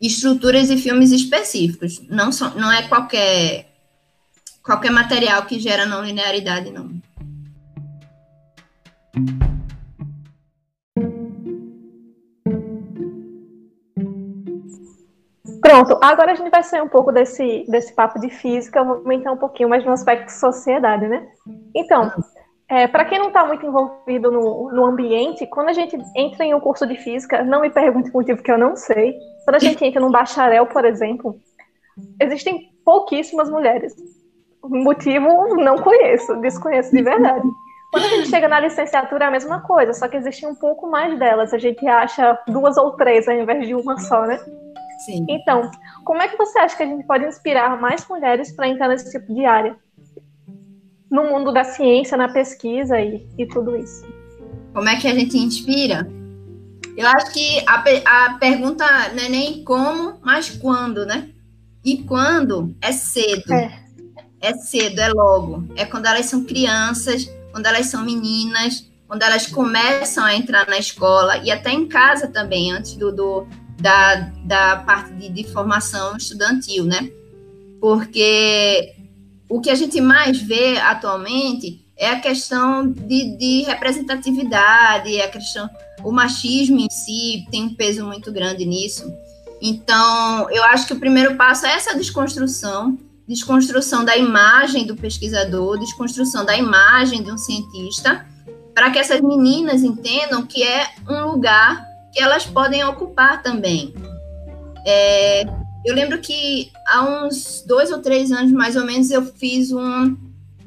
estruturas 0.00 0.70
e 0.70 0.78
filmes 0.78 1.12
específicos. 1.12 2.00
Não, 2.08 2.32
são, 2.32 2.54
não 2.54 2.72
é 2.72 2.88
qualquer, 2.88 3.70
qualquer 4.62 4.90
material 4.90 5.44
que 5.44 5.60
gera 5.60 5.84
não 5.84 6.02
linearidade, 6.02 6.70
não. 6.70 6.97
Pronto, 15.60 15.98
agora 16.02 16.32
a 16.32 16.34
gente 16.34 16.50
vai 16.50 16.62
sair 16.62 16.80
um 16.80 16.88
pouco 16.88 17.12
desse, 17.12 17.64
desse 17.68 17.92
papo 17.92 18.18
de 18.18 18.30
física, 18.30 18.82
vou 18.82 19.12
entrar 19.12 19.32
um 19.32 19.36
pouquinho 19.36 19.68
mais 19.68 19.84
no 19.84 19.92
aspecto 19.92 20.30
sociedade, 20.30 21.06
né? 21.06 21.28
Então, 21.74 22.10
é, 22.68 22.86
para 22.86 23.04
quem 23.04 23.18
não 23.18 23.28
está 23.28 23.46
muito 23.46 23.66
envolvido 23.66 24.30
no, 24.30 24.72
no 24.72 24.84
ambiente, 24.84 25.46
quando 25.46 25.68
a 25.68 25.72
gente 25.72 25.98
entra 26.16 26.44
em 26.44 26.54
um 26.54 26.60
curso 26.60 26.86
de 26.86 26.96
física, 26.96 27.42
não 27.44 27.60
me 27.60 27.70
pergunte 27.70 28.10
o 28.10 28.12
motivo 28.12 28.42
que 28.42 28.50
eu 28.50 28.58
não 28.58 28.76
sei. 28.76 29.14
Quando 29.44 29.56
a 29.56 29.58
gente 29.58 29.84
entra 29.84 30.00
num 30.00 30.10
bacharel, 30.10 30.66
por 30.66 30.84
exemplo, 30.84 31.38
existem 32.20 32.70
pouquíssimas 32.84 33.50
mulheres. 33.50 33.94
O 34.62 34.68
motivo 34.68 35.54
não 35.56 35.76
conheço, 35.76 36.36
desconheço 36.36 36.94
de 36.94 37.02
verdade. 37.02 37.46
Quando 37.90 38.04
a 38.04 38.08
gente 38.08 38.28
chega 38.28 38.48
na 38.48 38.60
licenciatura 38.60 39.24
é 39.24 39.28
a 39.28 39.30
mesma 39.30 39.60
coisa, 39.60 39.94
só 39.94 40.08
que 40.08 40.16
existe 40.16 40.44
um 40.44 40.54
pouco 40.54 40.90
mais 40.90 41.18
delas. 41.18 41.54
A 41.54 41.58
gente 41.58 41.86
acha 41.86 42.38
duas 42.46 42.76
ou 42.76 42.92
três 42.92 43.26
ao 43.26 43.34
invés 43.34 43.66
de 43.66 43.74
uma 43.74 43.98
só, 43.98 44.26
né? 44.26 44.38
Sim. 45.04 45.24
Então, 45.28 45.70
como 46.04 46.20
é 46.20 46.28
que 46.28 46.36
você 46.36 46.58
acha 46.58 46.76
que 46.76 46.82
a 46.82 46.86
gente 46.86 47.06
pode 47.06 47.24
inspirar 47.24 47.80
mais 47.80 48.06
mulheres 48.06 48.52
para 48.52 48.68
entrar 48.68 48.88
nesse 48.88 49.10
tipo 49.10 49.32
de 49.32 49.44
área? 49.44 49.76
No 51.10 51.24
mundo 51.24 51.52
da 51.52 51.64
ciência, 51.64 52.16
na 52.16 52.28
pesquisa 52.28 53.00
e, 53.00 53.26
e 53.38 53.46
tudo 53.46 53.74
isso. 53.76 54.06
Como 54.74 54.88
é 54.88 54.96
que 54.96 55.08
a 55.08 55.14
gente 55.14 55.38
inspira? 55.38 56.06
Eu 56.94 57.06
acho 57.06 57.32
que 57.32 57.64
a, 57.66 58.26
a 58.26 58.34
pergunta 58.34 58.84
não 59.14 59.22
é 59.22 59.28
nem 59.28 59.64
como, 59.64 60.18
mas 60.20 60.50
quando, 60.50 61.06
né? 61.06 61.30
E 61.84 62.02
quando 62.02 62.74
é 62.82 62.92
cedo. 62.92 63.50
É. 63.52 63.80
é 64.40 64.52
cedo, 64.54 65.00
é 65.00 65.08
logo. 65.08 65.64
É 65.76 65.86
quando 65.86 66.06
elas 66.06 66.26
são 66.26 66.44
crianças, 66.44 67.30
quando 67.52 67.66
elas 67.66 67.86
são 67.86 68.04
meninas, 68.04 68.88
quando 69.06 69.22
elas 69.22 69.46
começam 69.46 70.24
a 70.24 70.34
entrar 70.34 70.66
na 70.68 70.78
escola 70.78 71.38
e 71.38 71.50
até 71.50 71.70
em 71.70 71.86
casa 71.86 72.28
também, 72.28 72.72
antes 72.72 72.94
do, 72.94 73.10
do 73.10 73.46
da, 73.80 74.16
da 74.44 74.76
parte 74.76 75.12
de, 75.12 75.28
de 75.28 75.44
formação 75.44 76.16
estudantil, 76.16 76.84
né? 76.84 77.10
Porque 77.80 78.94
o 79.48 79.60
que 79.60 79.70
a 79.70 79.74
gente 79.74 80.00
mais 80.00 80.40
vê 80.40 80.78
atualmente 80.78 81.84
é 81.96 82.10
a 82.10 82.20
questão 82.20 82.90
de, 82.90 83.36
de 83.36 83.62
representatividade, 83.62 85.20
a 85.20 85.28
questão, 85.28 85.68
o 86.04 86.12
machismo 86.12 86.78
em 86.78 86.90
si 86.90 87.46
tem 87.50 87.64
um 87.64 87.74
peso 87.74 88.04
muito 88.04 88.30
grande 88.30 88.64
nisso. 88.64 89.10
Então, 89.60 90.48
eu 90.50 90.62
acho 90.64 90.86
que 90.86 90.92
o 90.92 91.00
primeiro 91.00 91.34
passo 91.36 91.66
é 91.66 91.72
essa 91.72 91.96
desconstrução, 91.96 92.96
desconstrução 93.28 94.04
da 94.04 94.16
imagem 94.16 94.86
do 94.86 94.96
pesquisador, 94.96 95.78
desconstrução 95.78 96.44
da 96.44 96.56
imagem 96.56 97.22
de 97.22 97.30
um 97.30 97.36
cientista, 97.36 98.26
para 98.74 98.90
que 98.90 98.98
essas 98.98 99.20
meninas 99.20 99.82
entendam 99.82 100.46
que 100.46 100.62
é 100.62 100.88
um 101.08 101.32
lugar 101.32 101.86
que 102.12 102.20
elas 102.20 102.46
podem 102.46 102.82
ocupar 102.84 103.42
também. 103.42 103.92
É, 104.86 105.44
eu 105.84 105.94
lembro 105.94 106.18
que 106.20 106.70
há 106.86 107.02
uns 107.02 107.62
dois 107.66 107.90
ou 107.90 107.98
três 107.98 108.32
anos, 108.32 108.50
mais 108.50 108.76
ou 108.76 108.84
menos, 108.84 109.10
eu 109.10 109.22
fiz 109.22 109.70
um, 109.70 110.16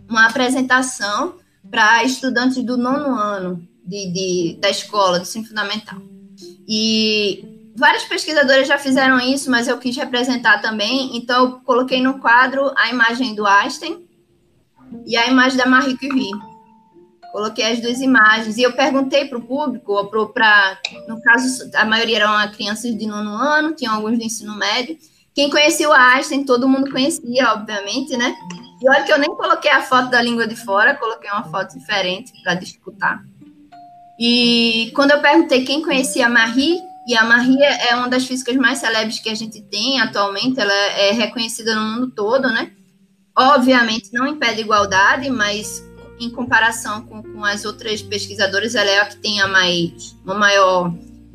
uma 0.07 0.27
apresentação 0.27 1.35
para 1.69 2.03
estudantes 2.03 2.63
do 2.63 2.77
nono 2.77 3.15
ano 3.15 3.67
de, 3.83 4.11
de, 4.11 4.57
da 4.61 4.69
escola, 4.69 5.17
do 5.17 5.23
ensino 5.23 5.45
fundamental. 5.45 5.99
E 6.67 7.50
várias 7.75 8.03
pesquisadoras 8.03 8.67
já 8.67 8.77
fizeram 8.77 9.19
isso, 9.19 9.49
mas 9.49 9.67
eu 9.67 9.77
quis 9.77 9.95
representar 9.95 10.61
também, 10.61 11.15
então 11.17 11.45
eu 11.45 11.51
coloquei 11.61 12.01
no 12.01 12.19
quadro 12.19 12.71
a 12.75 12.89
imagem 12.89 13.35
do 13.35 13.45
Einstein 13.45 14.05
e 15.05 15.15
a 15.15 15.27
imagem 15.27 15.57
da 15.57 15.65
Marie 15.65 15.97
Curie. 15.97 16.31
Coloquei 17.31 17.71
as 17.71 17.79
duas 17.79 18.01
imagens 18.01 18.57
e 18.57 18.63
eu 18.63 18.73
perguntei 18.73 19.25
para 19.25 19.37
o 19.37 19.41
público, 19.41 20.05
para 20.33 20.77
no 21.07 21.21
caso, 21.21 21.71
a 21.75 21.85
maioria 21.85 22.17
eram 22.17 22.51
crianças 22.51 22.97
de 22.97 23.05
nono 23.05 23.31
ano, 23.31 23.73
tinham 23.73 23.95
alguns 23.95 24.17
do 24.17 24.23
ensino 24.23 24.53
médio. 24.55 24.97
Quem 25.33 25.49
conhecia 25.49 25.87
o 25.87 25.93
Einstein, 25.93 26.43
todo 26.43 26.67
mundo 26.67 26.91
conhecia, 26.91 27.53
obviamente, 27.53 28.17
né? 28.17 28.35
E 28.81 28.89
olha 28.89 29.03
que 29.03 29.13
eu 29.13 29.17
nem 29.17 29.29
coloquei 29.29 29.71
a 29.71 29.81
foto 29.81 30.09
da 30.09 30.21
língua 30.21 30.45
de 30.45 30.57
fora, 30.57 30.95
coloquei 30.95 31.29
uma 31.31 31.45
foto 31.45 31.77
diferente 31.77 32.33
para 32.43 32.55
disputar. 32.55 33.23
E 34.19 34.91
quando 34.93 35.11
eu 35.11 35.21
perguntei 35.21 35.63
quem 35.63 35.81
conhecia 35.81 36.25
a 36.25 36.29
Marie, 36.29 36.81
e 37.11 37.15
a 37.17 37.25
Marie 37.25 37.61
é 37.61 37.93
uma 37.93 38.07
das 38.07 38.25
físicas 38.25 38.55
mais 38.55 38.79
celebres 38.79 39.19
que 39.19 39.29
a 39.29 39.35
gente 39.35 39.61
tem 39.63 39.99
atualmente, 39.99 40.57
ela 40.57 40.71
é 40.71 41.11
reconhecida 41.11 41.75
no 41.75 41.81
mundo 41.81 42.09
todo, 42.11 42.47
né? 42.47 42.71
Obviamente 43.37 44.13
não 44.13 44.25
impede 44.25 44.61
igualdade, 44.61 45.29
mas 45.29 45.85
em 46.17 46.29
comparação 46.29 47.01
com, 47.01 47.21
com 47.21 47.43
as 47.43 47.65
outras 47.65 48.01
pesquisadoras, 48.01 48.75
ela 48.75 48.89
é 48.89 49.01
a 49.01 49.05
que 49.07 49.17
tem 49.17 49.41
a 49.41 49.47
mais, 49.49 50.15
uma 50.23 50.35
maior, 50.35 50.93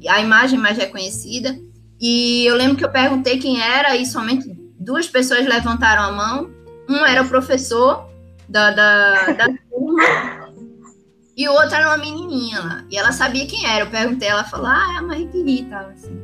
a 0.08 0.18
imagem 0.18 0.58
mais 0.58 0.78
reconhecida. 0.78 1.54
E 2.00 2.46
eu 2.46 2.56
lembro 2.56 2.78
que 2.78 2.84
eu 2.84 2.90
perguntei 2.90 3.38
quem 3.38 3.60
era 3.60 3.94
e 3.96 4.06
somente 4.06 4.50
duas 4.80 5.06
pessoas 5.06 5.46
levantaram 5.46 6.04
a 6.04 6.12
mão 6.12 6.50
um 6.88 7.04
era 7.04 7.22
o 7.22 7.28
professor 7.28 8.08
da, 8.48 8.70
da, 8.70 9.32
da 9.32 9.46
turma 9.68 10.45
e 11.36 11.46
o 11.48 11.52
outro 11.52 11.74
era 11.74 11.88
uma 11.88 11.98
menininha 11.98 12.60
lá. 12.60 12.84
E 12.90 12.96
ela 12.96 13.12
sabia 13.12 13.46
quem 13.46 13.66
era. 13.66 13.84
Eu 13.84 13.90
perguntei, 13.90 14.26
ela 14.26 14.44
falou, 14.44 14.66
ah, 14.66 14.94
é 14.94 14.98
a 14.98 15.02
Marie 15.02 15.28
Curie 15.28 15.68
e 15.68 15.74
assim. 15.74 16.22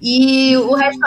E 0.00 0.56
o 0.56 0.74
resto 0.74 1.00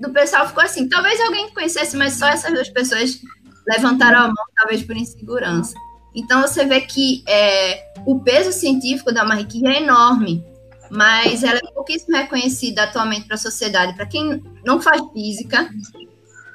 do 0.00 0.10
pessoal 0.10 0.46
ficou 0.48 0.62
assim, 0.62 0.88
talvez 0.88 1.20
alguém 1.20 1.50
conhecesse, 1.50 1.96
mas 1.96 2.14
só 2.14 2.26
essas 2.26 2.52
duas 2.52 2.68
pessoas 2.68 3.20
levantaram 3.66 4.20
a 4.20 4.26
mão, 4.26 4.44
talvez 4.56 4.82
por 4.82 4.96
insegurança. 4.96 5.74
Então 6.14 6.42
você 6.42 6.64
vê 6.64 6.80
que 6.80 7.22
é, 7.28 7.92
o 8.04 8.20
peso 8.20 8.52
científico 8.52 9.12
da 9.12 9.24
Marie 9.24 9.44
Curie 9.44 9.66
é 9.66 9.82
enorme, 9.82 10.44
mas 10.90 11.42
ela 11.42 11.58
é 11.58 11.72
pouquíssimo 11.72 12.16
reconhecida 12.16 12.84
atualmente 12.84 13.26
para 13.26 13.34
a 13.34 13.38
sociedade. 13.38 13.94
Para 13.94 14.06
quem 14.06 14.42
não 14.64 14.80
faz 14.80 15.00
física, 15.12 15.68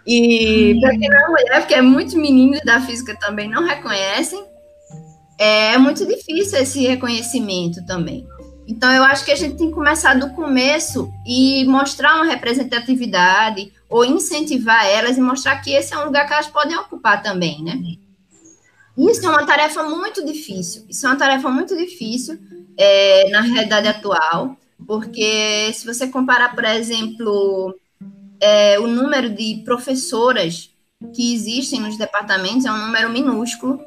e 0.05 0.77
para 0.81 0.91
quem 0.91 1.09
não 1.09 1.17
é 1.17 1.27
mulher, 1.27 1.59
porque 1.61 1.81
muitos 1.81 2.13
meninos 2.13 2.61
da 2.63 2.81
física 2.81 3.17
também 3.19 3.49
não 3.49 3.65
reconhecem, 3.65 4.48
é 5.39 5.77
muito 5.77 6.05
difícil 6.05 6.59
esse 6.59 6.85
reconhecimento 6.85 7.83
também. 7.85 8.27
Então, 8.67 8.91
eu 8.91 9.03
acho 9.03 9.25
que 9.25 9.31
a 9.31 9.35
gente 9.35 9.57
tem 9.57 9.69
que 9.69 9.73
começar 9.73 10.13
do 10.19 10.29
começo 10.31 11.11
e 11.25 11.65
mostrar 11.65 12.15
uma 12.15 12.25
representatividade 12.25 13.73
ou 13.89 14.05
incentivar 14.05 14.85
elas 14.85 15.17
e 15.17 15.21
mostrar 15.21 15.57
que 15.61 15.71
esse 15.71 15.91
é 15.93 15.97
um 15.97 16.05
lugar 16.05 16.27
que 16.27 16.33
elas 16.33 16.47
podem 16.47 16.77
ocupar 16.77 17.23
também, 17.23 17.63
né? 17.63 17.79
Isso 18.95 19.25
é 19.25 19.29
uma 19.29 19.45
tarefa 19.45 19.81
muito 19.81 20.23
difícil. 20.23 20.85
Isso 20.87 21.07
é 21.07 21.09
uma 21.09 21.15
tarefa 21.15 21.49
muito 21.49 21.75
difícil 21.75 22.37
é, 22.77 23.29
na 23.29 23.41
realidade 23.41 23.87
atual, 23.87 24.55
porque 24.85 25.71
se 25.73 25.85
você 25.85 26.07
comparar, 26.07 26.53
por 26.53 26.65
exemplo, 26.65 27.73
é, 28.39 28.77
o 28.79 28.87
número 28.87 29.29
de 29.29 29.61
professoras 29.65 30.69
que 31.15 31.33
existem 31.33 31.79
nos 31.79 31.97
departamentos 31.97 32.65
é 32.65 32.71
um 32.71 32.85
número 32.85 33.09
minúsculo. 33.09 33.79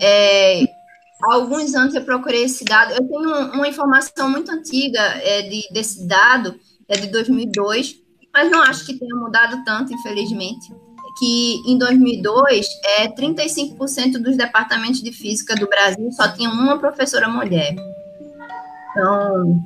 É, 0.00 0.77
há 1.22 1.34
alguns 1.34 1.74
anos 1.74 1.94
eu 1.94 2.02
procurei 2.02 2.44
esse 2.44 2.64
dado. 2.64 2.92
Eu 2.92 3.06
tenho 3.06 3.52
uma 3.52 3.68
informação 3.68 4.28
muito 4.28 4.50
antiga 4.50 5.00
é, 5.00 5.42
de, 5.42 5.68
desse 5.72 6.06
dado, 6.06 6.54
é 6.88 6.96
de 6.96 7.08
2002, 7.08 7.96
mas 8.32 8.50
não 8.50 8.62
acho 8.62 8.86
que 8.86 8.98
tenha 8.98 9.14
mudado 9.16 9.62
tanto, 9.64 9.92
infelizmente. 9.92 10.72
Que 11.18 11.62
em 11.66 11.76
2002, 11.76 12.66
é, 12.98 13.08
35% 13.08 14.22
dos 14.22 14.36
departamentos 14.36 15.02
de 15.02 15.10
física 15.10 15.56
do 15.56 15.68
Brasil 15.68 16.10
só 16.12 16.28
tinham 16.28 16.52
uma 16.52 16.78
professora 16.78 17.28
mulher. 17.28 17.74
Então, 18.90 19.60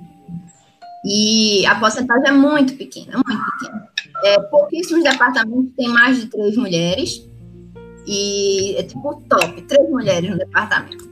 e 1.04 1.66
a 1.66 1.74
porcentagem 1.74 2.28
é 2.28 2.32
muito 2.32 2.74
pequena, 2.74 3.20
muito 3.26 3.44
pequena. 3.58 3.88
É, 4.24 4.40
pouquíssimos 4.40 5.02
departamentos 5.02 5.74
têm 5.76 5.88
mais 5.88 6.20
de 6.20 6.26
três 6.26 6.56
mulheres. 6.56 7.28
E 8.06 8.74
é 8.76 8.82
tipo 8.82 9.22
top, 9.28 9.62
três 9.62 9.90
mulheres 9.90 10.30
no 10.30 10.38
departamento. 10.38 11.11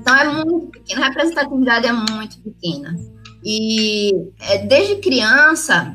Então 0.00 0.16
é 0.16 0.24
muito 0.24 0.68
pequena, 0.68 1.02
a 1.02 1.08
representatividade 1.08 1.86
é 1.86 1.92
muito 1.92 2.38
pequena. 2.40 2.96
E 3.44 4.12
é, 4.40 4.58
desde 4.58 4.96
criança, 4.96 5.94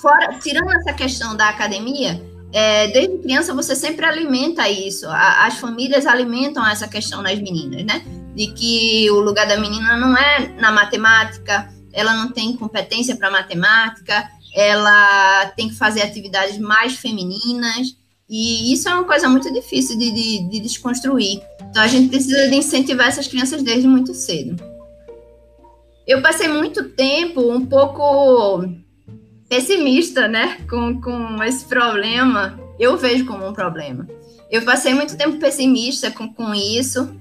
fora, 0.00 0.38
tirando 0.38 0.70
essa 0.72 0.92
questão 0.92 1.36
da 1.36 1.48
academia, 1.48 2.22
é, 2.52 2.88
desde 2.88 3.18
criança 3.18 3.54
você 3.54 3.74
sempre 3.74 4.06
alimenta 4.06 4.68
isso. 4.68 5.08
A, 5.08 5.46
as 5.46 5.58
famílias 5.58 6.06
alimentam 6.06 6.66
essa 6.66 6.86
questão 6.86 7.22
nas 7.22 7.38
meninas, 7.38 7.84
né? 7.84 8.04
De 8.34 8.48
que 8.48 9.10
o 9.10 9.20
lugar 9.20 9.46
da 9.46 9.56
menina 9.56 9.96
não 9.96 10.16
é 10.16 10.48
na 10.60 10.70
matemática, 10.70 11.72
ela 11.92 12.14
não 12.14 12.30
tem 12.30 12.54
competência 12.56 13.16
para 13.16 13.30
matemática, 13.30 14.28
ela 14.54 15.46
tem 15.56 15.68
que 15.68 15.74
fazer 15.74 16.02
atividades 16.02 16.58
mais 16.58 16.96
femininas, 16.96 17.96
e 18.28 18.72
isso 18.72 18.88
é 18.88 18.94
uma 18.94 19.04
coisa 19.04 19.28
muito 19.28 19.52
difícil 19.52 19.98
de, 19.98 20.10
de, 20.10 20.48
de 20.50 20.60
desconstruir. 20.60 21.40
Então, 21.70 21.82
a 21.82 21.86
gente 21.86 22.08
precisa 22.08 22.48
de 22.48 22.56
incentivar 22.56 23.08
essas 23.08 23.28
crianças 23.28 23.62
desde 23.62 23.86
muito 23.86 24.14
cedo. 24.14 24.56
Eu 26.06 26.22
passei 26.22 26.48
muito 26.48 26.90
tempo 26.90 27.52
um 27.52 27.66
pouco 27.66 28.64
pessimista, 29.48 30.28
né, 30.28 30.58
com, 30.68 31.00
com 31.00 31.42
esse 31.42 31.64
problema. 31.64 32.58
Eu 32.78 32.96
vejo 32.96 33.26
como 33.26 33.46
um 33.46 33.52
problema. 33.52 34.06
Eu 34.50 34.62
passei 34.62 34.94
muito 34.94 35.16
tempo 35.16 35.38
pessimista 35.38 36.10
com, 36.10 36.32
com 36.32 36.54
isso, 36.54 37.14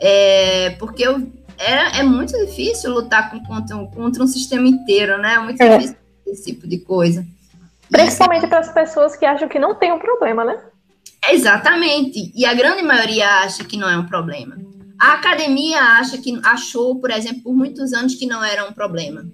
é, 0.00 0.70
porque 0.78 1.06
eu 1.06 1.32
é, 1.58 2.00
é 2.00 2.02
muito 2.02 2.32
difícil 2.44 2.92
lutar 2.92 3.30
com, 3.30 3.40
contra, 3.44 3.76
contra 3.86 4.22
um 4.22 4.26
sistema 4.26 4.66
inteiro, 4.66 5.16
né? 5.18 5.34
É 5.34 5.38
muito 5.38 5.62
é. 5.62 5.78
difícil 5.78 5.96
esse 6.26 6.52
tipo 6.52 6.66
de 6.66 6.78
coisa. 6.78 7.24
Principalmente 7.90 8.46
para 8.46 8.58
as 8.58 8.72
pessoas 8.72 9.14
que 9.14 9.24
acham 9.24 9.48
que 9.48 9.58
não 9.58 9.74
tem 9.74 9.92
um 9.92 9.98
problema, 9.98 10.44
né? 10.44 10.58
Exatamente. 11.30 12.32
E 12.34 12.44
a 12.44 12.54
grande 12.54 12.82
maioria 12.82 13.40
acha 13.40 13.64
que 13.64 13.76
não 13.76 13.88
é 13.88 13.96
um 13.96 14.06
problema. 14.06 14.56
A 15.00 15.14
academia 15.14 15.80
acha 15.80 16.18
que 16.18 16.40
achou, 16.44 17.00
por 17.00 17.10
exemplo, 17.10 17.42
por 17.42 17.54
muitos 17.54 17.92
anos 17.92 18.14
que 18.14 18.26
não 18.26 18.44
era 18.44 18.68
um 18.68 18.72
problema. 18.72 19.24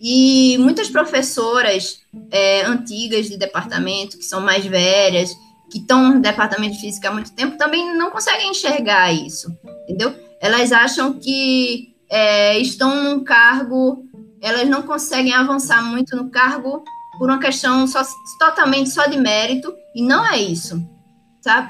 E 0.00 0.56
muitas 0.58 0.88
professoras 0.88 2.00
é, 2.30 2.62
antigas 2.62 3.28
de 3.28 3.36
departamento, 3.36 4.16
que 4.16 4.24
são 4.24 4.40
mais 4.40 4.64
velhas, 4.64 5.30
que 5.70 5.78
estão 5.78 6.14
no 6.14 6.20
departamento 6.20 6.74
de 6.74 6.80
física 6.80 7.08
há 7.08 7.12
muito 7.12 7.32
tempo, 7.32 7.58
também 7.58 7.94
não 7.96 8.10
conseguem 8.10 8.50
enxergar 8.50 9.12
isso, 9.12 9.48
entendeu? 9.84 10.14
elas 10.40 10.72
acham 10.72 11.12
que 11.12 11.94
é, 12.08 12.58
estão 12.58 13.04
num 13.04 13.22
cargo, 13.22 14.02
elas 14.40 14.66
não 14.68 14.82
conseguem 14.82 15.34
avançar 15.34 15.84
muito 15.84 16.16
no 16.16 16.30
cargo 16.30 16.82
por 17.18 17.28
uma 17.28 17.38
questão 17.38 17.86
só, 17.86 18.02
totalmente 18.38 18.88
só 18.88 19.06
de 19.06 19.18
mérito, 19.18 19.72
e 19.94 20.02
não 20.02 20.26
é 20.26 20.38
isso. 20.40 20.82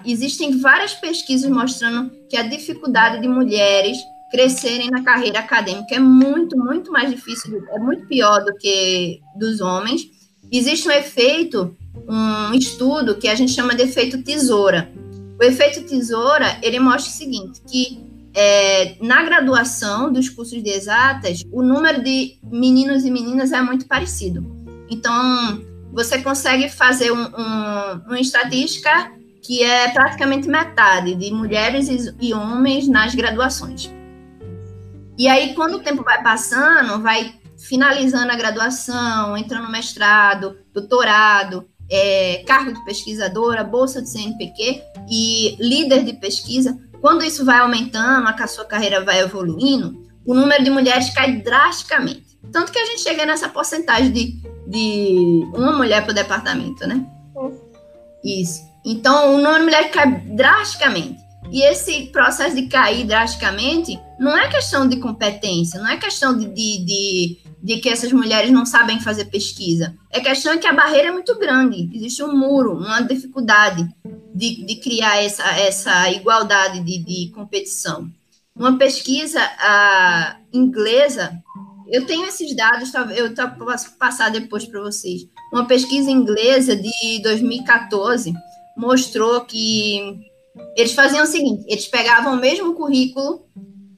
Existem 0.05 0.59
várias 0.59 0.95
pesquisas 0.95 1.51
mostrando 1.51 2.11
que 2.29 2.37
a 2.37 2.43
dificuldade 2.43 3.21
de 3.21 3.29
mulheres 3.29 3.97
crescerem 4.31 4.89
na 4.91 5.03
carreira 5.03 5.41
acadêmica 5.41 5.95
é 5.95 5.99
muito, 5.99 6.57
muito 6.57 6.93
mais 6.93 7.11
difícil, 7.11 7.63
é 7.71 7.79
muito 7.79 8.07
pior 8.07 8.45
do 8.45 8.55
que 8.57 9.21
dos 9.37 9.61
homens. 9.61 10.09
Existe 10.51 10.89
um 10.89 10.93
efeito, 10.93 11.77
um 12.09 12.55
estudo 12.55 13.17
que 13.17 13.29
a 13.29 13.35
gente 13.35 13.53
chama 13.53 13.75
de 13.75 13.83
efeito 13.83 14.23
tesoura. 14.23 14.91
O 15.39 15.43
efeito 15.43 15.83
tesoura, 15.85 16.59
ele 16.63 16.79
mostra 16.79 17.11
o 17.11 17.15
seguinte, 17.15 17.61
que 17.67 18.05
é, 18.35 18.97
na 19.01 19.23
graduação 19.23 20.13
dos 20.13 20.29
cursos 20.29 20.63
de 20.63 20.71
exatas, 20.71 21.43
o 21.51 21.63
número 21.63 22.03
de 22.03 22.39
meninos 22.45 23.05
e 23.05 23.11
meninas 23.11 23.51
é 23.53 23.61
muito 23.61 23.87
parecido. 23.87 24.45
Então, 24.89 25.61
você 25.93 26.21
consegue 26.21 26.69
fazer 26.69 27.11
um, 27.11 27.23
um, 27.23 28.01
uma 28.07 28.21
estatística 28.21 29.11
que 29.51 29.65
é 29.65 29.89
praticamente 29.89 30.49
metade 30.49 31.13
de 31.17 31.33
mulheres 31.33 31.89
e 32.21 32.33
homens 32.33 32.87
nas 32.87 33.17
graduações. 33.17 33.93
E 35.19 35.27
aí, 35.27 35.57
quando 35.57 35.75
o 35.75 35.81
tempo 35.81 36.05
vai 36.05 36.23
passando, 36.23 37.03
vai 37.03 37.35
finalizando 37.59 38.31
a 38.31 38.37
graduação, 38.37 39.37
entrando 39.37 39.65
no 39.65 39.73
mestrado, 39.73 40.57
doutorado, 40.73 41.69
é, 41.91 42.45
cargo 42.47 42.73
de 42.73 42.85
pesquisadora, 42.85 43.65
bolsa 43.65 44.01
de 44.01 44.11
CNPq 44.11 44.85
e 45.11 45.57
líder 45.59 46.05
de 46.05 46.13
pesquisa, 46.13 46.79
quando 47.01 47.25
isso 47.25 47.45
vai 47.45 47.59
aumentando, 47.59 48.29
a 48.29 48.47
sua 48.47 48.65
carreira 48.65 49.05
vai 49.05 49.19
evoluindo, 49.19 50.01
o 50.25 50.33
número 50.33 50.63
de 50.63 50.71
mulheres 50.71 51.11
cai 51.11 51.39
drasticamente. 51.39 52.39
Tanto 52.53 52.71
que 52.71 52.79
a 52.79 52.87
gente 52.87 53.01
chega 53.01 53.27
nessa 53.27 53.49
porcentagem 53.49 54.13
de, 54.13 54.41
de 54.69 55.51
uma 55.53 55.73
mulher 55.73 56.07
por 56.07 56.15
departamento, 56.15 56.87
né? 56.87 57.05
Isso. 58.25 58.70
Então, 58.85 59.35
o 59.35 59.39
número 59.39 59.59
de 59.59 59.65
mulheres 59.65 59.91
cai 59.93 60.11
drasticamente. 60.11 61.21
E 61.51 61.63
esse 61.63 62.07
processo 62.07 62.55
de 62.55 62.67
cair 62.67 63.05
drasticamente 63.05 63.99
não 64.19 64.37
é 64.37 64.49
questão 64.49 64.87
de 64.87 64.97
competência, 64.99 65.81
não 65.81 65.89
é 65.89 65.97
questão 65.97 66.37
de, 66.37 66.47
de, 66.47 66.85
de, 66.85 67.39
de, 67.61 67.77
que 67.79 67.89
essas 67.89 68.13
mulheres 68.13 68.51
não 68.51 68.65
sabem 68.65 69.01
fazer 69.01 69.25
pesquisa. 69.25 69.95
É 70.11 70.21
questão 70.21 70.59
que 70.59 70.67
a 70.67 70.73
barreira 70.73 71.09
é 71.09 71.13
muito 71.13 71.37
grande, 71.39 71.91
existe 71.93 72.23
um 72.23 72.37
muro, 72.37 72.77
uma 72.77 73.01
dificuldade 73.01 73.89
de, 74.33 74.65
de 74.65 74.77
criar 74.77 75.23
essa, 75.23 75.45
essa 75.59 76.11
igualdade 76.11 76.81
de, 76.81 76.99
de 76.99 77.33
competição. 77.35 78.09
Uma 78.55 78.77
pesquisa 78.79 79.41
uh, 79.43 80.41
inglesa, 80.53 81.43
eu 81.89 82.07
tenho 82.07 82.27
esses 82.27 82.55
dados, 82.55 82.93
eu 83.17 83.33
posso 83.59 83.93
passar 83.97 84.31
depois 84.31 84.65
para 84.67 84.81
vocês. 84.81 85.23
Uma 85.53 85.67
pesquisa 85.67 86.11
inglesa 86.11 86.77
de 86.77 87.21
2014 87.23 88.33
mostrou 88.81 89.43
que 89.43 90.19
eles 90.77 90.95
faziam 90.95 91.25
o 91.25 91.27
seguinte: 91.27 91.65
eles 91.69 91.87
pegavam 91.87 92.35
o 92.35 92.41
mesmo 92.41 92.75
currículo, 92.75 93.45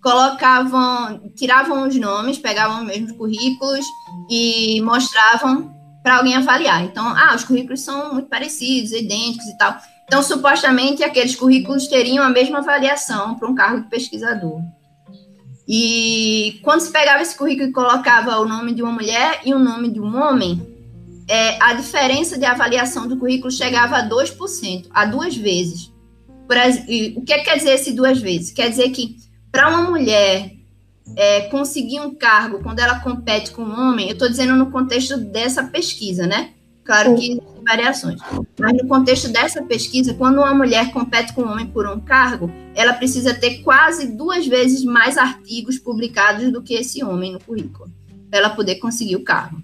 colocavam, 0.02 1.30
tiravam 1.36 1.86
os 1.86 1.94
nomes, 1.96 2.38
pegavam 2.38 2.80
os 2.80 2.86
mesmos 2.86 3.12
currículos 3.12 3.86
e 4.28 4.80
mostravam 4.82 5.72
para 6.02 6.16
alguém 6.16 6.34
avaliar. 6.34 6.84
Então, 6.84 7.06
ah, 7.06 7.34
os 7.36 7.44
currículos 7.44 7.80
são 7.80 8.14
muito 8.14 8.28
parecidos, 8.28 8.90
idênticos 8.90 9.46
e 9.46 9.56
tal. 9.56 9.76
Então, 10.04 10.22
supostamente, 10.22 11.04
aqueles 11.04 11.36
currículos 11.36 11.86
teriam 11.86 12.24
a 12.24 12.28
mesma 12.28 12.58
avaliação 12.58 13.36
para 13.36 13.48
um 13.48 13.54
cargo 13.54 13.82
de 13.82 13.88
pesquisador. 13.88 14.60
E 15.66 16.60
quando 16.62 16.80
se 16.80 16.90
pegava 16.90 17.22
esse 17.22 17.36
currículo 17.38 17.68
e 17.68 17.72
colocava 17.72 18.38
o 18.40 18.44
nome 18.44 18.74
de 18.74 18.82
uma 18.82 18.90
mulher 18.90 19.40
e 19.44 19.54
o 19.54 19.60
nome 19.60 19.88
de 19.90 20.00
um 20.00 20.20
homem, 20.20 20.71
é, 21.28 21.62
a 21.62 21.74
diferença 21.74 22.38
de 22.38 22.44
avaliação 22.44 23.06
do 23.06 23.16
currículo 23.16 23.50
chegava 23.50 23.96
a 23.96 24.08
2%, 24.08 24.88
a 24.90 25.04
duas 25.04 25.36
vezes. 25.36 25.92
Por, 26.46 26.56
o 27.16 27.24
que 27.24 27.38
quer 27.38 27.56
dizer 27.56 27.70
esse 27.70 27.92
duas 27.92 28.20
vezes? 28.20 28.50
Quer 28.50 28.68
dizer 28.68 28.90
que 28.90 29.16
para 29.50 29.68
uma 29.68 29.90
mulher 29.90 30.52
é, 31.16 31.42
conseguir 31.42 32.00
um 32.00 32.14
cargo 32.14 32.60
quando 32.62 32.80
ela 32.80 33.00
compete 33.00 33.50
com 33.52 33.62
um 33.62 33.72
homem, 33.72 34.06
eu 34.06 34.12
estou 34.12 34.28
dizendo 34.28 34.54
no 34.54 34.70
contexto 34.70 35.16
dessa 35.16 35.64
pesquisa, 35.64 36.26
né? 36.26 36.52
Claro 36.84 37.14
que 37.14 37.36
tem 37.36 37.40
variações. 37.64 38.20
Mas 38.58 38.72
no 38.72 38.88
contexto 38.88 39.28
dessa 39.28 39.62
pesquisa, 39.62 40.14
quando 40.14 40.38
uma 40.38 40.54
mulher 40.54 40.92
compete 40.92 41.32
com 41.32 41.42
um 41.42 41.52
homem 41.52 41.66
por 41.66 41.86
um 41.86 42.00
cargo, 42.00 42.50
ela 42.74 42.92
precisa 42.92 43.32
ter 43.32 43.62
quase 43.62 44.08
duas 44.08 44.46
vezes 44.46 44.82
mais 44.82 45.16
artigos 45.16 45.78
publicados 45.78 46.50
do 46.50 46.60
que 46.60 46.74
esse 46.74 47.04
homem 47.04 47.32
no 47.32 47.40
currículo, 47.40 47.88
para 48.28 48.40
ela 48.40 48.50
poder 48.50 48.76
conseguir 48.76 49.14
o 49.14 49.22
cargo. 49.22 49.62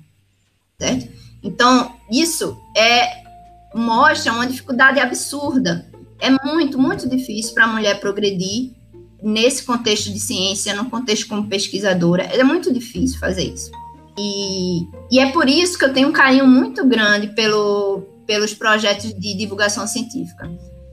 Certo? 0.81 1.09
Então, 1.43 1.95
isso 2.11 2.57
é 2.77 3.29
mostra 3.75 4.33
uma 4.33 4.47
dificuldade 4.47 4.99
absurda. 4.99 5.87
É 6.21 6.31
muito, 6.45 6.79
muito 6.79 7.09
difícil 7.09 7.55
para 7.55 7.65
a 7.65 7.69
mulher 7.69 8.01
progredir 8.01 8.73
nesse 9.23 9.63
contexto 9.65 10.13
de 10.13 10.19
ciência, 10.19 10.75
no 10.75 10.91
contexto 10.91 11.29
como 11.29 11.49
pesquisadora. 11.49 12.23
É 12.25 12.43
muito 12.43 12.73
difícil 12.73 13.19
fazer 13.19 13.45
isso. 13.45 13.71
E, 14.19 14.87
e 15.11 15.21
é 15.21 15.31
por 15.31 15.49
isso 15.49 15.79
que 15.79 15.85
eu 15.85 15.93
tenho 15.93 16.09
um 16.09 16.13
carinho 16.13 16.47
muito 16.47 16.85
grande 16.87 17.29
pelo, 17.29 18.03
pelos 18.27 18.53
projetos 18.53 19.13
de 19.15 19.35
divulgação 19.35 19.87
científica. 19.87 20.51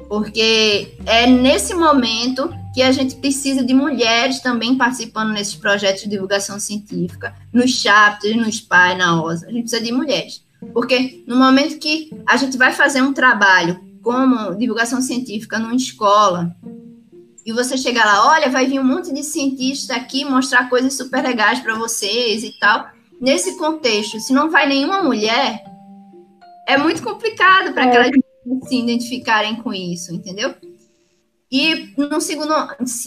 Porque 0.08 0.98
é 1.06 1.28
nesse 1.28 1.74
momento 1.74 2.54
que 2.74 2.82
a 2.82 2.92
gente 2.92 3.16
precisa 3.16 3.64
de 3.64 3.74
mulheres 3.74 4.40
também 4.40 4.78
participando 4.78 5.32
nesses 5.32 5.56
projetos 5.56 6.04
de 6.04 6.10
divulgação 6.10 6.60
científica, 6.60 7.36
nos 7.52 7.72
chapters, 7.72 8.36
no 8.36 8.52
SPY, 8.52 8.96
na 8.98 9.22
OSA. 9.22 9.48
A 9.48 9.52
gente 9.52 9.64
precisa 9.64 9.84
de 9.84 9.92
mulheres. 9.92 10.44
Porque 10.74 11.24
no 11.28 11.38
momento 11.38 11.80
que 11.80 12.12
a 12.26 12.38
gente 12.38 12.58
vai 12.58 12.72
fazer 12.74 13.02
um 13.02 13.14
trabalho 13.14 13.80
como 14.02 14.56
divulgação 14.56 15.02
científica 15.02 15.58
numa 15.58 15.76
escola, 15.76 16.56
e 17.46 17.52
você 17.52 17.78
chega 17.78 18.04
lá, 18.04 18.32
olha, 18.32 18.50
vai 18.50 18.66
vir 18.66 18.80
um 18.80 18.84
monte 18.84 19.14
de 19.14 19.24
cientista 19.24 19.96
aqui 19.96 20.26
mostrar 20.26 20.70
coisas 20.70 20.94
super 20.94 21.24
legais 21.24 21.60
para 21.60 21.76
vocês 21.76 22.44
e 22.44 22.52
tal 22.60 22.96
nesse 23.20 23.58
contexto, 23.58 24.20
se 24.20 24.34
não 24.34 24.50
vai 24.50 24.68
nenhuma 24.68 25.04
mulher, 25.04 25.64
é 26.68 26.78
muito 26.78 27.02
complicado 27.04 27.74
para 27.74 27.86
é. 27.86 28.12
Se 28.68 28.76
identificarem 28.76 29.56
com 29.56 29.74
isso, 29.74 30.14
entendeu? 30.14 30.54
E 31.52 31.94
no 31.98 32.20
segundo, 32.20 32.54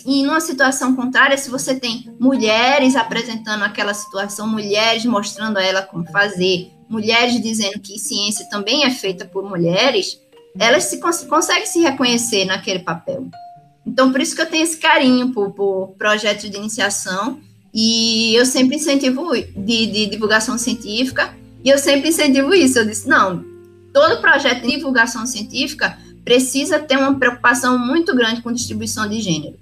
numa 0.07 0.41
situação 0.41 0.95
contrária, 0.95 1.37
se 1.37 1.51
você 1.51 1.79
tem 1.79 2.09
mulheres 2.19 2.97
apresentando 2.97 3.65
aquela 3.65 3.93
situação, 3.93 4.47
mulheres 4.47 5.05
mostrando 5.05 5.59
a 5.59 5.63
ela 5.63 5.83
como 5.83 6.07
fazer, 6.11 6.71
mulheres 6.89 7.41
dizendo 7.43 7.81
que 7.81 7.99
ciência 7.99 8.49
também 8.49 8.85
é 8.85 8.91
feita 8.91 9.25
por 9.25 9.49
mulheres, 9.49 10.21
elas 10.59 10.85
se 10.85 10.99
cons 10.99 11.25
conseguem 11.25 11.67
se 11.67 11.81
reconhecer 11.81 12.45
naquele 12.45 12.79
papel. 12.79 13.29
Então, 13.87 14.11
por 14.11 14.21
isso 14.21 14.35
que 14.35 14.43
eu 14.43 14.47
tenho 14.47 14.65
esse 14.65 14.79
carinho 14.79 15.33
por, 15.33 15.51
por 15.53 15.89
projetos 15.99 16.49
de 16.49 16.57
iniciação 16.57 17.41
e 17.73 18.35
eu 18.35 18.47
sempre 18.47 18.77
incentivo 18.77 19.31
de, 19.35 19.87
de 19.87 20.07
divulgação 20.07 20.57
científica, 20.57 21.35
e 21.65 21.71
eu 21.71 21.79
sempre 21.79 22.09
incentivo 22.09 22.55
isso. 22.55 22.79
Eu 22.79 22.87
disse: 22.87 23.09
não, 23.09 23.45
todo 23.93 24.21
projeto 24.21 24.63
de 24.63 24.77
divulgação 24.77 25.27
científica 25.27 25.99
precisa 26.25 26.79
ter 26.79 26.97
uma 26.99 27.19
preocupação 27.19 27.79
muito 27.79 28.15
grande 28.15 28.43
com 28.43 28.53
distribuição 28.53 29.09
de 29.09 29.21
gênero. 29.21 29.57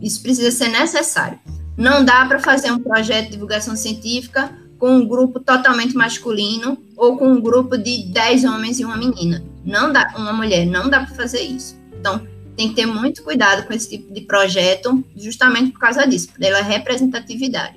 Isso 0.00 0.20
precisa 0.22 0.50
ser 0.50 0.68
necessário. 0.68 1.38
Não 1.76 2.04
dá 2.04 2.24
para 2.26 2.40
fazer 2.40 2.72
um 2.72 2.80
projeto 2.80 3.26
de 3.26 3.32
divulgação 3.32 3.76
científica 3.76 4.52
com 4.78 4.90
um 4.96 5.06
grupo 5.06 5.40
totalmente 5.40 5.94
masculino 5.94 6.78
ou 6.96 7.16
com 7.16 7.28
um 7.28 7.40
grupo 7.40 7.76
de 7.76 8.04
10 8.12 8.44
homens 8.44 8.78
e 8.78 8.84
uma 8.84 8.96
menina. 8.96 9.44
Não 9.64 9.92
dá, 9.92 10.12
uma 10.16 10.32
mulher, 10.32 10.66
não 10.66 10.88
dá 10.88 11.04
para 11.04 11.14
fazer 11.14 11.40
isso. 11.40 11.76
Então, 11.98 12.26
tem 12.56 12.70
que 12.70 12.74
ter 12.74 12.86
muito 12.86 13.22
cuidado 13.22 13.66
com 13.66 13.72
esse 13.72 13.88
tipo 13.88 14.12
de 14.12 14.22
projeto, 14.22 15.04
justamente 15.16 15.70
por 15.70 15.78
causa 15.78 16.06
disso, 16.06 16.32
pela 16.38 16.60
representatividade. 16.60 17.76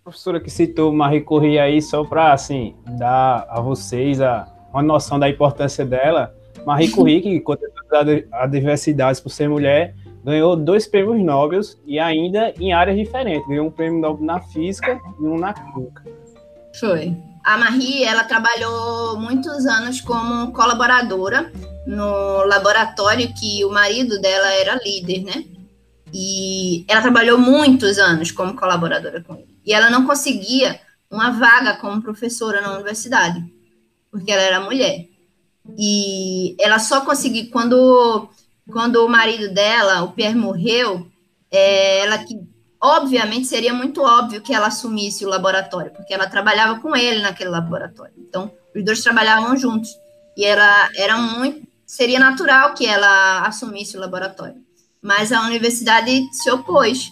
A 0.00 0.04
professora 0.04 0.40
que 0.40 0.48
citou 0.48 0.90
Marie 0.90 1.20
Curie 1.20 1.58
aí, 1.58 1.82
só 1.82 2.02
para 2.04 2.32
assim, 2.32 2.74
dar 2.98 3.46
a 3.50 3.60
vocês 3.60 4.22
a, 4.22 4.48
uma 4.72 4.82
noção 4.82 5.18
da 5.18 5.28
importância 5.28 5.84
dela, 5.84 6.34
Marie 6.64 6.90
Curie, 6.90 7.20
que 7.20 7.40
contribuiu 7.40 8.28
a 8.32 8.46
diversidade 8.46 9.20
por 9.22 9.30
ser 9.30 9.48
mulher, 9.48 9.94
ganhou 10.24 10.56
dois 10.56 10.86
prêmios 10.86 11.24
Nobel 11.24 11.60
e 11.86 11.98
ainda 11.98 12.52
em 12.60 12.72
áreas 12.72 12.96
diferentes. 12.96 13.46
Ganhou 13.48 13.66
um 13.66 13.70
prêmio 13.70 14.00
Nobel 14.00 14.24
na 14.24 14.40
física 14.40 15.00
e 15.18 15.24
um 15.24 15.38
na 15.38 15.52
química. 15.52 16.04
Foi. 16.78 17.16
A 17.44 17.56
Marie, 17.56 18.04
ela 18.04 18.24
trabalhou 18.24 19.18
muitos 19.18 19.64
anos 19.64 20.00
como 20.02 20.52
colaboradora 20.52 21.50
no 21.86 22.44
laboratório 22.44 23.32
que 23.32 23.64
o 23.64 23.70
marido 23.70 24.20
dela 24.20 24.52
era 24.52 24.78
líder, 24.84 25.24
né? 25.24 25.44
E 26.12 26.84
ela 26.88 27.00
trabalhou 27.00 27.38
muitos 27.38 27.98
anos 27.98 28.30
como 28.30 28.54
colaboradora 28.54 29.22
com 29.22 29.34
ele. 29.34 29.58
E 29.64 29.72
ela 29.72 29.88
não 29.88 30.06
conseguia 30.06 30.78
uma 31.10 31.30
vaga 31.30 31.76
como 31.76 32.02
professora 32.02 32.60
na 32.60 32.74
universidade, 32.74 33.42
porque 34.18 34.32
ela 34.32 34.42
era 34.42 34.60
mulher. 34.60 35.06
E 35.78 36.56
ela 36.60 36.78
só 36.78 37.00
conseguiu 37.02 37.50
quando 37.50 38.28
quando 38.70 39.04
o 39.04 39.08
marido 39.08 39.52
dela, 39.52 40.02
o 40.02 40.12
Pierre, 40.12 40.34
morreu, 40.34 41.06
é, 41.50 42.00
ela 42.00 42.18
que 42.18 42.38
obviamente 42.78 43.46
seria 43.46 43.72
muito 43.72 44.02
óbvio 44.02 44.42
que 44.42 44.52
ela 44.52 44.66
assumisse 44.66 45.24
o 45.24 45.28
laboratório, 45.28 45.90
porque 45.90 46.12
ela 46.12 46.28
trabalhava 46.28 46.78
com 46.78 46.94
ele 46.94 47.22
naquele 47.22 47.48
laboratório. 47.48 48.12
Então, 48.18 48.52
os 48.76 48.84
dois 48.84 49.02
trabalhavam 49.02 49.56
juntos. 49.56 49.90
E 50.36 50.44
ela 50.44 50.90
era 50.94 51.16
muito 51.16 51.66
seria 51.88 52.20
natural 52.20 52.74
que 52.74 52.86
ela 52.86 53.46
assumisse 53.46 53.96
o 53.96 54.00
laboratório. 54.00 54.62
Mas 55.00 55.32
a 55.32 55.42
universidade 55.42 56.28
se 56.32 56.50
opôs 56.50 57.10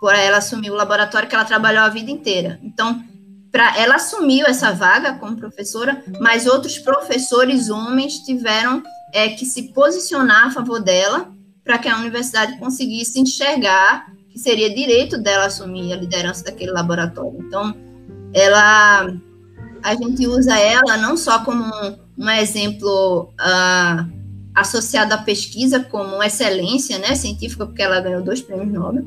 por 0.00 0.14
ela 0.14 0.38
assumir 0.38 0.70
o 0.70 0.74
laboratório 0.74 1.28
que 1.28 1.34
ela 1.34 1.44
trabalhou 1.44 1.84
a 1.84 1.88
vida 1.88 2.10
inteira. 2.10 2.58
Então, 2.62 3.02
para 3.50 3.78
ela 3.78 3.96
assumiu 3.96 4.46
essa 4.46 4.72
vaga 4.72 5.14
como 5.14 5.36
professora, 5.36 6.02
mas 6.20 6.46
outros 6.46 6.78
professores 6.78 7.70
homens 7.70 8.18
tiveram 8.18 8.82
é, 9.12 9.28
que 9.30 9.46
se 9.46 9.72
posicionar 9.72 10.46
a 10.46 10.50
favor 10.50 10.80
dela 10.80 11.30
para 11.64 11.78
que 11.78 11.88
a 11.88 11.98
universidade 11.98 12.58
conseguisse 12.58 13.18
enxergar 13.18 14.06
que 14.30 14.38
seria 14.38 14.74
direito 14.74 15.18
dela 15.18 15.46
assumir 15.46 15.92
a 15.92 15.96
liderança 15.96 16.44
daquele 16.44 16.70
laboratório. 16.70 17.38
Então, 17.40 17.74
ela 18.32 19.12
a 19.82 19.94
gente 19.94 20.26
usa 20.26 20.58
ela 20.58 20.96
não 20.96 21.16
só 21.16 21.44
como 21.44 21.64
um, 21.64 21.96
um 22.18 22.30
exemplo 22.30 23.32
uh, 23.40 24.18
associado 24.54 25.14
à 25.14 25.18
pesquisa 25.18 25.80
como 25.80 26.22
excelência 26.22 26.98
né, 26.98 27.14
científica, 27.14 27.64
porque 27.64 27.82
ela 27.82 28.00
ganhou 28.00 28.22
dois 28.22 28.40
prêmios 28.40 28.72
Nobel, 28.72 29.04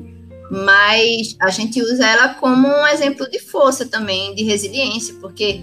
mas 0.52 1.34
a 1.40 1.48
gente 1.48 1.80
usa 1.80 2.06
ela 2.06 2.34
como 2.34 2.68
um 2.68 2.86
exemplo 2.86 3.26
de 3.30 3.38
força 3.38 3.86
também, 3.86 4.34
de 4.34 4.42
resiliência, 4.42 5.14
porque 5.14 5.62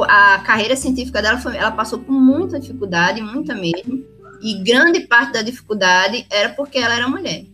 a 0.00 0.40
carreira 0.40 0.74
científica 0.74 1.22
dela 1.22 1.38
foi, 1.38 1.56
ela 1.56 1.70
passou 1.70 2.00
por 2.00 2.10
muita 2.10 2.58
dificuldade, 2.58 3.22
muita 3.22 3.54
mesmo, 3.54 4.04
e 4.42 4.54
grande 4.64 5.06
parte 5.06 5.34
da 5.34 5.42
dificuldade 5.42 6.26
era 6.28 6.48
porque 6.48 6.78
ela 6.78 6.96
era 6.96 7.08
mulher. 7.08 7.44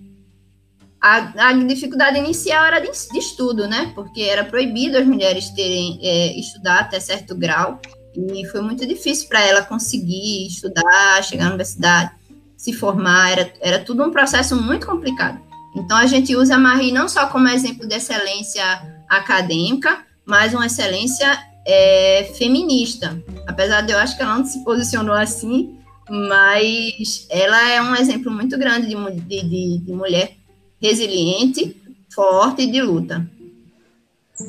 A, 0.99 1.49
a 1.49 1.53
dificuldade 1.53 2.19
inicial 2.19 2.65
era 2.65 2.81
de, 2.81 2.91
de, 2.91 3.19
estudo, 3.19 3.69
né? 3.69 3.93
Porque 3.95 4.23
era 4.23 4.43
proibido 4.43 4.97
as 4.97 5.07
mulheres 5.07 5.51
terem 5.51 5.99
é, 6.03 6.39
estudar 6.39 6.81
até 6.81 6.99
certo 6.99 7.35
grau, 7.35 7.79
e 8.17 8.47
foi 8.47 8.63
muito 8.63 8.87
difícil 8.87 9.29
para 9.29 9.45
ela 9.45 9.63
conseguir 9.63 10.47
estudar, 10.47 11.23
chegar 11.25 11.45
na 11.45 11.51
universidade, 11.51 12.11
se 12.57 12.73
formar, 12.73 13.33
era, 13.33 13.53
era 13.61 13.79
tudo 13.81 14.03
um 14.03 14.11
processo 14.11 14.57
muito 14.57 14.87
complicado. 14.87 15.50
Então, 15.75 15.97
a 15.97 16.07
gente 16.07 16.35
usa 16.35 16.57
a 16.57 16.59
Marie 16.59 16.93
não 16.93 17.09
só 17.09 17.27
como 17.27 17.49
exemplo 17.49 17.87
de 17.87 17.95
excelência 17.95 18.65
acadêmica, 19.09 20.05
mas 20.25 20.55
uma 20.55 20.67
excelência 20.67 21.39
é, 21.67 22.25
feminista. 22.37 23.23
Apesar 23.47 23.83
de 23.83 23.93
eu 23.93 23.99
acho 23.99 24.17
que 24.17 24.23
ela 24.23 24.39
não 24.39 24.45
se 24.45 24.63
posicionou 24.65 25.15
assim, 25.15 25.79
mas 26.09 27.27
ela 27.31 27.69
é 27.71 27.81
um 27.81 27.95
exemplo 27.95 28.31
muito 28.33 28.59
grande 28.59 28.89
de, 28.89 29.43
de, 29.43 29.79
de, 29.79 29.93
mulher 29.93 30.37
resiliente, 30.81 31.77
forte 32.13 32.63
e 32.63 32.71
de 32.71 32.83
luta. 32.83 33.25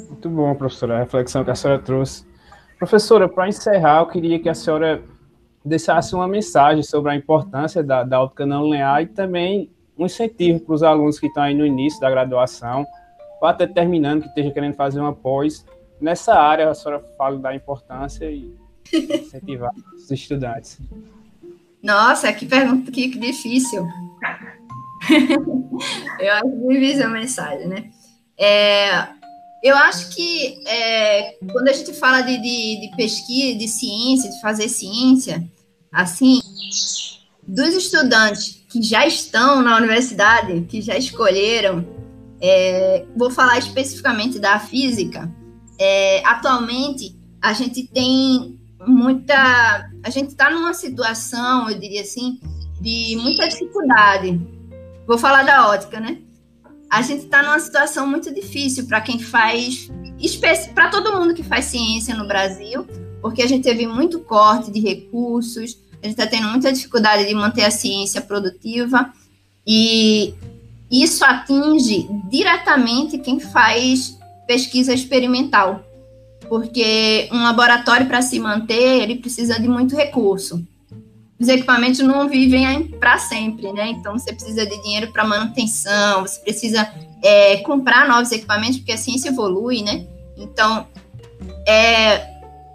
Muito 0.09 0.30
bom, 0.30 0.55
professora, 0.55 0.95
a 0.95 0.99
reflexão 0.99 1.43
que 1.43 1.51
a 1.51 1.55
senhora 1.55 1.80
trouxe. 1.82 2.26
Professora, 2.80 3.30
para 3.30 3.47
encerrar, 3.47 3.99
eu 3.99 4.07
queria 4.07 4.39
que 4.39 4.49
a 4.49 4.55
senhora 4.55 5.03
deixasse 5.63 6.15
uma 6.15 6.28
mensagem 6.28 6.82
sobre 6.82 7.11
a 7.11 7.15
importância 7.15 7.84
da, 7.84 8.03
da 8.03 8.28
não 8.47 8.63
linear 8.63 9.03
e 9.03 9.07
também 9.07 9.69
um 9.98 10.06
incentivo 10.06 10.60
para 10.60 10.76
os 10.76 10.84
alunos 10.84 11.20
que 11.20 11.28
estão 11.28 11.44
aí 11.44 11.54
no 11.54 11.66
início 11.66 12.00
da 12.00 12.10
graduação, 12.10 12.86
ou 13.42 13.48
até 13.48 13.68
terminando, 13.68 14.22
que 14.22 14.28
esteja 14.30 14.52
querendo 14.52 14.76
fazer 14.76 15.00
uma 15.00 15.14
pós. 15.14 15.66
Nessa 16.00 16.34
área, 16.34 16.70
a 16.70 16.74
senhora 16.74 17.04
fala 17.18 17.38
da 17.38 17.56
importância 17.56 18.26
e 18.26 18.56
incentivar 18.94 19.72
os 19.96 20.10
estudantes. 20.12 20.80
Nossa, 21.82 22.32
que 22.34 22.46
pergunta 22.46 22.92
que 22.92 23.08
difícil. 23.08 23.86
eu 26.20 26.34
acho 26.34 26.68
difícil 26.68 27.06
a 27.06 27.10
mensagem, 27.10 27.68
né? 27.68 27.92
É, 28.38 29.08
eu 29.64 29.76
acho 29.76 30.16
que 30.16 30.64
é, 30.68 31.38
quando 31.52 31.68
a 31.68 31.74
gente 31.74 31.94
fala 31.94 32.22
de, 32.22 32.38
de, 32.38 32.82
de, 32.82 32.96
pesquisa, 32.96 33.58
de 33.58 33.68
ciência, 33.68 34.30
de 34.30 34.42
fazer 34.42 34.68
ciência, 34.70 35.44
assim, 35.92 36.39
dos 37.48 37.74
estudantes 37.74 38.64
que 38.70 38.82
já 38.82 39.06
estão 39.06 39.62
na 39.62 39.78
universidade, 39.78 40.62
que 40.62 40.82
já 40.82 40.98
escolheram, 40.98 41.86
é, 42.39 43.06
vou 43.16 43.30
falar 43.30 43.58
especificamente 43.60 44.39
da 44.39 44.60
física. 44.60 45.30
É, 45.78 46.26
atualmente, 46.26 47.16
a 47.42 47.54
gente 47.54 47.88
tem 47.88 48.60
muita. 48.86 49.89
A 50.04 50.10
gente 50.10 50.30
está 50.30 50.50
numa 50.50 50.74
situação, 50.74 51.70
eu 51.70 51.80
diria 51.80 52.02
assim, 52.02 52.39
de 52.80 53.16
muita 53.18 53.48
dificuldade. 53.48 54.39
Vou 55.08 55.18
falar 55.18 55.44
da 55.44 55.70
ótica, 55.70 56.00
né? 56.00 56.20
A 56.89 57.02
gente 57.02 57.24
está 57.26 57.42
numa 57.42 57.60
situação 57.60 58.06
muito 58.06 58.34
difícil 58.34 58.86
para 58.86 59.02
quem 59.02 59.18
faz, 59.18 59.89
para 60.74 60.89
todo 60.89 61.18
mundo 61.18 61.34
que 61.34 61.44
faz 61.44 61.66
ciência 61.66 62.16
no 62.16 62.28
Brasil, 62.28 62.86
porque 63.22 63.42
a 63.42 63.48
gente 63.48 63.64
teve 63.64 63.88
muito 63.88 64.20
corte 64.20 64.72
de 64.72 64.80
recursos, 64.80 65.78
a 66.02 66.08
gente 66.08 66.20
está 66.20 66.28
tendo 66.28 66.47
muita 66.47 66.72
dificuldade 66.72 67.28
de 67.28 67.34
manter 67.34 67.64
a 67.64 67.72
ciência 67.72 68.22
produtiva 68.22 69.14
e 69.66 70.34
isso 70.89 71.24
atinge 71.24 72.10
diretamente 72.30 73.18
quem 73.18 73.39
faz 73.39 74.18
pesquisa 74.47 74.93
experimental 74.93 75.86
porque 76.52 77.30
um 77.32 77.43
laboratório 77.43 78.08
para 78.08 78.22
se 78.22 78.38
manter, 78.38 79.02
ele 79.02 79.16
precisa 79.16 79.58
de 79.58 79.70
muito 79.70 79.95
recurso. 79.95 80.62
Os 81.39 81.47
equipamentos 81.47 82.02
não 82.02 82.28
vivem 82.28 82.89
para 82.99 83.18
sempre, 83.18 83.72
né? 83.72 83.88
Então 83.88 84.20
você 84.20 84.34
precisa 84.34 84.66
de 84.66 84.84
dinheiro 84.84 85.14
para 85.14 85.24
manutenção, 85.24 86.24
você 86.24 86.41
precisa 86.41 86.93
é, 87.24 87.56
comprar 87.60 88.06
novos 88.06 88.34
equipamentos, 88.34 88.80
porque 88.80 88.91
a 88.91 88.97
ciência 88.97 89.30
evolui, 89.30 89.82
né? 89.82 90.06
Então 90.36 90.86
é, 91.66 92.30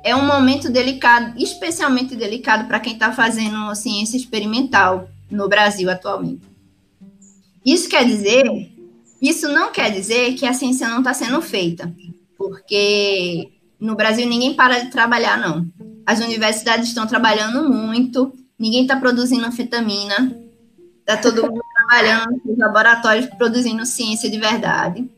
é 0.07 0.15
um 0.15 0.25
momento 0.25 0.71
delicado, 0.71 1.35
especialmente 1.37 2.15
delicado 2.15 2.69
para 2.69 2.79
quem 2.79 2.93
está 2.93 3.13
fazendo 3.13 3.75
ciência 3.75 4.17
experimental 4.17 5.11
no 5.29 5.49
Brasil 5.49 5.91
atualmente. 5.91 6.43
Isso 7.65 7.89
quer 7.89 8.05
dizer, 8.05 8.45
isso 9.21 9.49
não 9.49 9.73
quer 9.73 9.91
dizer 9.91 10.35
que 10.35 10.47
a 10.47 10.53
ciência 10.53 10.89
não 10.89 10.99
está 10.99 11.13
sendo 11.13 11.43
feita, 11.43 11.93
porque 12.39 13.51
no 13.81 13.97
Brasil 13.97 14.29
ninguém 14.29 14.55
para 14.55 14.79
de 14.79 14.93
trabalhar, 14.93 15.37
não. 15.37 15.67
As 16.07 16.21
universidades 16.21 16.87
estão 16.87 17.05
trabalhando 17.05 17.69
muito, 17.69 18.33
ninguém 18.57 18.83
está 18.83 18.95
produzindo 18.95 19.45
anfetamina, 19.45 20.41
está 21.01 21.17
todo 21.17 21.51
mundo 21.51 21.65
trabalhando 21.75 22.41
nos 22.45 22.57
laboratórios 22.57 23.27
produzindo 23.35 23.85
ciência 23.85 24.31
de 24.31 24.39
verdade. 24.39 25.11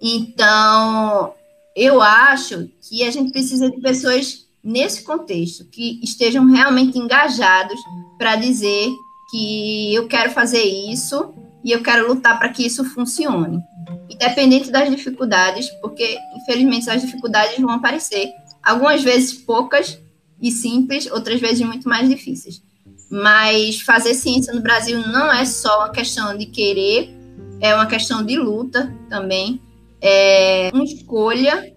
Então, 0.00 1.34
eu 1.74 2.00
acho 2.00 2.68
que 2.88 3.02
a 3.02 3.10
gente 3.10 3.32
precisa 3.32 3.70
de 3.70 3.80
pessoas 3.80 4.46
nesse 4.62 5.02
contexto 5.02 5.64
que 5.66 6.00
estejam 6.02 6.46
realmente 6.46 6.98
engajados 6.98 7.78
para 8.16 8.36
dizer 8.36 8.90
que 9.30 9.92
eu 9.94 10.06
quero 10.06 10.30
fazer 10.30 10.62
isso 10.62 11.34
e 11.64 11.72
eu 11.72 11.82
quero 11.82 12.06
lutar 12.06 12.38
para 12.38 12.48
que 12.48 12.64
isso 12.64 12.84
funcione. 12.84 13.60
Independente 14.08 14.70
das 14.70 14.88
dificuldades, 14.88 15.68
porque 15.82 16.18
infelizmente 16.36 16.88
as 16.88 17.02
dificuldades 17.02 17.58
vão 17.58 17.70
aparecer, 17.70 18.30
algumas 18.62 19.02
vezes 19.02 19.32
poucas 19.32 19.98
e 20.40 20.50
simples, 20.50 21.10
outras 21.10 21.40
vezes 21.40 21.66
muito 21.66 21.88
mais 21.88 22.08
difíceis. 22.08 22.62
Mas 23.10 23.80
fazer 23.80 24.14
ciência 24.14 24.52
no 24.52 24.60
Brasil 24.60 24.98
não 25.08 25.32
é 25.32 25.44
só 25.44 25.78
uma 25.78 25.90
questão 25.90 26.36
de 26.36 26.46
querer, 26.46 27.14
é 27.60 27.74
uma 27.74 27.86
questão 27.86 28.22
de 28.22 28.36
luta 28.36 28.94
também, 29.08 29.60
é 30.06 30.70
uma 30.74 30.84
escolha 30.84 31.72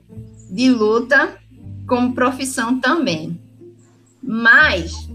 de 0.51 0.69
luta 0.69 1.39
como 1.87 2.13
profissão 2.13 2.77
também. 2.77 3.39
Mas 4.21 5.07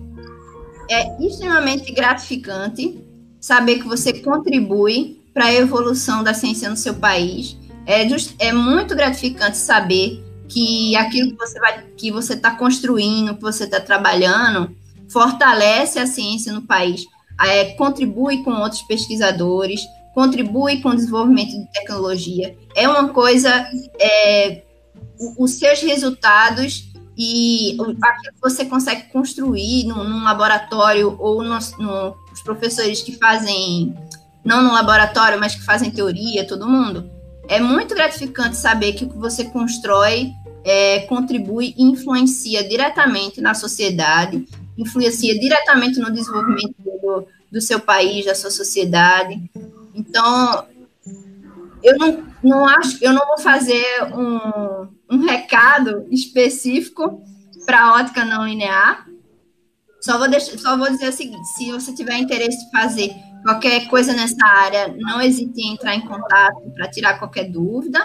é 0.91 1.23
extremamente 1.23 1.93
gratificante 1.93 2.99
saber 3.39 3.81
que 3.81 3.87
você 3.87 4.15
contribui 4.15 5.21
para 5.35 5.47
a 5.47 5.55
evolução 5.55 6.25
da 6.25 6.33
ciência 6.33 6.71
no 6.71 6.77
seu 6.77 6.95
país. 6.95 7.55
É, 7.85 8.09
just, 8.09 8.35
é 8.39 8.51
muito 8.51 8.97
gratificante 8.97 9.59
saber 9.59 10.25
que 10.49 10.97
aquilo 10.97 11.33
que 11.33 11.37
você 11.37 11.61
vai, 11.61 11.83
que 11.97 12.11
você 12.11 12.33
está 12.33 12.53
construindo, 12.53 13.35
que 13.35 13.43
você 13.43 13.65
está 13.65 13.81
trabalhando, 13.81 14.75
fortalece 15.09 15.99
a 15.99 16.07
ciência 16.07 16.53
no 16.53 16.63
país, 16.63 17.05
é, 17.41 17.73
contribui 17.73 18.43
com 18.43 18.53
outros 18.53 18.83
pesquisadores, 18.83 19.83
contribui 20.15 20.81
com 20.81 20.91
o 20.91 20.95
desenvolvimento 20.95 21.51
de 21.51 21.73
tecnologia. 21.73 22.57
É 22.77 22.89
uma 22.89 23.09
coisa, 23.09 23.67
é, 23.99 24.63
os 25.39 25.53
seus 25.53 25.81
resultados 25.81 26.91
e 27.17 27.77
aquilo 27.81 27.95
que 27.95 28.41
você 28.41 28.65
consegue 28.65 29.03
construir 29.13 29.85
num, 29.87 30.05
num 30.05 30.25
laboratório 30.25 31.17
ou 31.19 31.43
no, 31.43 31.59
no, 31.79 32.17
os 32.33 32.43
professores 32.43 33.03
que 33.03 33.13
fazem 33.19 33.95
não 34.45 34.63
no 34.63 34.73
laboratório, 34.73 35.39
mas 35.39 35.55
que 35.55 35.65
fazem 35.65 35.91
teoria, 35.91 36.47
todo 36.47 36.69
mundo, 36.69 37.09
é 37.49 37.61
muito 37.61 37.95
gratificante 37.95 38.57
saber 38.57 38.95
que 38.95 39.05
o 39.05 39.09
que 39.09 39.19
você 39.19 39.45
constrói 39.45 40.33
é, 40.65 41.01
contribui 41.01 41.75
e 41.77 41.85
influencia 41.85 42.67
diretamente 42.69 43.41
na 43.41 43.55
sociedade, 43.55 44.45
influencia 44.77 45.39
diretamente 45.39 45.99
no 45.99 46.11
desenvolvimento 46.11 46.75
do, 46.79 47.27
do 47.51 47.61
seu 47.61 47.79
país, 47.79 48.25
da 48.25 48.35
sua 48.35 48.51
sociedade. 48.51 49.41
Então, 49.95 50.67
eu 51.83 51.97
não, 51.99 52.27
não 52.43 52.67
acho, 52.67 52.99
eu 53.03 53.13
não 53.13 53.27
vou 53.27 53.39
fazer 53.39 53.85
um, 54.15 54.89
um 55.11 55.27
recado 55.27 56.07
específico 56.11 57.23
para 57.67 57.95
ótica 57.95 58.25
não 58.25 58.47
linear. 58.47 59.07
Só 60.01 60.19
vou, 60.19 60.29
deixar, 60.29 60.59
só 60.59 60.77
vou 60.77 60.91
dizer 60.91 61.09
o 61.09 61.13
seguinte: 61.13 61.45
se 61.57 61.71
você 61.71 61.95
tiver 61.95 62.17
interesse 62.17 62.67
em 62.67 62.71
fazer 62.71 63.15
Qualquer 63.43 63.89
coisa 63.89 64.13
nessa 64.13 64.47
área, 64.47 64.95
não 64.97 65.21
hesite 65.21 65.61
em 65.61 65.75
entrar 65.75 65.97
em 65.97 66.07
contato 66.07 66.61
para 66.75 66.89
tirar 66.89 67.19
qualquer 67.19 67.51
dúvida. 67.51 67.99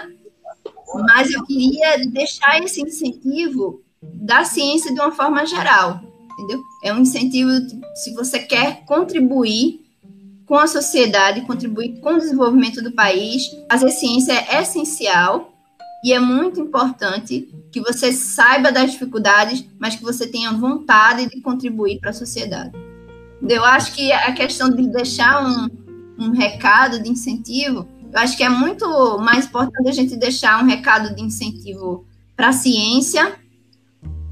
Mas 1.06 1.30
eu 1.30 1.44
queria 1.44 1.98
deixar 2.08 2.60
esse 2.62 2.82
incentivo 2.82 3.82
da 4.02 4.44
ciência 4.44 4.92
de 4.92 4.98
uma 5.00 5.12
forma 5.12 5.46
geral, 5.46 6.00
entendeu? 6.32 6.60
É 6.82 6.92
um 6.92 7.00
incentivo, 7.00 7.50
se 7.94 8.12
você 8.14 8.40
quer 8.40 8.84
contribuir 8.84 9.80
com 10.48 10.56
a 10.56 10.66
sociedade, 10.66 11.42
contribuir 11.42 12.00
com 12.00 12.14
o 12.14 12.18
desenvolvimento 12.18 12.82
do 12.82 12.90
país, 12.90 13.54
fazer 13.70 13.90
ciência 13.90 14.32
é 14.32 14.62
essencial 14.62 15.52
e 16.02 16.12
é 16.12 16.18
muito 16.18 16.58
importante 16.58 17.46
que 17.70 17.80
você 17.80 18.12
saiba 18.12 18.72
das 18.72 18.92
dificuldades, 18.92 19.62
mas 19.78 19.94
que 19.94 20.02
você 20.02 20.26
tenha 20.26 20.50
vontade 20.52 21.28
de 21.28 21.40
contribuir 21.42 22.00
para 22.00 22.10
a 22.10 22.14
sociedade. 22.14 22.72
Eu 23.46 23.62
acho 23.62 23.92
que 23.92 24.10
a 24.10 24.32
questão 24.32 24.70
de 24.70 24.86
deixar 24.86 25.44
um, 25.44 25.68
um 26.18 26.30
recado 26.30 27.02
de 27.02 27.10
incentivo, 27.10 27.86
eu 28.10 28.18
acho 28.18 28.36
que 28.36 28.42
é 28.42 28.48
muito 28.48 29.18
mais 29.18 29.44
importante 29.44 29.86
a 29.86 29.92
gente 29.92 30.16
deixar 30.16 30.62
um 30.62 30.66
recado 30.66 31.14
de 31.14 31.22
incentivo 31.22 32.06
para 32.34 32.48
a 32.48 32.52
ciência, 32.52 33.34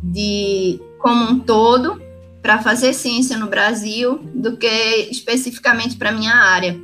de 0.02 0.80
como 0.98 1.24
um 1.24 1.38
todo, 1.40 2.00
para 2.46 2.62
fazer 2.62 2.92
ciência 2.92 3.36
no 3.36 3.48
Brasil, 3.48 4.20
do 4.32 4.56
que 4.56 4.68
especificamente 5.10 5.96
para 5.96 6.12
minha 6.12 6.32
área. 6.32 6.80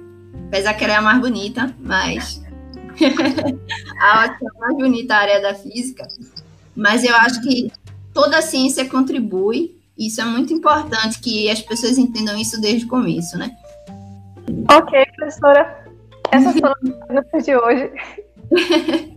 Apesar 0.48 0.74
que 0.74 0.82
ela 0.82 0.94
é 0.94 0.96
a 0.96 1.00
mais 1.00 1.20
bonita, 1.20 1.72
mas 1.78 2.42
a 4.00 4.24
ótica 4.24 4.44
é 4.44 4.58
mais 4.58 4.76
bonita 4.76 5.14
a 5.14 5.18
área 5.18 5.40
da 5.40 5.54
física. 5.54 6.08
Mas 6.74 7.04
eu 7.04 7.14
acho 7.14 7.40
que 7.42 7.70
toda 8.12 8.38
a 8.38 8.42
ciência 8.42 8.90
contribui. 8.90 9.80
Isso 9.96 10.20
é 10.20 10.24
muito 10.24 10.52
importante 10.52 11.20
que 11.20 11.48
as 11.48 11.62
pessoas 11.62 11.96
entendam 11.96 12.36
isso 12.36 12.60
desde 12.60 12.86
o 12.86 12.88
começo, 12.88 13.38
né? 13.38 13.52
Ok, 14.68 15.06
professora. 15.14 15.86
Essas 16.32 16.54
foram 16.58 16.74
as 16.82 17.06
perguntas 17.06 17.44
de 17.44 17.56
hoje. 17.56 17.92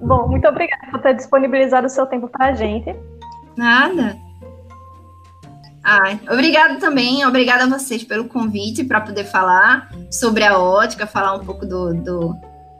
Bom, 0.00 0.28
muito 0.28 0.46
obrigada 0.46 0.86
por 0.92 1.02
ter 1.02 1.16
disponibilizado 1.16 1.88
o 1.88 1.90
seu 1.90 2.06
tempo 2.06 2.28
para 2.28 2.50
a 2.50 2.52
gente. 2.52 2.94
Nada. 3.56 4.27
Ah, 5.90 6.18
obrigada 6.30 6.78
também, 6.78 7.24
obrigada 7.24 7.64
a 7.64 7.66
vocês 7.66 8.04
pelo 8.04 8.26
convite 8.26 8.84
para 8.84 9.00
poder 9.00 9.24
falar 9.24 9.90
sobre 10.10 10.44
a 10.44 10.58
ótica, 10.58 11.06
falar 11.06 11.34
um 11.34 11.46
pouco 11.46 11.64
do, 11.64 11.94
do, 11.94 12.36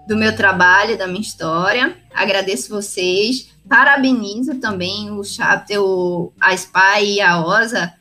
do, 0.07 0.15
meu 0.15 0.37
trabalho, 0.37 0.99
da 0.99 1.07
minha 1.07 1.23
história. 1.23 1.97
Agradeço 2.13 2.69
vocês, 2.69 3.49
parabenizo 3.67 4.57
também 4.57 5.11
o 5.11 5.25
chapter, 5.25 5.83
o, 5.83 6.35
a 6.39 6.55
SPY 6.55 7.15
e 7.15 7.21
a 7.23 7.43
OSA, 7.43 7.95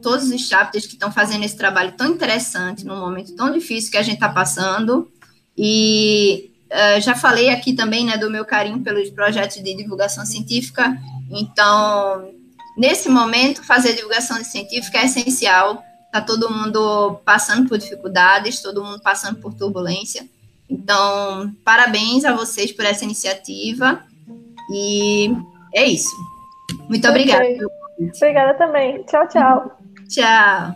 todos 0.00 0.30
os 0.30 0.46
chapters 0.46 0.86
que 0.86 0.92
estão 0.92 1.10
fazendo 1.10 1.42
esse 1.44 1.56
trabalho 1.56 1.90
tão 1.96 2.06
interessante 2.06 2.86
num 2.86 3.00
momento 3.00 3.34
tão 3.34 3.52
difícil 3.52 3.90
que 3.90 3.98
a 3.98 4.02
gente 4.04 4.14
está 4.14 4.28
passando. 4.28 5.10
E 5.58 6.52
uh, 6.70 7.00
já 7.00 7.16
falei 7.16 7.48
aqui 7.48 7.72
também 7.72 8.06
né, 8.06 8.16
do 8.16 8.30
meu 8.30 8.44
carinho 8.44 8.78
pelos 8.78 9.10
projetos 9.10 9.56
de 9.56 9.74
divulgação 9.74 10.24
científica, 10.24 10.96
então 11.32 12.41
nesse 12.76 13.08
momento, 13.08 13.64
fazer 13.64 13.94
divulgação 13.94 14.42
científica 14.44 14.98
é 14.98 15.04
essencial. 15.04 15.82
Está 16.06 16.20
todo 16.20 16.50
mundo 16.50 17.20
passando 17.24 17.68
por 17.68 17.78
dificuldades, 17.78 18.60
todo 18.60 18.84
mundo 18.84 19.00
passando 19.00 19.40
por 19.40 19.54
turbulência. 19.54 20.28
Então, 20.68 21.54
parabéns 21.64 22.24
a 22.24 22.34
vocês 22.34 22.72
por 22.72 22.84
essa 22.84 23.04
iniciativa. 23.04 24.02
E 24.70 25.34
é 25.74 25.86
isso. 25.86 26.14
Muito 26.88 27.08
obrigada. 27.08 27.44
Obrigada 28.16 28.54
também. 28.54 29.02
Tchau, 29.04 29.28
tchau. 29.28 29.78
Tchau. 30.08 30.74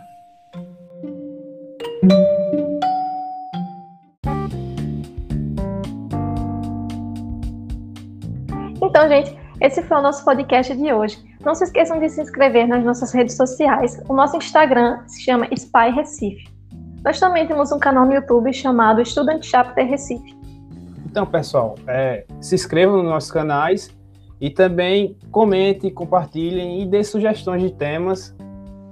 Então, 8.81 9.09
gente, 9.09 9.35
esse 9.59 9.81
foi 9.81 9.97
o 9.97 10.01
nosso 10.01 10.23
podcast 10.23 10.75
de 10.75 10.93
hoje. 10.93 11.17
Não 11.43 11.55
se 11.55 11.63
esqueçam 11.63 11.99
de 11.99 12.09
se 12.09 12.21
inscrever 12.21 12.67
nas 12.67 12.83
nossas 12.83 13.11
redes 13.11 13.35
sociais. 13.35 13.99
O 14.07 14.13
nosso 14.13 14.37
Instagram 14.37 14.99
se 15.07 15.21
chama 15.23 15.47
Spy 15.51 15.89
Recife. 15.95 16.47
Nós 17.03 17.19
também 17.19 17.47
temos 17.47 17.71
um 17.71 17.79
canal 17.79 18.05
no 18.05 18.13
YouTube 18.13 18.53
chamado 18.53 19.03
Student 19.03 19.43
Chapter 19.43 19.87
Recife. 19.87 20.37
Então, 21.05 21.25
pessoal, 21.25 21.75
é, 21.87 22.25
se 22.39 22.53
inscrevam 22.53 22.97
nos 22.97 23.05
nossos 23.05 23.31
canais 23.31 23.89
e 24.39 24.49
também 24.51 25.17
comentem, 25.31 25.91
compartilhem 25.91 26.83
e 26.83 26.85
dê 26.85 27.03
sugestões 27.03 27.63
de 27.63 27.71
temas 27.71 28.35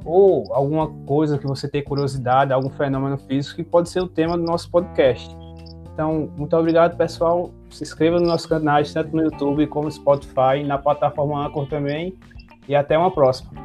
ou 0.04 0.52
alguma 0.52 0.88
coisa 1.06 1.38
que 1.38 1.46
você 1.46 1.68
tenha 1.68 1.84
curiosidade, 1.84 2.52
algum 2.52 2.70
fenômeno 2.70 3.18
físico 3.18 3.58
que 3.58 3.64
pode 3.64 3.90
ser 3.90 4.00
o 4.00 4.08
tema 4.08 4.36
do 4.36 4.44
nosso 4.44 4.72
podcast. 4.72 5.36
Então, 5.94 6.30
muito 6.36 6.56
obrigado, 6.58 6.98
pessoal. 6.98 7.52
Se 7.76 7.84
inscreva 7.84 8.18
nos 8.18 8.30
nossos 8.30 8.48
canais, 8.48 8.94
tanto 8.94 9.14
no 9.14 9.24
YouTube 9.24 9.68
como 9.68 9.84
no 9.84 9.92
Spotify, 9.92 10.64
na 10.66 10.78
plataforma 10.78 11.46
Anchor 11.46 11.68
também. 11.68 12.16
E 12.70 12.74
até 12.74 12.98
uma 12.98 13.12
próxima. 13.12 13.65